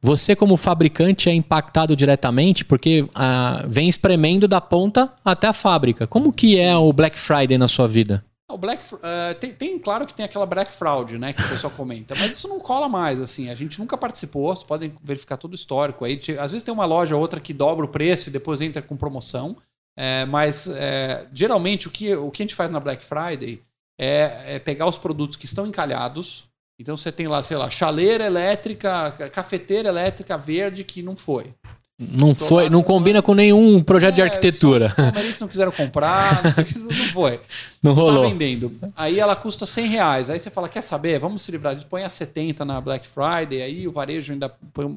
[0.00, 6.06] você como fabricante é impactado diretamente porque ah, vem espremendo da ponta até a fábrica.
[6.06, 8.24] Como que é o Black Friday na sua vida?
[8.48, 11.72] O Black, eh, tem, tem- claro que tem aquela Black Fraud, né, que o pessoal
[11.74, 15.52] comenta, mas isso não cola mais, assim, a gente nunca participou, vocês podem verificar todo
[15.52, 18.32] o histórico aí, às vezes tem uma loja ou outra que dobra o preço e
[18.32, 19.56] depois entra com promoção,
[19.96, 23.60] eh, mas eh, geralmente o que, o que a gente faz na Black Friday
[24.00, 26.44] é, é pegar os produtos que estão encalhados,
[26.80, 31.52] então você tem lá, sei lá, chaleira elétrica, ca- cafeteira elétrica verde que não foi.
[31.96, 34.86] Não Tô foi, lá não com- combina com nenhum projeto de É, arquitetura.
[34.88, 37.40] Os palmeirenses não quiseram comprar, não, sei não foi.
[37.80, 38.28] Não Tá rolou.
[38.28, 38.72] vendendo.
[38.96, 40.28] Aí ela custa 100 reais.
[40.28, 41.20] Aí você fala, quer saber?
[41.20, 41.86] Vamos se livrar disso.
[41.86, 43.62] Põe a 70 na Black Friday.
[43.62, 44.88] Aí o varejo ainda põe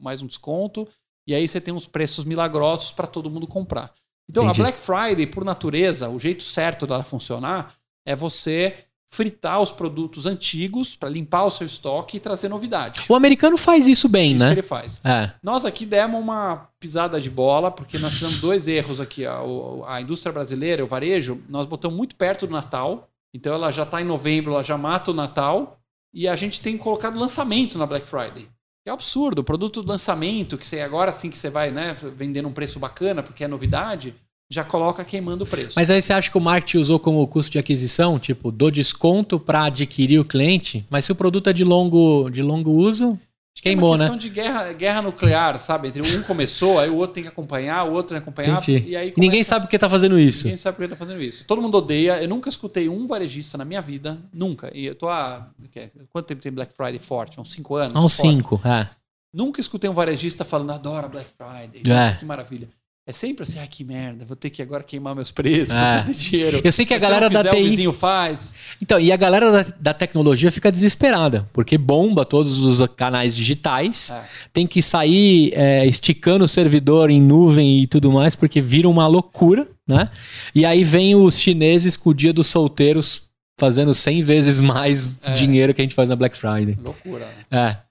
[0.00, 0.88] mais um desconto.
[1.28, 3.92] E aí você tem uns preços milagrosos para todo mundo comprar.
[4.28, 4.60] Então Entendi.
[4.60, 7.74] a Black Friday, por natureza, o jeito certo dela funcionar
[8.04, 8.74] é você
[9.08, 13.04] fritar os produtos antigos para limpar o seu estoque e trazer novidade.
[13.08, 14.52] O americano faz isso bem, Isso que né?
[14.52, 15.00] ele faz.
[15.04, 15.30] É.
[15.42, 19.24] Nós aqui demos uma pisada de bola, porque nós fizemos dois erros aqui.
[19.24, 19.40] A,
[19.86, 23.08] a indústria brasileira, o varejo, nós botamos muito perto do Natal.
[23.32, 25.78] Então ela já está em novembro, ela já mata o Natal.
[26.12, 28.48] E a gente tem colocado lançamento na Black Friday.
[28.86, 29.40] É absurdo.
[29.40, 32.78] O produto do lançamento, que você agora sim que você vai né, vendendo um preço
[32.78, 34.14] bacana, porque é novidade,
[34.48, 35.72] já coloca queimando o preço.
[35.74, 38.16] Mas aí você acha que o marketing usou como custo de aquisição?
[38.16, 42.42] Tipo, dou desconto para adquirir o cliente, mas se o produto é de longo, de
[42.42, 43.18] longo uso,
[43.62, 44.04] queimou, é uma né?
[44.04, 45.88] questão de guerra, guerra nuclear, sabe?
[45.88, 48.60] Entre um começou, aí o outro tem que acompanhar, o outro tem que acompanhar.
[48.62, 48.90] Entendi.
[48.90, 50.44] E aí E ninguém começa- sabe por que tá fazendo isso.
[50.44, 51.44] Ninguém sabe por que tá fazendo isso.
[51.44, 52.22] Todo mundo odeia.
[52.22, 54.18] Eu nunca escutei um varejista na minha vida.
[54.32, 54.70] Nunca.
[54.74, 55.48] E eu tô há.
[55.72, 57.40] que- Quanto tempo tem Black Friday forte?
[57.40, 57.94] Uns 5 anos?
[57.96, 58.88] Há uns cinco, é.
[59.32, 61.82] Nunca escutei um varejista falando, adoro a Black Friday.
[61.86, 61.88] É.
[61.88, 62.68] Nossa, que maravilha.
[63.08, 65.78] É sempre assim, ah, que merda, vou ter que agora queimar meus preços, É.
[65.98, 66.60] vou perder dinheiro.
[66.64, 68.52] Eu sei que a galera da fizer, O TI vizinho faz.
[68.82, 74.10] Então, e a galera da, da tecnologia fica desesperada, porque bomba todos os canais digitais,
[74.10, 74.24] É.
[74.52, 79.06] tem que sair é, esticando o servidor em nuvem e tudo mais, porque vira uma
[79.06, 80.06] loucura, né?
[80.52, 83.22] E aí vem os chineses com o dia dos solteiros
[83.58, 85.32] fazendo 100 vezes mais É.
[85.32, 86.76] dinheiro que a gente faz na Black Friday.
[86.82, 87.24] Loucura.
[87.50, 87.68] né?
[87.82, 87.85] É.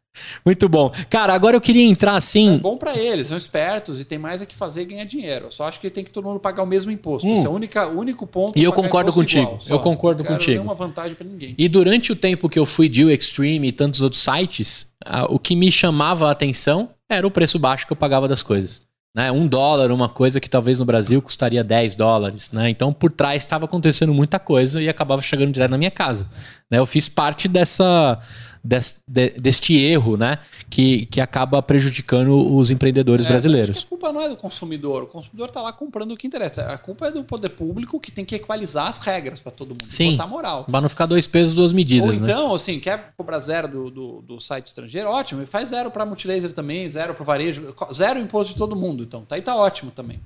[0.45, 0.91] Muito bom.
[1.09, 2.57] Cara, agora eu queria entrar É assim.
[2.57, 5.45] bom pra eles, são espertos e tem mais a que fazer e ganhar dinheiro.
[5.47, 7.27] Eu só acho que tem que todo mundo pagar o mesmo imposto.
[7.27, 7.33] Hum.
[7.33, 8.57] Esse é o única- o único ponto.
[8.57, 9.43] E eu concordo contigo.
[9.43, 9.59] igual.
[9.69, 10.51] Eu concordo Não contigo.
[10.51, 11.55] nenhuma vantagem pra ninguém.
[11.57, 14.91] E durante o tempo que eu fui de Extreme e tantos outros sites,
[15.29, 18.81] o que me chamava a atenção era o preço baixo que eu pagava das coisas.
[19.15, 19.31] Né?
[19.31, 22.51] Um dólar, uma coisa que talvez no Brasil custaria 10 dólares.
[22.51, 22.69] Né?
[22.69, 26.29] Então, por trás estava acontecendo muita coisa e acabava chegando direto na minha casa.
[26.69, 26.79] Né?
[26.79, 28.19] Eu fiz parte dessa,
[28.65, 30.39] des- de- deste erro né?
[30.69, 33.83] que, que acaba prejudicando os empreendedores É, brasileiros.
[33.85, 35.03] a culpa não é do consumidor.
[35.03, 36.63] O consumidor tá lá comprando o que interessa.
[36.73, 39.85] A culpa é do poder público que tem que equalizar as regras pra todo mundo.
[39.87, 40.11] Sim.
[40.11, 40.63] Botar moral.
[40.65, 42.09] Para não ficar dois pesos, duas medidas.
[42.09, 42.21] Ou né?
[42.23, 45.09] então, assim, quer cobrar zero do, do, do site estrangeiro?
[45.09, 45.43] Ótimo.
[45.43, 47.73] E faz zero pra multilaser também, zero pro varejo.
[47.93, 49.03] Zero imposto de todo mundo.
[49.03, 50.19] Então, tá aí tá ótimo também.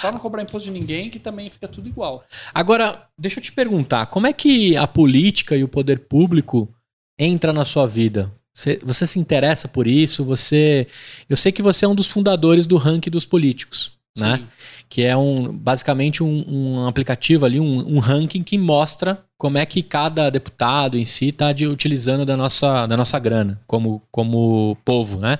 [0.00, 2.24] Só não cobrar imposto de ninguém que também fica tudo igual.
[2.52, 6.68] Agora, deixa eu te perguntar, como é que a política e o poder público
[7.18, 8.30] entra na sua vida?
[8.52, 10.24] Você, você se interessa por isso?
[10.24, 10.86] Você,
[11.28, 14.38] eu sei que você é um dos fundadores do ranking dos políticos, né?
[14.38, 14.46] Sim.
[14.88, 19.66] Que é um basicamente um, um aplicativo ali, um, um ranking que mostra como é
[19.66, 25.18] que cada deputado em si está utilizando da nossa, da nossa grana como, como povo,
[25.20, 25.38] né?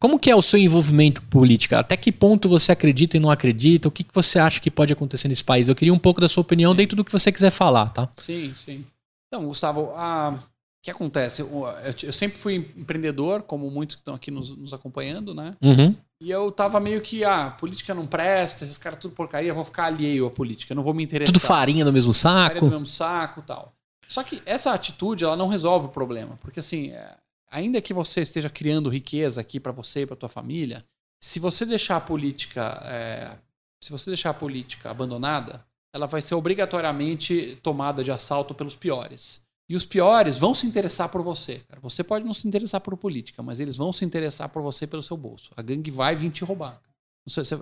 [0.00, 1.78] Como que é o seu envolvimento com política?
[1.78, 3.88] Até que ponto você acredita e não acredita?
[3.88, 5.68] O que, que você acha que pode acontecer nesse país?
[5.68, 6.76] Eu queria um pouco da sua opinião Sim.
[6.76, 8.08] dentro do que você quiser falar, tá?
[8.16, 8.84] Sim, sim.
[9.28, 10.38] Então, Gustavo, a-
[10.84, 11.40] que acontece?
[11.40, 15.56] Eu, sempre fui empreendedor, como muitos que estão aqui nos, nos acompanhando, né?
[15.62, 15.96] Uhum.
[16.20, 19.64] E eu tava meio que, ah, política não presta, esses caras tudo porcaria, eu vou
[19.64, 21.32] ficar alheio à política, não vou me interessar.
[21.32, 22.66] Tudo farinha no mesmo Farinha saco.
[22.66, 23.74] do mesmo saco e tal.
[24.10, 26.38] Só que essa atitude, ela não resolve o problema.
[26.42, 27.16] Porque, assim, é,
[27.50, 30.84] ainda que você esteja criando riqueza aqui pra você e pra tua família,
[31.18, 33.38] se você deixar a política, é,
[33.82, 35.64] se você deixar a política abandonada,
[35.94, 39.43] ela vai ser obrigatoriamente tomada de assalto pelos piores.
[39.68, 41.60] E os piores vão se interessar por você.
[41.68, 41.80] Cara.
[41.80, 45.02] Você pode não se interessar por política, mas eles vão se interessar por você pelo
[45.02, 45.52] seu bolso.
[45.56, 46.80] A gangue vai vir te roubar.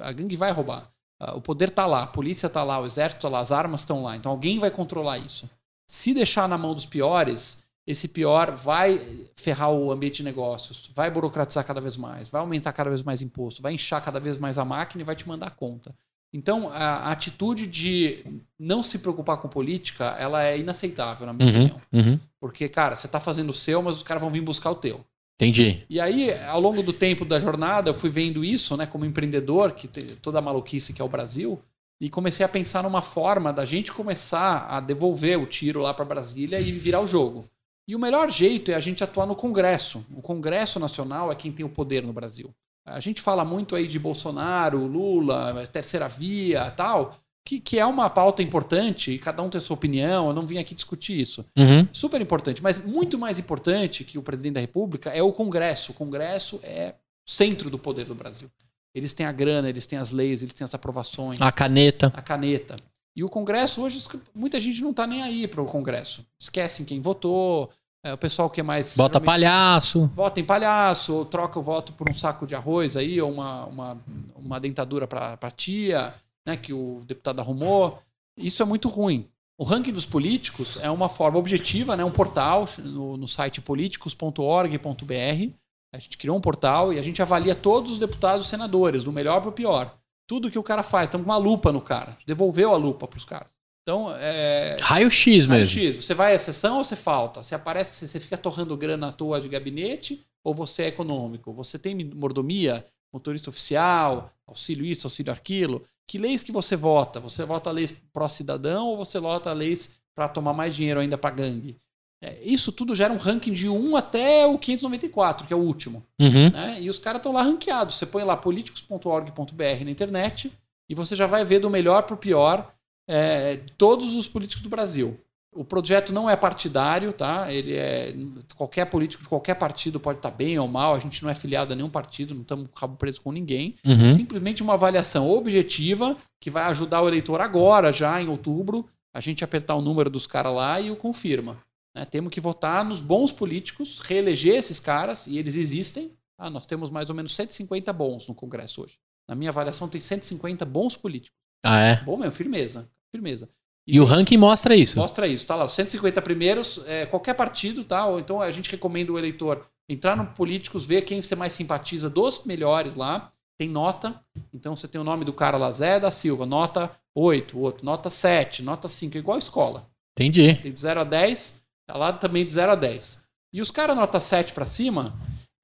[0.00, 0.90] A gangue vai roubar.
[1.20, 3.82] Ah, O poder tá lá, a polícia tá lá, o exército tá lá, as armas
[3.82, 4.16] estão lá.
[4.16, 5.48] Então alguém vai controlar isso.
[5.86, 11.10] Se deixar na mão dos piores, esse pior vai ferrar o ambiente de negócios, vai
[11.10, 14.58] burocratizar cada vez mais, vai aumentar cada vez mais imposto, vai inchar cada vez mais
[14.58, 15.94] a máquina e vai te mandar conta.
[16.32, 18.24] Então, a a atitude de
[18.58, 21.80] não se preocupar com política, ela é inaceitável, na minha Uhum, opinião.
[21.92, 22.20] uhum.
[22.40, 25.04] Porque, cara, você tá fazendo o seu, mas os caras vão vir buscar o teu.
[25.36, 25.84] Entendi.
[25.90, 29.72] E aí, ao longo do tempo da jornada, eu fui vendo isso, né, como empreendedor,
[29.72, 31.60] que tem toda a maluquice que é o Brasil,
[32.00, 36.04] e comecei a pensar numa forma da gente começar a devolver o tiro lá para
[36.04, 37.44] Brasília e virar o jogo.
[37.86, 40.04] E o melhor jeito é a gente atuar no Congresso.
[40.14, 42.54] O Congresso Nacional é quem tem o poder no Brasil.
[42.84, 48.10] A gente fala muito aí de Bolsonaro, Lula, terceira via, tal, que, que é uma
[48.10, 50.28] pauta importante e cada um tem a sua opinião.
[50.28, 51.86] Eu não vim aqui discutir isso Uhum.
[51.92, 55.92] super importante, mas muito mais importante que o presidente da República é o Congresso.
[55.92, 56.94] O Congresso é
[57.26, 58.50] o centro do poder do Brasil.
[58.94, 62.12] Eles têm a grana, eles têm as leis, eles têm as aprovações, A caneta.
[62.14, 62.76] a caneta.
[63.14, 64.02] E o Congresso hoje
[64.34, 66.26] muita gente não está nem aí para o Congresso.
[66.38, 67.70] Esquecem quem votou,
[68.04, 70.10] é, o pessoal que é mais Bota palhaço.
[70.14, 73.66] vota em palhaço, ou troca o voto por um saco de arroz aí, ou uma,
[73.66, 73.98] uma,
[74.34, 76.12] uma dentadura para a tia,
[76.44, 78.02] né, que o deputado arrumou.
[78.36, 79.28] Isso é muito ruim.
[79.56, 85.52] O ranking dos políticos é uma forma objetiva, né, um portal no, no site políticos.org.br.
[85.94, 89.12] A gente criou um portal e a gente avalia todos os deputados e senadores, do
[89.12, 89.94] melhor para o pior.
[90.26, 91.08] Tudo que o cara faz.
[91.08, 92.16] Estamos com uma lupa no cara.
[92.26, 93.51] Devolveu a lupa para os caras.
[93.82, 95.80] Então, é, Raio-X mesmo.
[95.80, 97.42] X, você vai à sessão ou você falta?
[97.42, 101.52] Você aparece, você fica torrando grana à toa de gabinete ou você é econômico?
[101.52, 105.84] Você tem mordomia, motorista oficial, auxílio isso, auxílio aquilo?
[106.06, 107.18] Que leis que você vota?
[107.20, 111.76] Você vota leis pró-cidadão ou você vota leis para tomar mais dinheiro ainda para gangue?
[112.22, 116.04] É, isso tudo gera um ranking de 1 até o 594, que é o último.
[116.20, 116.50] Uhum.
[116.50, 116.80] Né?
[116.80, 117.96] E os caras estão lá ranqueados.
[117.96, 120.52] Você põe lá políticos.org.br na internet
[120.88, 122.72] e você já vai ver do melhor para o pior
[123.12, 125.20] é, todos os políticos do Brasil.
[125.54, 127.52] O projeto não é partidário, tá?
[127.52, 128.14] Ele é
[128.56, 130.94] qualquer político de qualquer partido pode estar bem ou mal.
[130.94, 133.76] A gente não é filiado a nenhum partido, não estamos com rabo preso com ninguém.
[133.84, 134.06] Uhum.
[134.06, 139.20] É simplesmente uma avaliação objetiva que vai ajudar o eleitor agora, já em outubro, a
[139.20, 141.58] gente apertar o número dos caras lá e o confirma.
[141.94, 142.06] Né?
[142.06, 146.12] Temos que votar nos bons políticos, reeleger esses caras, e eles existem.
[146.38, 148.94] Ah, nós temos mais ou menos 150 bons no Congresso hoje.
[149.28, 151.36] Na minha avaliação, tem 150 bons políticos.
[151.62, 151.96] Ah, é?
[152.02, 152.88] Bom mesmo, firmeza.
[153.14, 153.48] Firmeza.
[153.86, 154.98] E, o ranking mostra isso.
[154.98, 155.64] Mostra isso, tá lá.
[155.64, 158.06] Os 150 primeiros, é, qualquer partido, tá?
[158.06, 162.08] Ou então a gente recomenda o eleitor entrar no Políticos, ver quem você mais simpatiza
[162.08, 163.32] dos melhores lá.
[163.58, 164.20] Tem nota.
[164.54, 167.84] Então você tem o nome do cara lá, Zé da Silva, nota 8, o outro,
[167.84, 169.90] nota 7, nota 5, igual a escola.
[170.16, 170.54] Entendi.
[170.54, 173.22] Tem de 0 a 10, tá lá também de 0 a 10.
[173.52, 175.14] E os caras nota 7 para cima,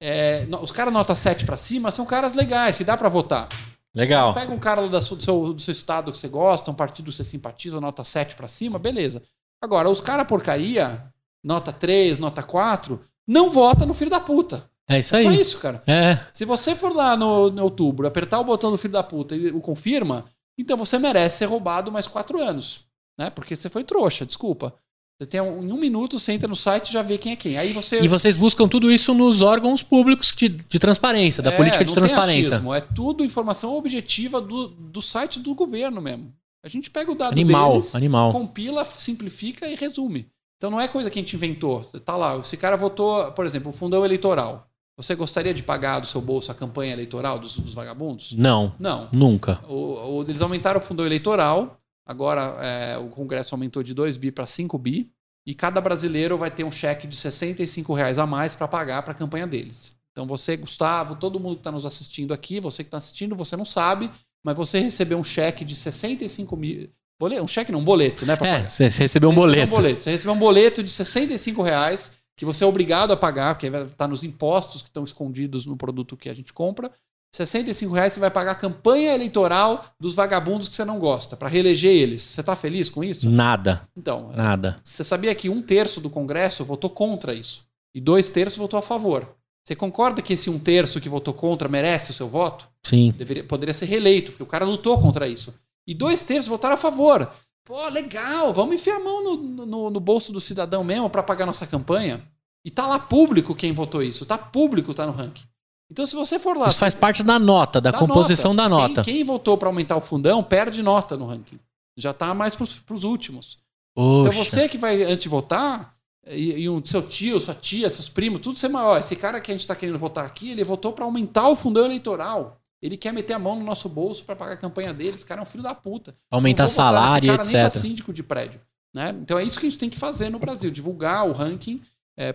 [0.01, 3.49] é, os caras nota 7 para cima são caras legais, que dá para votar.
[3.93, 4.33] Legal.
[4.33, 7.23] Pega um cara do seu, do seu estado que você gosta, um partido que você
[7.23, 9.21] simpatiza, nota 7 para cima, beleza.
[9.61, 11.03] Agora, os caras porcaria,
[11.43, 14.69] nota 3, nota 4, não vota no filho da puta.
[14.87, 15.25] É isso é aí.
[15.25, 15.83] só isso, cara.
[15.85, 16.17] É.
[16.31, 19.51] Se você for lá no, no outubro, apertar o botão do filho da puta e
[19.51, 20.25] o confirma,
[20.57, 22.85] então você merece ser roubado mais quatro anos.
[23.17, 23.29] Né?
[23.29, 24.73] Porque você foi trouxa, desculpa.
[25.19, 27.35] Você tem um, em um minuto, você entra no site e já vê quem é
[27.35, 27.57] quem.
[27.57, 27.99] Aí você.
[27.99, 31.93] E vocês buscam tudo isso nos órgãos públicos de, de transparência, da É, política de
[31.93, 32.55] transparência.
[32.55, 36.33] achismo, é tudo informação objetiva do, do site do governo mesmo.
[36.63, 38.31] A gente pega o dado Animal, deles, animal.
[38.31, 40.27] compila, simplifica e resume.
[40.57, 41.81] Então não é coisa que a gente inventou.
[42.05, 44.67] Tá lá, esse cara votou, por exemplo, o fundão eleitoral.
[44.97, 48.33] Você gostaria de pagar do seu bolso a campanha eleitoral dos, dos vagabundos?
[48.33, 49.07] Não, Não.
[49.13, 49.59] nunca.
[49.69, 51.78] O, o- eles aumentaram o fundão eleitoral.
[52.09, 55.11] Agora é, o Congresso aumentou de 2 bi para 5 bi.
[55.45, 59.11] E cada brasileiro vai ter um cheque de 65 reais a mais para pagar para
[59.13, 59.95] a campanha deles.
[60.11, 63.55] Então você, Gustavo, todo mundo que está nos assistindo aqui, você que está assistindo, você
[63.55, 64.09] não sabe,
[64.43, 66.89] mas você recebeu um cheque de 65 mil.
[67.19, 68.35] Boleto, um cheque não, um boleto, né?
[68.35, 69.71] pra É, você recebeu um Você recebeu boleto.
[69.71, 70.03] um boleto.
[70.03, 74.07] Você recebeu um boleto de 65 reais que você é obrigado a pagar, porque estar
[74.07, 76.89] nos impostos que estão escondidos no produto que a gente compra.
[77.31, 81.47] 65 reais você vai pagar a campanha eleitoral dos vagabundos que você não gosta, para
[81.47, 82.21] reeleger eles.
[82.21, 83.29] Você está feliz com isso?
[83.29, 84.77] Nada, Então, nada.
[84.83, 87.63] você sabia que um terço do Congresso votou contra isso
[87.93, 89.27] e dois terços votou a favor.
[89.63, 92.67] Você concorda que esse um terço que votou contra merece o seu voto?
[92.83, 93.13] Sim.
[93.15, 95.53] Deveria, poderia ser reeleito, porque o cara lutou contra isso.
[95.85, 97.29] E dois terços votaram a favor.
[97.63, 101.45] Pô, legal, vamos enfiar a mão no, no, no bolso do cidadão mesmo para pagar
[101.45, 102.23] nossa campanha.
[102.65, 104.25] E tá lá público quem votou isso.
[104.25, 105.43] Tá público, tá no ranking.
[105.91, 106.67] Então, se você for lá.
[106.67, 109.03] Isso faz parte da nota, da, da composição nota, da nota.
[109.03, 111.59] Quem, quem votou para aumentar o fundão perde nota no ranking.
[111.97, 113.57] Já tá mais pros, pros últimos.
[113.95, 114.29] Poxa.
[114.29, 115.95] Então você que vai antes de votar,
[116.27, 118.97] e, e um seu tio, sua tia, seus primos, tudo você maior.
[118.97, 121.85] Esse cara que a gente está querendo votar aqui, ele votou para aumentar o fundão
[121.85, 122.59] eleitoral.
[122.81, 125.15] Ele quer meter a mão no nosso bolso para pagar a campanha dele.
[125.15, 126.15] Esse cara é um filho da puta.
[126.31, 127.81] Aumentar salário, cara nem pra etc.
[127.81, 128.61] síndico de prédio.
[128.93, 129.09] Né?
[129.21, 131.81] Então é isso que a gente tem que fazer no Brasil: divulgar o ranking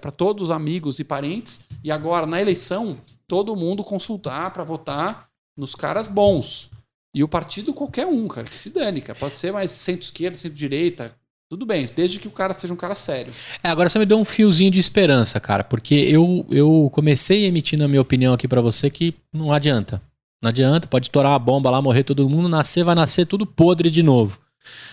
[0.00, 1.64] para todos os amigos e parentes.
[1.82, 2.96] E agora, na eleição,
[3.26, 6.70] todo mundo consultar para votar nos caras bons.
[7.14, 9.18] E o partido, qualquer um, cara, que se dane, cara.
[9.18, 11.14] Pode ser mais centro-esquerda, centro-direita.
[11.48, 13.32] Tudo bem, desde que o cara seja um cara sério.
[13.62, 17.84] É, agora você me deu um fiozinho de esperança, cara, porque eu, eu comecei emitindo
[17.84, 20.02] a minha opinião aqui pra você que não adianta.
[20.42, 23.88] Não adianta, pode estourar uma bomba lá, morrer todo mundo, nascer, vai nascer tudo podre
[23.88, 24.40] de novo.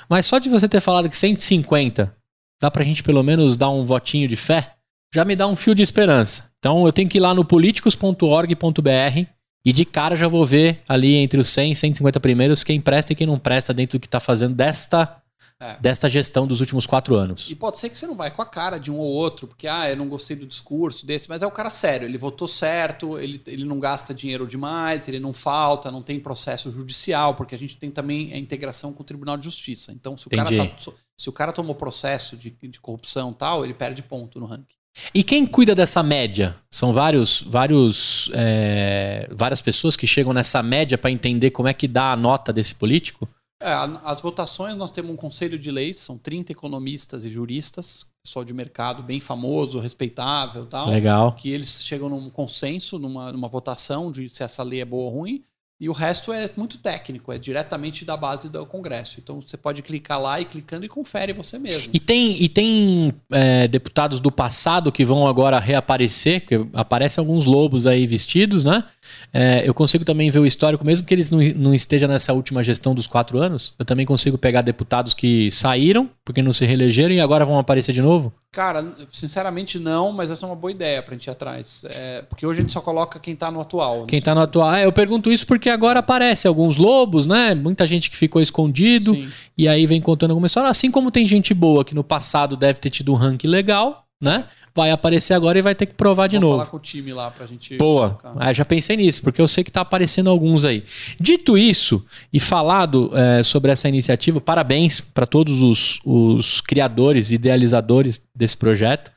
[0.08, 2.16] Mas só de você ter falado que 150
[2.62, 4.76] dá pra gente pelo menos dar um votinho de fé,
[5.14, 6.51] já me dá um fio de esperança.
[6.62, 9.26] Então eu tenho que ir lá no políticos.org.br
[9.66, 13.14] e de cara já vou ver ali entre os 100 e 150 primeiros quem presta
[13.14, 15.18] e quem não presta dentro do que tá fazendo desta,
[15.60, 15.76] É.
[15.80, 17.50] desta gestão dos últimos quatro anos.
[17.50, 19.68] E pode ser que você não vai com a cara de um ou outro, porque,
[19.68, 23.18] ah, eu não gostei do discurso desse, mas é o cara sério, ele votou certo,
[23.18, 27.60] ele, ele não gasta dinheiro demais, ele não falta, não tem processo judicial, porque a
[27.60, 29.92] gente tem também a integração com o Tribunal de Justiça.
[29.92, 33.64] Então, se o, cara, tá- se o cara tomou processo de, de corrupção e tal,
[33.66, 34.76] ele perde ponto no ranking.
[35.14, 36.56] E quem cuida dessa média?
[36.70, 41.88] São vários, vários, é, várias pessoas que chegam nessa média para entender como é que
[41.88, 43.28] dá a nota desse político?
[43.62, 43.72] É,
[44.04, 48.54] as votações, nós temos um conselho de leis, são 30 economistas e juristas, pessoal de
[48.54, 50.90] mercado bem famoso, respeitável e tal.
[50.90, 51.34] Legal.
[51.34, 55.20] que eles chegam num consenso, numa, numa votação de se essa lei é boa ou
[55.20, 55.44] ruim,
[55.82, 59.20] e o resto é muito técnico, é diretamente da base do Congresso.
[59.20, 61.90] Então você pode clicar lá e clicando e confere você mesmo.
[61.92, 67.46] E tem, e tem é, deputados do passado que vão agora reaparecer, porque aparecem alguns
[67.46, 68.84] lobos aí vestidos, né?
[69.34, 72.64] É, eu consigo também ver o histórico, mesmo que eles não, não estejam nessa última
[72.64, 73.74] gestão dos quatro anos.
[73.80, 77.94] Eu também consigo pegar deputados que saíram, porque não se reelegeram e agora vão aparecer
[77.94, 78.34] de novo.
[78.52, 81.86] Cara, sinceramente não, mas essa é uma boa ideia pra gente ir atrás.
[81.90, 84.06] É, porque hoje a gente só coloca quem tá no atual.
[84.06, 84.70] Quem tá no atual.
[84.70, 87.56] Ah, eu pergunto isso porque agora aparece alguns lobos, né?
[87.56, 89.16] Muita gente que ficou escondido.
[89.16, 89.30] Sim.
[89.58, 90.70] E aí vem contando alguma história.
[90.70, 94.46] Assim como tem gente boa que no passado deve ter tido um ranking legal, né?
[94.74, 96.60] Vai aparecer agora e vai ter que provar de Vou novo.
[96.60, 97.76] falar com o time lá pra gente.
[97.76, 98.18] Boa.
[98.38, 100.86] Ah, já pensei nisso, porque eu sei que tá aparecendo alguns aí.
[101.20, 102.02] Dito isso,
[102.32, 109.12] e falado eh, sobre essa iniciativa, parabéns para todos os, os criadores, idealizadores desse projeto.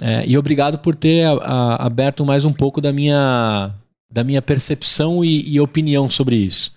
[0.00, 3.74] Eh, e obrigado por ter a- a- aberto mais um pouco da minha,
[4.10, 6.72] da minha percepção e, e opinião sobre isso.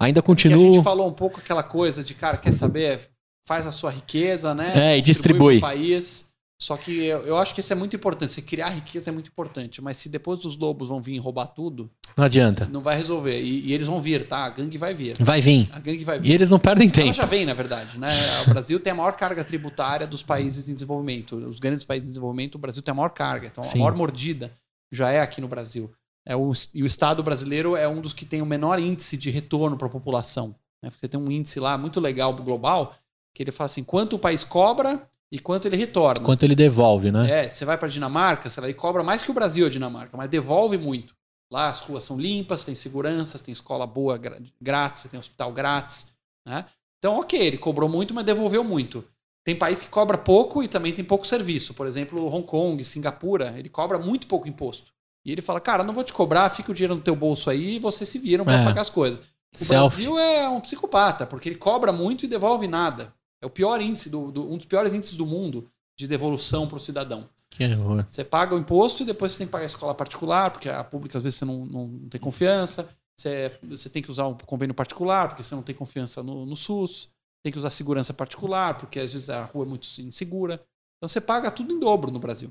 [0.00, 0.72] Ainda É Que a continuo.
[0.74, 3.02] gente falou um pouco aquela coisa de, cara, quer saber?
[3.46, 4.98] Faz a sua riqueza, É, né?
[4.98, 5.60] e distribui.
[5.60, 6.28] pro país.
[6.64, 8.32] Só que eu, eu acho que isso é muito importante.
[8.32, 9.82] Você criar riqueza é muito importante.
[9.82, 12.64] Mas se depois os lobos vão vir roubar tudo, Não adianta.
[12.72, 13.38] não vai resolver.
[13.38, 14.44] E, e eles vão vir, tá?
[14.44, 15.14] A gangue vai vir.
[15.20, 15.68] Vai vir.
[15.72, 16.30] A gangue vai vir.
[16.30, 17.12] E eles não perdem Ela tempo.
[17.12, 18.08] já vem, na verdade, né?
[18.46, 21.36] O Brasil tem a maior carga tributária dos países em desenvolvimento.
[21.36, 23.48] Os grandes países em desenvolvimento, o Brasil tem a maior carga.
[23.48, 23.80] Então, Sim.
[23.80, 24.50] a maior mordida
[24.90, 25.92] já é aqui no Brasil.
[26.24, 29.28] É o, e o Estado brasileiro é um dos que tem o menor índice de
[29.28, 30.54] retorno para a população.
[30.82, 30.88] Né?
[30.88, 32.94] Porque tem um índice lá muito legal global
[33.34, 36.24] que ele fala assim: quanto o país cobra e quanto ele retorna.
[36.24, 37.28] Quanto ele devolve, né?
[37.28, 40.16] É, você vai para Dinamarca, sei lá, ele cobra mais que o Brasil a Dinamarca,
[40.16, 41.12] mas devolve muito.
[41.50, 44.16] Lá as ruas são limpas, tem segurança, tem escola boa
[44.60, 46.12] grátis, tem hospital grátis,
[46.46, 46.64] né?
[46.98, 49.04] Então, ok, ele cobrou muito, mas devolveu muito.
[49.44, 51.74] Tem país que cobra pouco e também tem pouco serviço.
[51.74, 54.92] Por exemplo, Hong Kong, Singapura, ele cobra muito pouco imposto.
[55.26, 57.74] E ele fala, cara, não vou te cobrar, fica o dinheiro no teu bolso aí
[57.74, 58.64] e vocês se viram para É.
[58.64, 59.18] pagar as coisas.
[59.18, 59.96] O Self.
[59.96, 63.12] Brasil é um psicopata, porque ele cobra muito e devolve nada.
[63.44, 65.68] É o pior índice, do, do- um dos piores índices do mundo
[65.98, 67.28] de devolução para o cidadão.
[67.50, 68.04] Que horror.
[68.10, 70.82] Você paga o imposto e depois você tem que pagar a escola particular, porque a
[70.82, 72.88] pública às vezes você não, não, não tem confiança.
[73.16, 76.56] Você, você tem que usar um convênio particular, porque você não tem confiança no, no
[76.56, 77.08] SUS.
[77.44, 80.54] Tem que usar segurança particular, porque às vezes a rua é muito insegura.
[80.96, 82.50] Então você paga tudo em dobro no Brasil.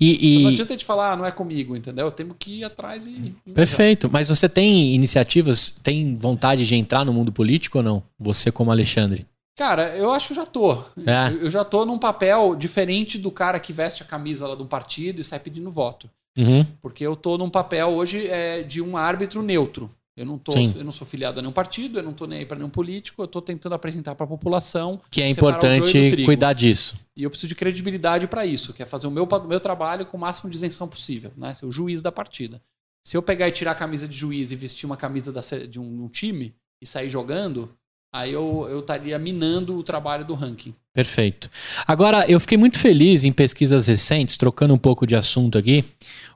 [0.00, 2.10] E, Então não e- adianta a gente falar, ah, não é comigo, entendeu?
[2.10, 3.32] Temos que ir atrás e.
[3.46, 3.52] e.
[3.52, 4.10] Perfeito.
[4.12, 8.02] Mas você tem iniciativas, tem vontade de entrar no mundo político ou não?
[8.18, 9.24] Você como Alexandre.
[9.56, 10.72] Cara, eu acho que eu já tô.
[10.72, 11.32] É.
[11.40, 14.66] Eu, já tô num papel diferente do cara que veste a camisa lá de um
[14.66, 16.10] partido e sai pedindo voto.
[16.36, 16.64] Uhum.
[16.80, 19.90] Porque eu tô num papel hoje é, de um árbitro neutro.
[20.14, 20.74] Eu não, tô, Sim.
[20.76, 23.22] eu não sou filiado a nenhum partido, eu não tô nem aí para nenhum político,
[23.22, 26.94] eu tô tentando apresentar para a população Que é importante cuidar disso.
[27.16, 30.18] e eu preciso de credibilidade para isso, que é fazer o meu, meu trabalho com
[30.18, 31.54] o máximo de isenção possível, né?
[31.54, 32.60] Ser o juiz da partida.
[33.02, 35.80] Se eu pegar e tirar a camisa de juiz e vestir uma camisa da de
[35.80, 37.74] um, um time e sair jogando,
[38.12, 40.74] aí eu estaria minando o trabalho do ranking.
[40.92, 41.48] Perfeito.
[41.86, 45.82] Agora, eu fiquei muito feliz em pesquisas recentes, trocando um pouco de assunto aqui,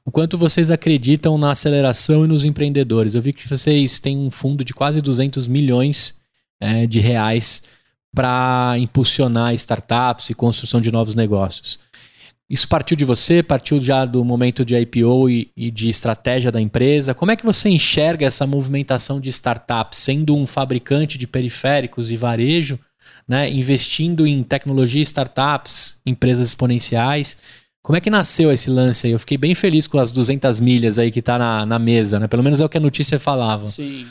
[0.02, 3.14] o quanto vocês acreditam na aceleração e nos empreendedores.
[3.14, 6.14] Eu vi que vocês têm um fundo de quase 200 milhões
[6.58, 7.62] é, de reais
[8.14, 11.78] para impulsionar startups e construção de novos negócios.
[12.48, 13.42] Isso partiu de você?
[13.42, 17.14] Partiu já do momento de IPO e, e de estratégia da empresa?
[17.14, 22.16] Como é que você enxerga essa movimentação de startups, sendo um fabricante de periféricos e
[22.16, 22.78] varejo,
[23.26, 27.36] né, investindo em tecnologia, startups, empresas exponenciais?
[27.82, 29.12] Como é que nasceu esse lance aí?
[29.12, 32.26] Eu fiquei bem feliz com as 200 milhas aí que tá na, na mesa, né?
[32.26, 33.64] Pelo menos é o que a notícia falava.
[33.64, 34.06] Sim.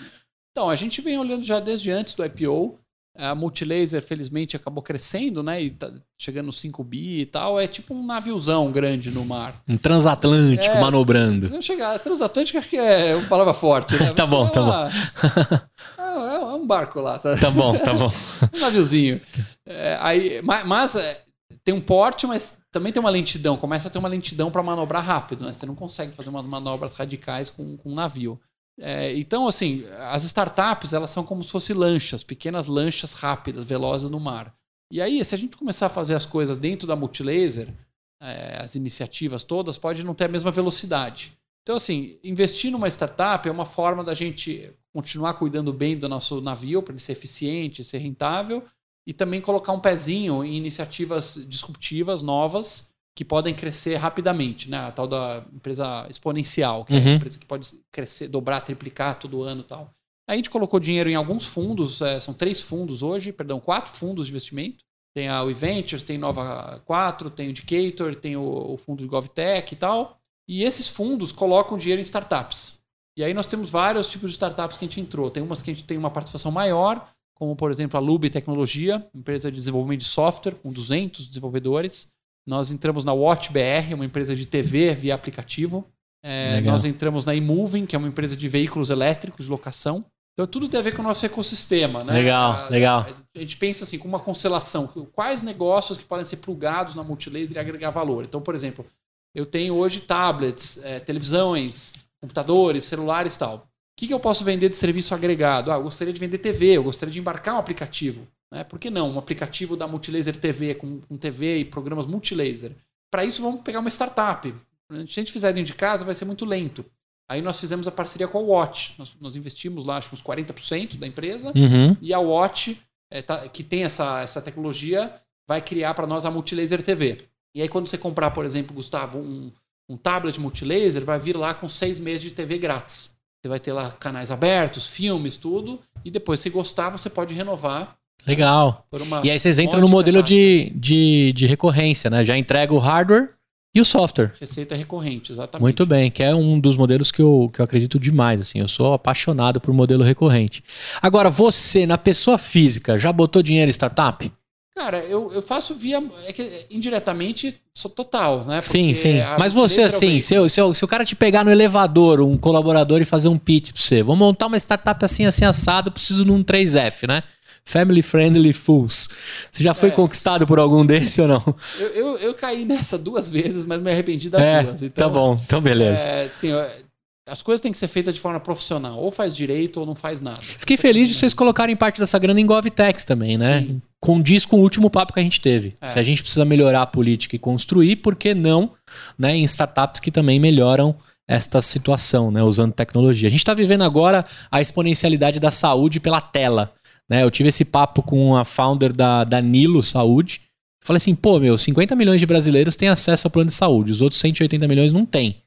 [0.51, 2.79] Então, a gente vem olhando já desde antes do IPO.
[3.17, 5.61] A Multilaser, felizmente, acabou crescendo, né?
[5.63, 5.89] E tá
[6.19, 7.59] chegando no 5 bi e tal.
[7.59, 9.55] É tipo um naviozão grande no mar.
[9.67, 10.81] Um transatlântico É.
[10.81, 11.49] manobrando.
[11.49, 14.11] Não chegar, transatlântico acho que é uma palavra forte, né?
[14.15, 14.89] Tá bom, é tá uma-
[15.97, 17.35] É, é um barco lá, tá?
[17.37, 18.09] Tá bom, tá bom.
[18.53, 19.21] um naviozinho.
[19.65, 21.21] É, aí, ma- mas, é,
[21.63, 23.57] tem um porte, mas também tem uma lentidão.
[23.57, 25.53] Começa a ter uma lentidão para manobrar rápido, né?
[25.53, 28.39] Você não consegue fazer umas manobras radicais com, com um navio.
[28.79, 34.09] É, então, assim, as startups, elas são como se fossem lanchas, pequenas lanchas rápidas, velozes
[34.09, 34.53] no mar.
[34.91, 37.73] E aí, se a gente começar a fazer as coisas dentro da Multilaser,
[38.21, 41.37] é, as iniciativas todas, pode não ter a mesma velocidade.
[41.63, 46.39] Então, assim, investir numa startup é uma forma da gente continuar cuidando bem do nosso
[46.39, 48.63] navio, para ele ser eficiente, ser rentável,
[49.07, 54.77] e também colocar um pezinho em iniciativas disruptivas, novas, que podem crescer rapidamente, né?
[54.77, 57.07] A tal da empresa exponencial, que é Uhum.
[57.07, 59.93] a empresa que pode crescer, dobrar, triplicar todo ano e tal.
[60.27, 63.93] Aí a gente colocou dinheiro em alguns fundos, é, são três fundos hoje, perdão, quatro
[63.93, 64.83] fundos de investimento.
[65.15, 69.73] Tem a WeVentures, tem Nova 4, tem o Indicator, tem o, o fundo de GovTech
[69.73, 70.17] e tal.
[70.47, 72.79] E esses fundos colocam dinheiro em startups.
[73.17, 75.29] E aí nós temos vários tipos de startups que a gente entrou.
[75.29, 79.07] Tem umas que a gente tem uma participação maior, como por exemplo a Lube Tecnologia,
[79.15, 82.09] empresa de desenvolvimento de software com 200 desenvolvedores.
[82.45, 85.85] Nós entramos na WatchBR, uma empresa de TV via aplicativo.
[86.23, 90.05] É, nós entramos na eMoving, que é uma empresa de veículos elétricos de locação.
[90.33, 92.13] Então tudo tem a ver com o nosso ecossistema, né?
[92.13, 93.05] Legal, A- legal.
[93.35, 97.55] A gente pensa assim, com uma constelação, quais negócios que podem ser plugados na Multilaser
[97.55, 98.25] e agregar valor.
[98.25, 98.85] Então, por exemplo,
[99.33, 103.67] eu tenho hoje tablets, eh, televisões, computadores, celulares e tal.
[103.95, 105.71] O que, que eu posso vender de serviço agregado?
[105.71, 108.27] Ah, eu gostaria de vender TV, eu gostaria de embarcar um aplicativo.
[108.51, 108.61] Né?
[108.65, 109.11] Por que não?
[109.11, 112.73] Um aplicativo da Multilaser TV, com, com TV e programas Multilaser.
[113.09, 114.53] Para isso, vamos pegar uma startup.
[114.89, 116.85] Se a gente fizer dentro de casa, vai ser muito lento.
[117.29, 118.95] Aí nós fizemos a parceria com a Watch.
[118.97, 121.53] Nós, nós investimos lá, acho que uns 40% da empresa.
[121.55, 121.95] Uhum.
[122.01, 122.77] E a Watch,
[123.09, 125.13] é, tá- que tem essa, essa tecnologia,
[125.47, 127.19] vai criar para nós a Multilaser TV.
[127.55, 129.51] E aí, quando você comprar, por exemplo, Gustavo, um,
[129.87, 133.14] um tablet Multilaser, vai vir lá com seis meses de TV grátis.
[133.45, 135.79] Você vai ter lá canais abertos, filmes, tudo.
[136.03, 137.95] E depois, se gostar, você pode renovar.
[138.25, 138.87] Legal.
[139.23, 142.25] E aí vocês entram no modelo de, de, de recorrência, né?
[142.25, 143.33] Já entrega o hardware
[143.75, 144.31] e o software.
[144.41, 145.61] Receita recorrente, exatamente.
[145.61, 148.57] Muito bem, que é um dos modelos que eu, que eu acredito demais, assim.
[148.57, 150.63] Eu sou apaixonado por modelo recorrente.
[150.99, 154.31] Agora, você, na pessoa física, já botou dinheiro em startup?
[154.77, 156.03] Cara, eu, eu faço via.
[156.27, 158.61] É que, indiretamente, sou total, né?
[158.61, 159.21] Sim, Porque sim.
[159.21, 162.19] a Mas você, assim, se, eu- se, eu- se o cara te pegar no elevador,
[162.19, 165.91] um colaborador, e fazer um pitch pra você, vou montar uma startup assim, assim, assado,
[165.91, 167.23] preciso num 3F, né?
[167.63, 169.07] Family Friendly Fools.
[169.49, 169.91] Você já foi É.
[169.93, 171.55] conquistado por algum desse ou não?
[171.79, 174.83] Eu, eu, eu caí nessa duas vezes, mas me arrependi das é, duas.
[174.83, 175.39] Então, tá bom.
[175.45, 176.01] Então, beleza.
[176.07, 176.85] É, eu-
[177.27, 178.99] as coisas têm que ser feitas de forma profissional.
[178.99, 180.39] Ou faz direito ou não faz nada.
[180.41, 183.61] Fiquei feliz de vocês colocarem parte dessa grana em GovTechs também, né?
[183.61, 183.81] Sim.
[184.01, 185.75] Condiz com o último papo que a gente teve.
[185.81, 185.87] É.
[185.87, 188.71] Se a gente precisa melhorar a política e construir, por que não
[189.17, 190.95] né, em startups que também melhoram
[191.27, 193.27] esta situação, né, usando tecnologia?
[193.27, 196.73] A gente está vivendo agora a exponencialidade da saúde pela tela.
[197.09, 197.23] Né?
[197.23, 200.41] Eu tive esse papo com a founder da, da Nilo Saúde.
[200.83, 204.01] Falei assim, pô, meu, 50 milhões de brasileiros têm acesso ao plano de saúde, os
[204.01, 205.41] outros 180 milhões não têm.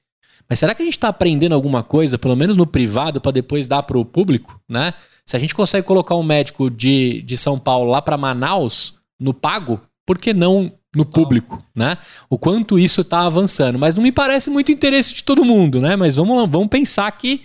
[0.49, 3.67] Mas será que a gente está aprendendo alguma coisa, pelo menos no privado, para depois
[3.67, 4.95] dar para o público, né?
[5.29, 9.35] Se a gente consegue colocar um médico de, de São Paulo lá para Manaus, no
[9.35, 11.99] pago, por que não no público, né?
[12.31, 13.79] O quanto isso está avançando.
[13.79, 15.97] Mas não me parece muito interesse de todo mundo, né?
[15.97, 17.43] Mas vamos, lá, vamos pensar que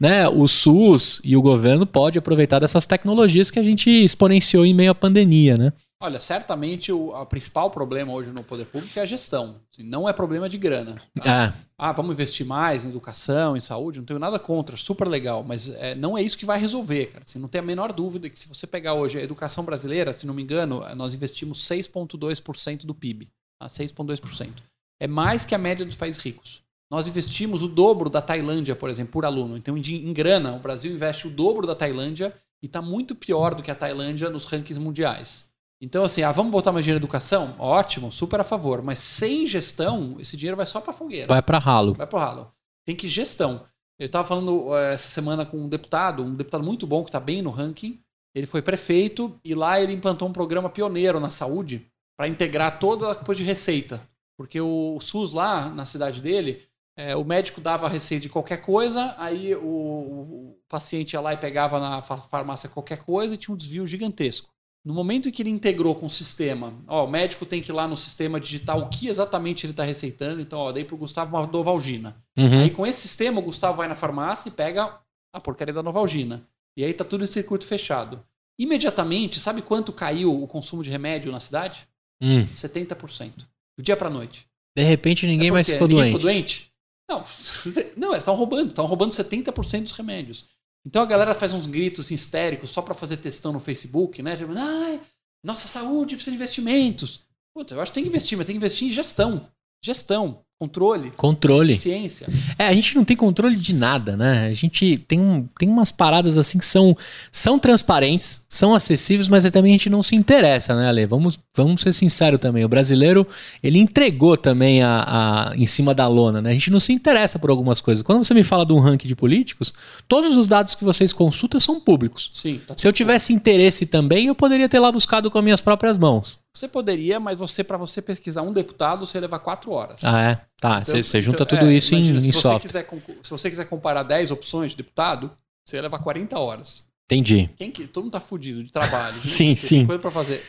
[0.00, 4.72] né, o SUS e o governo pode aproveitar dessas tecnologias que a gente exponenciou em
[4.72, 5.74] meio à pandemia, né?
[5.98, 9.62] Olha, certamente o a principal problema hoje no poder público é a gestão.
[9.72, 11.00] Assim, não é problema de grana.
[11.20, 15.42] Ah, Ah, vamos investir mais em educação, em saúde, não tenho nada contra, super legal,
[15.42, 17.24] mas é, não é isso que vai resolver, cara.
[17.24, 20.26] Assim, não tem a menor dúvida que se você pegar hoje a educação brasileira, se
[20.26, 23.28] não me engano, nós investimos 6,2% do PIB.
[23.58, 23.66] Tá?
[23.66, 24.52] 6,2%.
[25.00, 26.62] É mais que a média dos países ricos.
[26.90, 29.56] Nós investimos o dobro da Tailândia, por exemplo, por aluno.
[29.56, 33.54] Então, em, em grana, o Brasil investe o dobro da Tailândia e está muito pior
[33.54, 35.46] do que a Tailândia nos rankings mundiais.
[35.80, 37.54] Então, assim, ah, vamos botar mais dinheiro em educação?
[37.58, 38.82] Ótimo, super a favor.
[38.82, 41.26] Mas sem gestão, esse dinheiro vai só para fogueira.
[41.26, 41.92] vai para ralo.
[41.94, 42.50] Vai pro ralo.
[42.86, 43.66] Tem que gestão.
[43.98, 47.20] Eu estava falando eh, essa semana com um deputado, um deputado muito bom que está
[47.20, 48.00] bem no ranking.
[48.34, 51.86] Ele foi prefeito e lá ele implantou um programa pioneiro na saúde
[52.18, 54.00] para integrar toda a coisa de receita.
[54.38, 56.62] Porque o, SUS lá na cidade dele,
[56.98, 61.32] eh, o médico dava a receita de qualquer coisa, aí o, o paciente ia lá
[61.32, 64.48] e pegava na fa- farmácia qualquer coisa e tinha um desvio gigantesco.
[64.86, 67.74] No momento em que ele integrou com o sistema, ó, o médico tem que ir
[67.74, 70.40] lá no sistema digitar o que exatamente ele está receitando.
[70.40, 72.16] Então, ó, dei pro Gustavo uma Novalgina.
[72.38, 72.60] Uhum.
[72.60, 74.96] Aí com esse sistema, o Gustavo vai na farmácia e pega
[75.34, 76.46] a porcaria da Novalgina.
[76.76, 78.24] E aí tá tudo em circuito fechado.
[78.56, 81.88] Imediatamente, sabe quanto caiu o consumo de remédio na cidade?
[82.22, 82.44] Hum.
[82.46, 83.32] 70%.
[83.76, 84.46] Do dia pra noite.
[84.76, 86.16] De repente ninguém É mais ficou ninguém doente.
[86.16, 86.72] ficou doente?
[87.10, 87.24] Não,
[87.96, 88.68] não, eles estão roubando.
[88.68, 90.44] Estão roubando 70% dos remédios.
[90.86, 94.38] Então a galera faz uns gritos histéricos só pra fazer testão no Facebook, né?
[94.56, 95.00] Ai,
[95.42, 97.26] nossa saúde precisa de investimentos.
[97.52, 99.50] Puta, eu acho que tem que investir, mas tem que investir em gestão.
[99.82, 101.76] Gestão, controle, Controle.
[101.76, 102.26] ciência.
[102.58, 104.46] É, a gente não tem controle de nada, né?
[104.46, 106.96] A gente tem, um, tem umas paradas assim que são,
[107.30, 111.04] são transparentes, são acessíveis, mas também a gente não se interessa, né, Ale?
[111.06, 112.64] Vamos, vamos ser sinceros também.
[112.64, 113.26] O brasileiro,
[113.62, 116.50] ele entregou também a, a- em cima da lona, né?
[116.50, 118.02] A gente não se interessa por algumas coisas.
[118.02, 119.74] Quando você me fala de um ranking de políticos,
[120.08, 122.30] todos os dados que vocês consultam são públicos.
[122.32, 125.60] Sim, tá Se eu tivesse interesse também, eu poderia ter lá buscado com as minhas
[125.60, 126.38] próprias mãos.
[126.56, 130.02] Você poderia, mas você para você pesquisar um deputado, você levar quatro horas.
[130.04, 130.34] Ah, é?
[130.58, 132.60] Tá, Então- você junta então, tudo é, isso em, imagina, em se você software.
[132.60, 132.88] quiser
[133.22, 135.30] se você quiser comparar 10 opções de deputado,
[135.66, 136.84] você ia levar 40 horas.
[137.10, 137.48] Entendi.
[137.56, 139.14] Quem que, todo mundo tá fudido de trabalho.
[139.20, 139.86] de- Sim, tem sim.
[139.86, 140.42] coisa para fazer.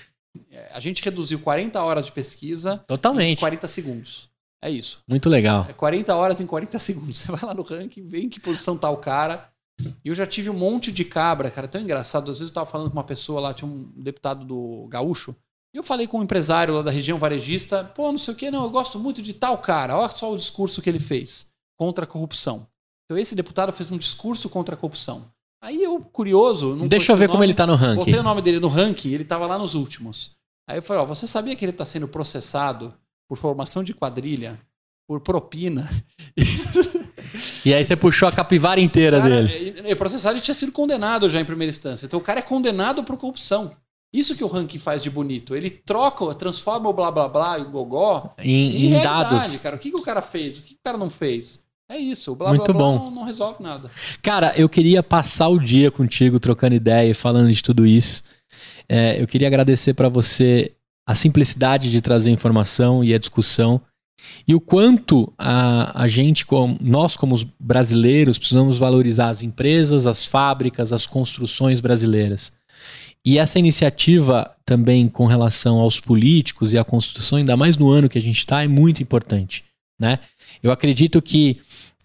[0.51, 3.39] É, A gente reduziu 40 horas de pesquisa em Totalmente.
[3.39, 4.29] 40 segundos.
[4.63, 4.99] É isso.
[5.07, 5.65] Muito legal.
[5.69, 7.17] É 40 horas em 40 segundos.
[7.19, 9.49] Você vai lá no ranking, vê em que posição tá o cara.
[10.03, 12.31] E eu já tive um monte de cabra, cara, tão engraçado.
[12.31, 15.35] Às vezes eu tava falando com uma pessoa lá, tinha um deputado do Gaúcho.
[15.77, 18.49] E eu falei com um empresário lá da região varejista, pô, não sei o que,
[18.49, 19.95] não, eu gosto muito de tal cara.
[19.95, 21.45] Olha só o discurso que ele fez
[21.77, 22.65] contra a corrupção.
[23.05, 25.31] Então esse deputado fez um discurso contra a corrupção.
[25.63, 27.95] Aí eu, curioso, não Deixa eu ver o como nome, ele tá no ranking.
[27.99, 30.31] Botei o nome dele no ranking, ele tava lá nos últimos.
[30.67, 32.91] Aí eu falei, ó, você sabia que ele tá sendo processado
[33.29, 34.59] por formação de quadrilha,
[35.07, 35.87] por propina?
[37.65, 39.81] E aí você puxou a capivara inteira Cara, dele.
[39.85, 42.05] e- e o processado ele tinha sido condenado já em primeira instância.
[42.05, 43.75] Então o cara é condenado por corrupção.
[44.13, 45.55] Isso que o ranking faz de bonito.
[45.55, 49.57] Ele troca, transforma o blá blá blá e o gogó Em, em realidade, dados.
[49.57, 49.75] cara.
[49.75, 50.57] O que, que o cara fez?
[50.57, 51.63] O que, que o cara não fez?
[51.89, 52.31] É isso.
[52.31, 53.05] O blá Muito blá blá bom.
[53.05, 53.91] Não, não resolve nada.
[54.21, 58.23] Cara, eu queria passar o dia contigo trocando ideia e falando de tudo isso.
[58.89, 60.73] É, eu queria agradecer pra você
[61.05, 63.81] a simplicidade de trazer informação e a discussão
[64.47, 70.25] e o quanto a, a gente, como, nós como brasileiros, precisamos valorizar as empresas, as
[70.25, 72.51] fábricas, as construções brasileiras.
[73.27, 78.07] E essa iniciativa também com relação aos políticos e à construção, ainda mais no ano
[78.07, 79.65] que a gente está, é muito importante.
[79.99, 80.19] Né?
[80.63, 81.59] Eu acredito que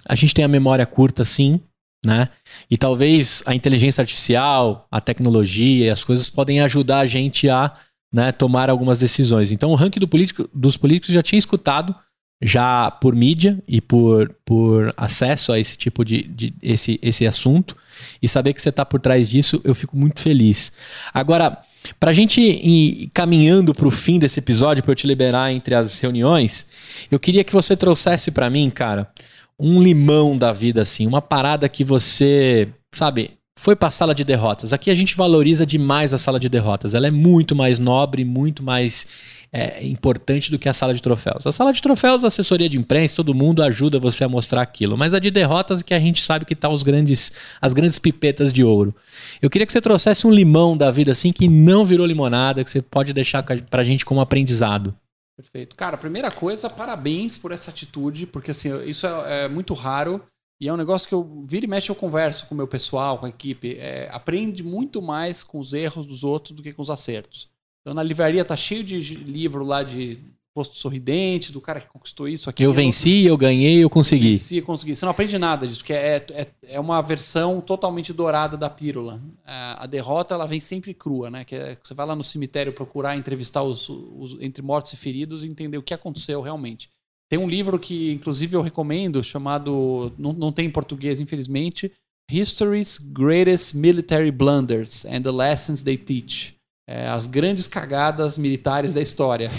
[0.04, 1.60] a gente tem a memória curta, sim,
[2.04, 2.28] né?
[2.68, 7.72] E talvez a inteligência artificial, a tecnologia e as coisas podem ajudar a gente a
[8.12, 9.52] né, tomar algumas decisões.
[9.52, 11.94] Então, o ranking do político, dos políticos já tinha escutado
[12.42, 17.76] já por mídia e por, por acesso a esse tipo de, de esse, esse assunto
[18.20, 20.72] e saber que você está por trás disso, eu fico muito feliz.
[21.12, 21.58] Agora,
[21.98, 25.74] para a gente ir caminhando para o fim desse episódio, para eu te liberar entre
[25.74, 26.66] as reuniões,
[27.10, 29.10] eu queria que você trouxesse para mim, cara,
[29.58, 34.24] um limão da vida, assim, uma parada que você, sabe, foi para a sala de
[34.24, 34.72] derrotas.
[34.72, 36.94] Aqui a gente valoriza demais a sala de derrotas.
[36.94, 39.06] Ela é muito mais nobre, muito mais
[39.52, 41.46] é, importante do que a sala de troféus.
[41.46, 44.96] A sala de troféus, a assessoria de imprensa, todo mundo ajuda você a mostrar aquilo.
[44.96, 48.50] Mas a de derrotas que a gente sabe que tá os grandes, as grandes pipetas
[48.52, 48.94] de ouro.
[49.42, 52.70] Eu queria que você trouxesse um limão da vida assim que não virou limonada, que
[52.70, 54.94] você pode deixar pra gente como aprendizado.
[55.36, 55.76] Perfeito.
[55.76, 60.22] Cara, primeira coisa, parabéns por essa atitude, porque assim, isso é, é muito raro.
[60.58, 63.18] E é um negócio que eu vira e mexe, eu converso com o meu pessoal,
[63.18, 63.76] com a equipe.
[63.78, 67.51] É, aprende muito mais com os erros dos outros do que com os acertos.
[67.82, 70.18] Então na livraria tá cheio de livro lá de
[70.54, 72.62] posto sorridente, do cara que conquistou isso aqui.
[72.62, 74.30] Eu venci, eu ganhei, eu consegui.
[74.30, 74.94] Venci, eu consegui.
[74.94, 79.22] Você não aprende nada disso, porque é, é, é uma versão totalmente dourada da pílula.
[79.44, 81.44] A, a derrota, ela vem sempre crua, né?
[81.44, 85.42] Que é, você vai lá no cemitério procurar entrevistar os, os, entre mortos e feridos
[85.42, 86.90] e entender o que aconteceu realmente.
[87.30, 91.90] Tem um livro que, inclusive, eu recomendo, chamado, não, não tem em português, infelizmente,
[92.30, 96.54] History's Greatest Military Blunders and the Lessons They Teach.
[96.88, 99.50] É, as grandes cagadas militares da história.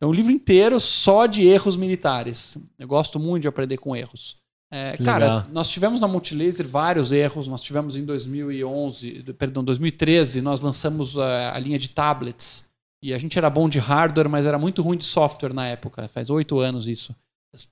[0.00, 2.56] É um livro inteiro só de erros militares.
[2.78, 4.36] Eu gosto muito de aprender com erros.
[4.70, 7.48] É, cara, nós tivemos na Multilaser vários erros.
[7.48, 12.64] Nós tivemos em 2011, perdão, 2013, nós lançamos a, a linha de tablets.
[13.02, 16.08] E a gente era bom de hardware, mas era muito ruim de software na época.
[16.08, 17.14] Faz oito anos isso.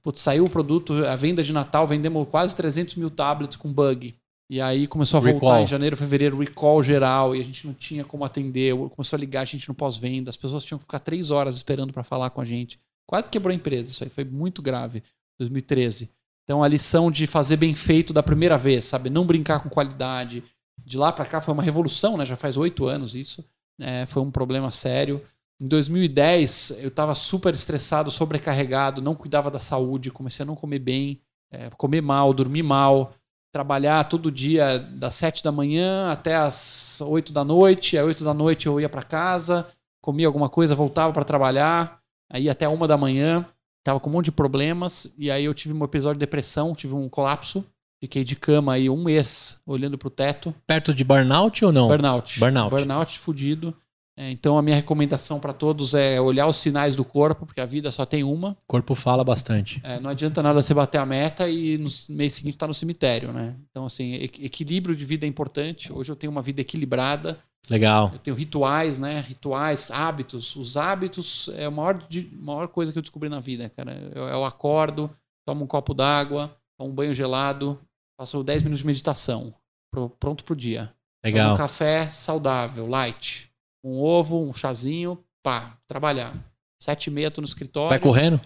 [0.02, 4.14] Putz, saiu o produto, a venda de Natal, vendemos quase 300 mil tablets com bug.
[4.48, 5.62] E aí começou a voltar recall.
[5.62, 8.74] em janeiro, fevereiro, recall geral, e a gente não tinha como atender.
[8.90, 11.92] Começou a ligar a gente no pós-venda, as pessoas tinham que ficar três horas esperando
[11.92, 12.78] para falar com a gente.
[13.06, 15.02] Quase quebrou a empresa, isso aí foi muito grave,
[15.38, 16.10] 2013.
[16.44, 19.10] Então a lição de fazer bem feito da primeira vez, sabe?
[19.10, 20.44] Não brincar com qualidade.
[20.84, 22.24] De lá para cá foi uma revolução, né?
[22.24, 23.44] Já faz oito anos isso.
[23.80, 25.20] É, foi um problema sério.
[25.60, 30.78] Em 2010, eu estava super estressado, sobrecarregado, não cuidava da saúde, comecei a não comer
[30.78, 31.20] bem,
[31.50, 33.12] é, comer mal, dormir mal
[33.56, 37.96] trabalhar todo dia das sete da manhã até as oito da noite.
[37.96, 39.66] Às oito da noite eu ia para casa,
[39.98, 42.00] comia alguma coisa, voltava para trabalhar,
[42.30, 43.46] aí até uma da manhã.
[43.82, 46.92] Tava com um monte de problemas e aí eu tive um episódio de depressão, tive
[46.92, 47.64] um colapso.
[47.98, 50.54] Fiquei de cama aí um mês olhando pro teto.
[50.66, 51.88] Perto de burnout ou não?
[51.88, 52.38] Burnout.
[52.38, 52.70] Burnout.
[52.70, 53.74] Burnout fudido.
[54.18, 57.66] É, então a minha recomendação para todos é olhar os sinais do corpo, porque a
[57.66, 58.52] vida só tem uma.
[58.52, 59.78] O corpo fala bastante.
[59.84, 62.74] É, não adianta nada você bater a meta e no mês seguinte estar tá no
[62.74, 63.56] cemitério, né?
[63.70, 65.92] Então, assim, equilíbrio de vida é importante.
[65.92, 67.38] Hoje eu tenho uma vida equilibrada.
[67.68, 68.10] Legal.
[68.14, 69.20] Eu tenho rituais, né?
[69.20, 70.56] Rituais, hábitos.
[70.56, 72.02] Os hábitos é a maior,
[72.32, 73.92] maior coisa que eu descobri na vida, cara.
[74.14, 75.10] Eu, eu acordo,
[75.46, 77.78] tomo um copo d'água, tomo um banho gelado,
[78.18, 79.52] faço 10 minutos de meditação.
[80.18, 80.90] pronto pro dia.
[81.22, 81.48] Legal.
[81.48, 83.45] Tomo um café saudável, light
[83.86, 86.34] um ovo, um chazinho, pá, trabalhar.
[86.82, 87.88] Sete e meia tô no escritório.
[87.88, 88.40] Vai correndo?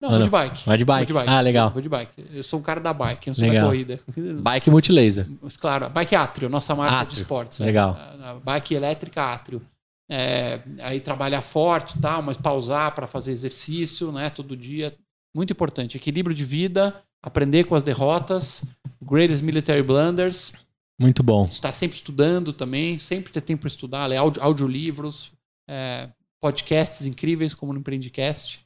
[0.00, 0.66] Não, vou de bike.
[0.66, 1.12] Vai de bike.
[1.12, 1.36] Vou de bike.
[1.38, 1.70] Ah, legal.
[1.70, 2.26] Vou de bike.
[2.34, 3.62] Eu sou um cara da bike, não sou legal.
[3.62, 3.98] da corrida.
[4.42, 5.26] Bike multilaser.
[5.58, 7.14] Claro, bike Atrio, nossa marca Atrio.
[7.14, 7.60] de esportes.
[7.60, 7.66] Né?
[7.66, 7.96] Legal.
[8.44, 9.62] Bike elétrica Atrio.
[10.08, 14.28] É, aí trabalhar forte e tal, mas pausar para fazer exercício, né?
[14.28, 14.94] Todo dia.
[15.34, 15.96] Muito importante.
[15.96, 18.64] Equilíbrio de vida, aprender com as derrotas,
[19.02, 20.52] greatest military blunders,
[20.98, 21.46] muito bom.
[21.46, 25.32] Estar sempre estudando também, sempre ter tempo para estudar, ler audio, audiolivros,
[25.68, 26.08] é,
[26.40, 28.60] podcasts incríveis como no Empreendicast.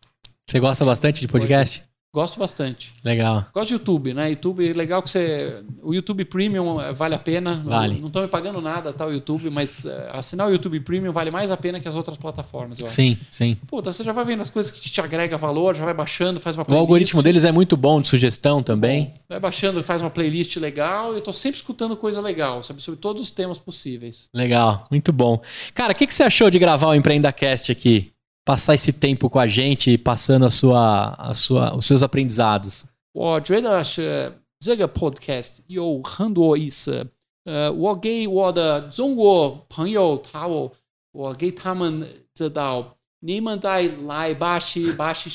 [0.49, 1.90] Você gosta bastante de podcast?
[2.13, 2.93] Gosto bastante.
[3.05, 3.47] Legal.
[3.55, 4.31] Gosto de YouTube, né?
[4.31, 5.63] YouTube, é legal que você.
[5.81, 7.63] O YouTube Premium eh, vale a pena.
[7.65, 8.01] Vale.
[8.01, 9.07] Não estão me pagando nada, tá?
[9.07, 12.19] O YouTube, mas uh, assinar o YouTube Premium vale mais a pena que as outras
[12.19, 12.95] plataformas, eu acho.
[12.97, 13.57] Sim, sim.
[13.65, 16.57] Puta, você já vai vendo as coisas que te agrega valor, já vai baixando, faz
[16.57, 16.81] uma playlist.
[16.81, 19.15] O algoritmo deles é muito bom de sugestão também.
[19.29, 21.13] Vai baixando, faz uma playlist legal.
[21.13, 22.83] Eu tô sempre escutando coisa legal, sabe?
[22.83, 24.29] Sobre todos os temas possíveis.
[24.35, 25.41] Legal, muito bom.
[25.75, 28.11] Cara, o que, que você achou de gravar o EmpreendaCast aqui?
[28.46, 32.86] passar esse tempo com a gente, passando a sua, a sua, os seus aprendizados?
[33.14, 37.08] 我觉得是这个 podcast 有很多意思。
[37.46, 40.72] 呃，我给我的中国朋友他我
[41.12, 45.30] 我给他们知道 niemand lai baixi baixi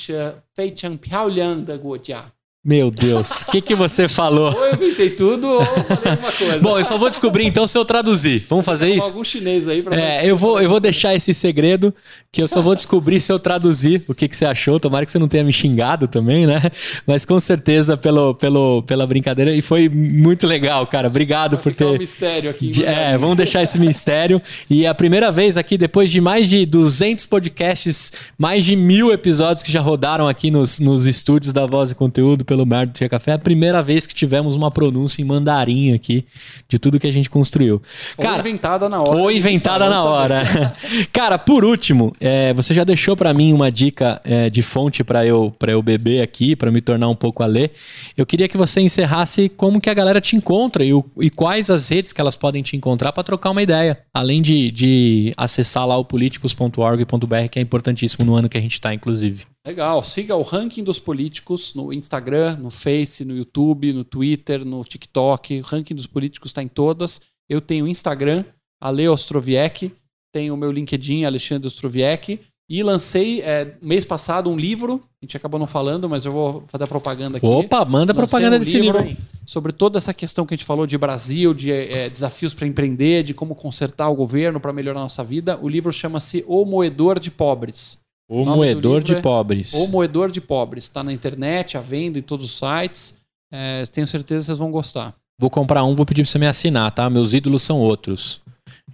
[0.55, 2.25] fei chang piao liang de guojia.
[2.68, 4.52] Meu Deus, o que, que você falou?
[4.52, 6.58] Ou eu inventei tudo ou falei alguma coisa.
[6.60, 8.44] Bom, eu só vou descobrir então se eu traduzir.
[8.50, 9.06] Vamos fazer isso?
[9.10, 11.94] algum chinês aí pra É, eu vou, eu vou deixar esse segredo,
[12.32, 14.80] que eu só vou descobrir se eu traduzir o que, que você achou.
[14.80, 16.60] Tomara que você não tenha me xingado também, né?
[17.06, 19.56] Mas com certeza pelo, pelo, pela brincadeira.
[19.56, 21.08] E foi muito legal, cara.
[21.08, 22.00] Obrigado Vai por ficar um ter.
[22.00, 22.70] mistério aqui.
[22.70, 24.42] De- é, vamos deixar esse mistério.
[24.68, 29.62] E a primeira vez aqui, depois de mais de 200 podcasts, mais de mil episódios
[29.62, 33.10] que já rodaram aqui nos, nos estúdios da Voz e Conteúdo pelo Mar do Tia
[33.10, 36.26] Café, é a primeira vez que tivemos uma pronúncia em mandarim aqui
[36.70, 37.82] de tudo que a gente construiu.
[38.18, 39.12] Ou inventada na hora.
[39.18, 40.44] Ou inventada na hora.
[41.12, 45.26] Cara, por último, é, você já deixou pra mim uma dica é, de fonte pra
[45.26, 47.72] eu, pra eu beber aqui, pra me tornar um pouco a ler.
[48.16, 51.70] Eu queria que você encerrasse como que a galera te encontra e, o- e quais
[51.70, 54.00] as redes que elas podem te encontrar pra trocar uma ideia.
[54.14, 58.80] Além de, de acessar lá o políticos.org.br, que é importantíssimo no ano que a gente
[58.80, 59.44] tá, inclusive.
[59.66, 60.04] Legal.
[60.04, 65.60] Siga o ranking dos políticos no Instagram, no Face, no YouTube, no Twitter, no TikTok.
[65.60, 67.20] O ranking dos políticos está em todas.
[67.50, 68.46] Eu tenho Instagram,
[68.80, 69.92] Ale Ostroviec.
[70.32, 72.40] Tenho o meu LinkedIn, Alexandre Ostroviec.
[72.68, 75.02] E lancei é, mês passado um livro.
[75.22, 77.46] A gente acabou não falando, mas eu vou fazer a propaganda aqui.
[77.46, 79.18] Opa, manda Lancei propaganda um desse livro aí.
[79.46, 83.24] sobre toda essa questão que a gente falou de Brasil, de eh, desafios para empreender,
[83.24, 85.60] de como consertar o governo para melhorar a nossa vida.
[85.62, 88.00] O livro chama-se O Moedor de Pobres.
[88.28, 89.74] O moedor de é pobres.
[89.74, 90.86] O Moedor de Pobres.
[90.86, 93.16] Está na internet, à venda em todos os sites.
[93.52, 95.14] Eh, tenho certeza que vocês vão gostar.
[95.40, 97.10] Vou comprar um, vou pedir pra você me assinar, tá?
[97.10, 98.42] Meus ídolos são outros.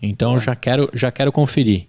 [0.02, 0.40] Então Bom.
[0.40, 1.88] já quero, já quero conferir.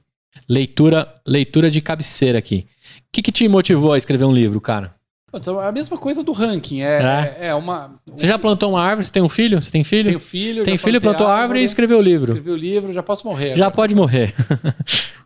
[0.49, 2.67] Leitura, leitura de cabeceira aqui.
[2.99, 4.95] O que, que te motivou a escrever um livro, cara?
[5.33, 6.83] É a mesma coisa do ranking.
[6.83, 7.55] É, é?
[7.55, 7.95] uma.
[8.15, 9.07] Você já plantou uma árvore?
[9.07, 9.61] Você tem um filho?
[9.61, 10.09] Você tem filho?
[10.09, 10.63] Tenho filho.
[10.63, 12.33] tem filho, plantou árvore e escreveu o livro.
[12.33, 13.57] Escrevi o livro, já posso morrer.
[13.57, 13.71] Já agora.
[13.71, 14.35] pode morrer.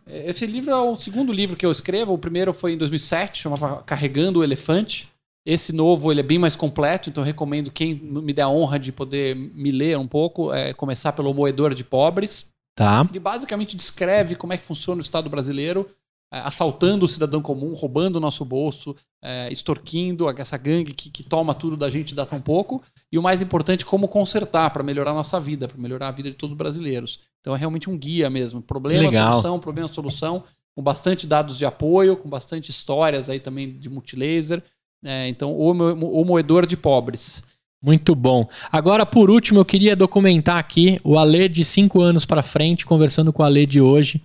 [0.07, 2.13] Esse livro é o segundo livro que eu escrevo.
[2.13, 5.09] O primeiro foi em 2007, chamava Carregando o Elefante.
[5.45, 8.77] Esse novo ele é bem mais completo, então eu recomendo quem me der a honra
[8.77, 12.49] de poder me ler um pouco, é começar pelo Moedor de Pobres.
[12.75, 13.07] Tá.
[13.09, 17.73] Ele basicamente descreve como é que funciona o Estado brasileiro, é, assaltando o cidadão comum,
[17.73, 22.15] roubando o nosso bolso, é, extorquindo essa gangue que, que toma tudo da gente e
[22.15, 22.83] dá tão pouco.
[23.11, 26.29] E o mais importante, como consertar para melhorar a nossa vida, para melhorar a vida
[26.29, 27.19] de todos os brasileiros.
[27.39, 28.61] Então é realmente um guia mesmo.
[28.61, 30.43] Problema, solução, problema, solução,
[30.75, 34.61] com bastante dados de apoio, com bastante histórias aí também de multilaser.
[35.03, 37.43] É, então, o, o Moedor de Pobres.
[37.81, 38.47] Muito bom.
[38.71, 43.31] Agora, por último, eu queria documentar aqui o Alê de cinco anos pra frente, conversando
[43.31, 44.21] com o Alê de hoje.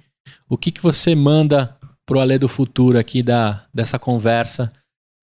[0.49, 1.77] O que, que você manda
[2.07, 4.73] pro Alê do futuro aqui da, dessa conversa?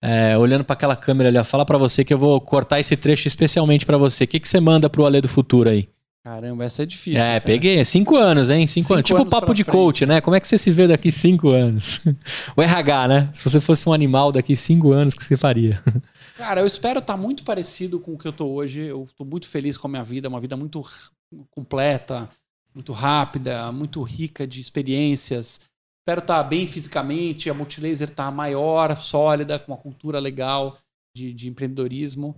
[0.02, 2.96] É, olhando pra aquela câmera ali, ó, fala pra você que eu vou cortar esse
[2.96, 4.24] trecho especialmente pra você.
[4.24, 5.88] O que, que você manda pro Alê do futuro aí?
[6.22, 7.18] Caramba, essa é difícil.
[7.18, 7.40] é, cara.
[7.40, 7.78] peguei.
[7.78, 8.66] É cinco anos, hein?
[8.66, 9.06] Cinco, Cinco anos.
[9.06, 9.74] Tipo anos papo de frente.
[9.74, 10.20] coach, né?
[10.20, 12.00] Como é que você se vê daqui cinco anos?
[12.56, 13.30] o RH, né?
[13.32, 15.82] Se você fosse um animal daqui cinco anos, o que você faria?
[16.36, 18.82] Cara, eu espero estar muito parecido com o que eu tô hoje.
[18.82, 20.82] Eu tô muito feliz com a minha vida, uma vida muito
[21.50, 22.28] completa,
[22.74, 25.60] muito rápida, muito rica de experiências.
[26.00, 30.78] Espero estar bem fisicamente, a Multilaser tá maior, sólida, com uma cultura legal
[31.14, 32.34] de, de empreendedorismo.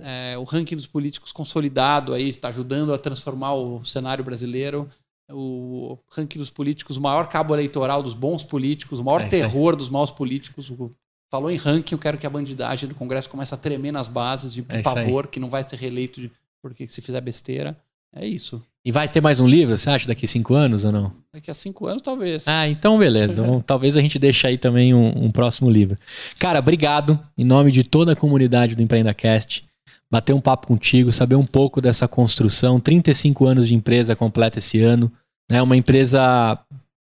[0.00, 4.88] É, o ranking dos políticos consolidado aí, está ajudando a transformar o cenário brasileiro.
[5.30, 9.76] O ranking dos políticos, o maior cabo eleitoral dos bons políticos, o maior É terror
[9.76, 10.70] dos maus políticos.
[10.70, 10.94] O-
[11.30, 14.52] Falou em ranking, eu quero que a bandidagem do Congresso comece a tremer nas bases
[14.52, 16.30] de É pavor, que não vai ser reeleito de-
[16.60, 17.78] porque se fizer besteira.
[18.14, 18.62] É isso.
[18.84, 21.12] E vai ter mais um livro, você acha, daqui cinco anos ou não?
[21.32, 22.48] Daqui a cinco anos, talvez.
[22.48, 23.40] Ah, então beleza.
[23.40, 25.96] Então, talvez a gente deixe aí também um, um próximo livro.
[26.40, 29.64] Cara, obrigado em nome de toda a comunidade do EmpreendaCast.
[30.10, 32.80] Bater um papo contigo, saber um pouco dessa construção.
[32.80, 35.10] 35 anos de empresa completa esse ano.
[35.48, 35.62] Né?
[35.62, 36.58] Uma empresa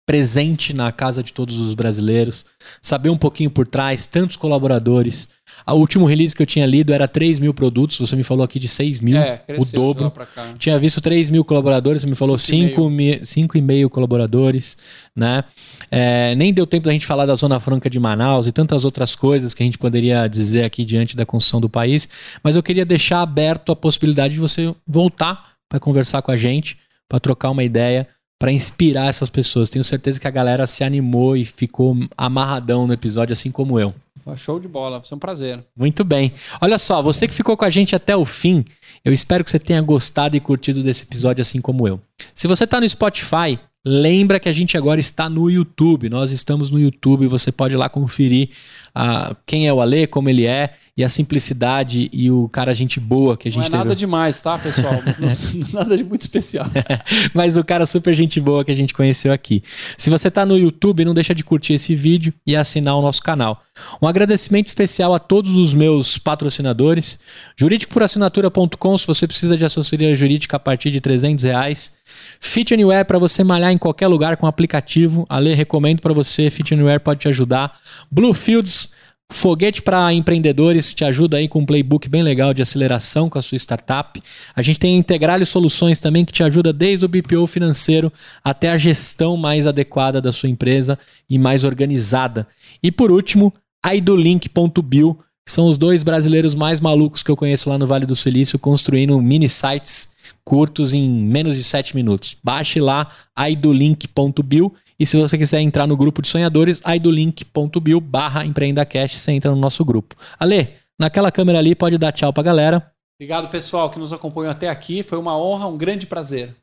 [0.05, 2.43] presente na casa de todos os brasileiros.
[2.81, 5.29] Saber um pouquinho por trás, tantos colaboradores.
[5.65, 7.99] O último release que eu tinha lido era 3 mil produtos.
[7.99, 10.13] Você me falou aqui de 6 mil, é, o cresceu dobro.
[10.57, 14.77] Tinha visto 3 mil colaboradores, você me falou Cinco e 5,5 colaboradores,
[15.15, 15.43] né?
[15.89, 19.15] É, nem deu tempo da gente falar da Zona Franca de Manaus e tantas outras
[19.15, 22.07] coisas que a gente poderia dizer aqui diante da construção do país,
[22.43, 26.77] mas eu queria deixar aberto a possibilidade de você voltar para conversar com a gente,
[27.07, 28.07] para trocar uma ideia,
[28.39, 29.69] para inspirar essas pessoas.
[29.69, 33.93] Tenho certeza que a galera se animou e ficou amarradão no episódio, assim como eu.
[34.35, 35.63] Show de bola, ser um prazer.
[35.75, 36.33] Muito bem.
[36.59, 38.65] Olha só, você que ficou com a gente até o fim,
[39.05, 42.01] eu espero que você tenha gostado e curtido desse episódio assim como eu.
[42.33, 43.57] Se você está no Spotify,
[43.89, 46.09] Lembra que a gente agora está no YouTube.
[46.09, 47.25] Nós estamos no YouTube.
[47.27, 48.49] Você pode ir lá conferir
[48.89, 52.99] uh, quem é o Ale, como ele é e a simplicidade e o cara gente
[52.99, 53.99] boa que a gente Não é nada teve.
[53.99, 54.95] demais, tá, pessoal?
[55.19, 56.65] Não, nada de muito especial.
[57.35, 59.63] Mas o cara super gente boa que a gente conheceu aqui.
[59.95, 63.21] Se você está no YouTube, não deixa de curtir esse vídeo e assinar o nosso
[63.21, 63.61] canal.
[64.01, 67.19] Um agradecimento especial a todos os meus patrocinadores.
[67.55, 71.91] Jurídicoporassinatura.com, se você precisa de assessoria jurídica a partir de 300 reais.
[72.39, 75.25] Fit Anywhere para você malhar em qualquer lugar com aplicativo.
[75.29, 76.49] Ale, recomendo para você.
[76.49, 77.77] Fit Anywhere pode te ajudar.
[78.11, 78.89] Bluefields
[79.29, 83.41] Foguete para empreendedores te ajuda aí com um playbook bem legal de aceleração com a
[83.41, 84.21] sua startup.
[84.55, 88.77] A gente tem Integrale Soluções também que te ajuda desde o BPO financeiro até a
[88.77, 90.97] gestão mais adequada da sua empresa
[91.29, 92.47] e mais organizada.
[92.81, 93.53] E por último,
[93.85, 98.15] idolink.bio, que são os dois brasileiros mais malucos que eu conheço lá no Vale do
[98.15, 100.09] Silício, construindo mini sites
[100.43, 102.35] curtos em menos de 7 minutos.
[102.43, 109.17] Baixe lá idolink.bio e se você quiser entrar no grupo de sonhadores, idolink.bio barra empreendacast,
[109.17, 110.15] você entra no nosso grupo.
[110.39, 112.91] Ale, naquela câmera ali, pode dar tchau pra galera.
[113.19, 115.03] Obrigado, pessoal, que nos acompanhou até aqui.
[115.03, 116.55] Foi uma honra, um grande prazer.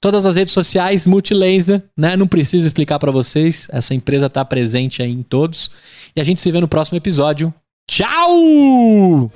[0.00, 2.16] Todas as redes sociais, Multilaser, né?
[2.16, 3.68] Não preciso explicar para vocês.
[3.72, 5.70] Essa empresa está presente aí em todos.
[6.14, 7.52] E a gente se vê no próximo episódio.
[7.88, 9.30] Tchau!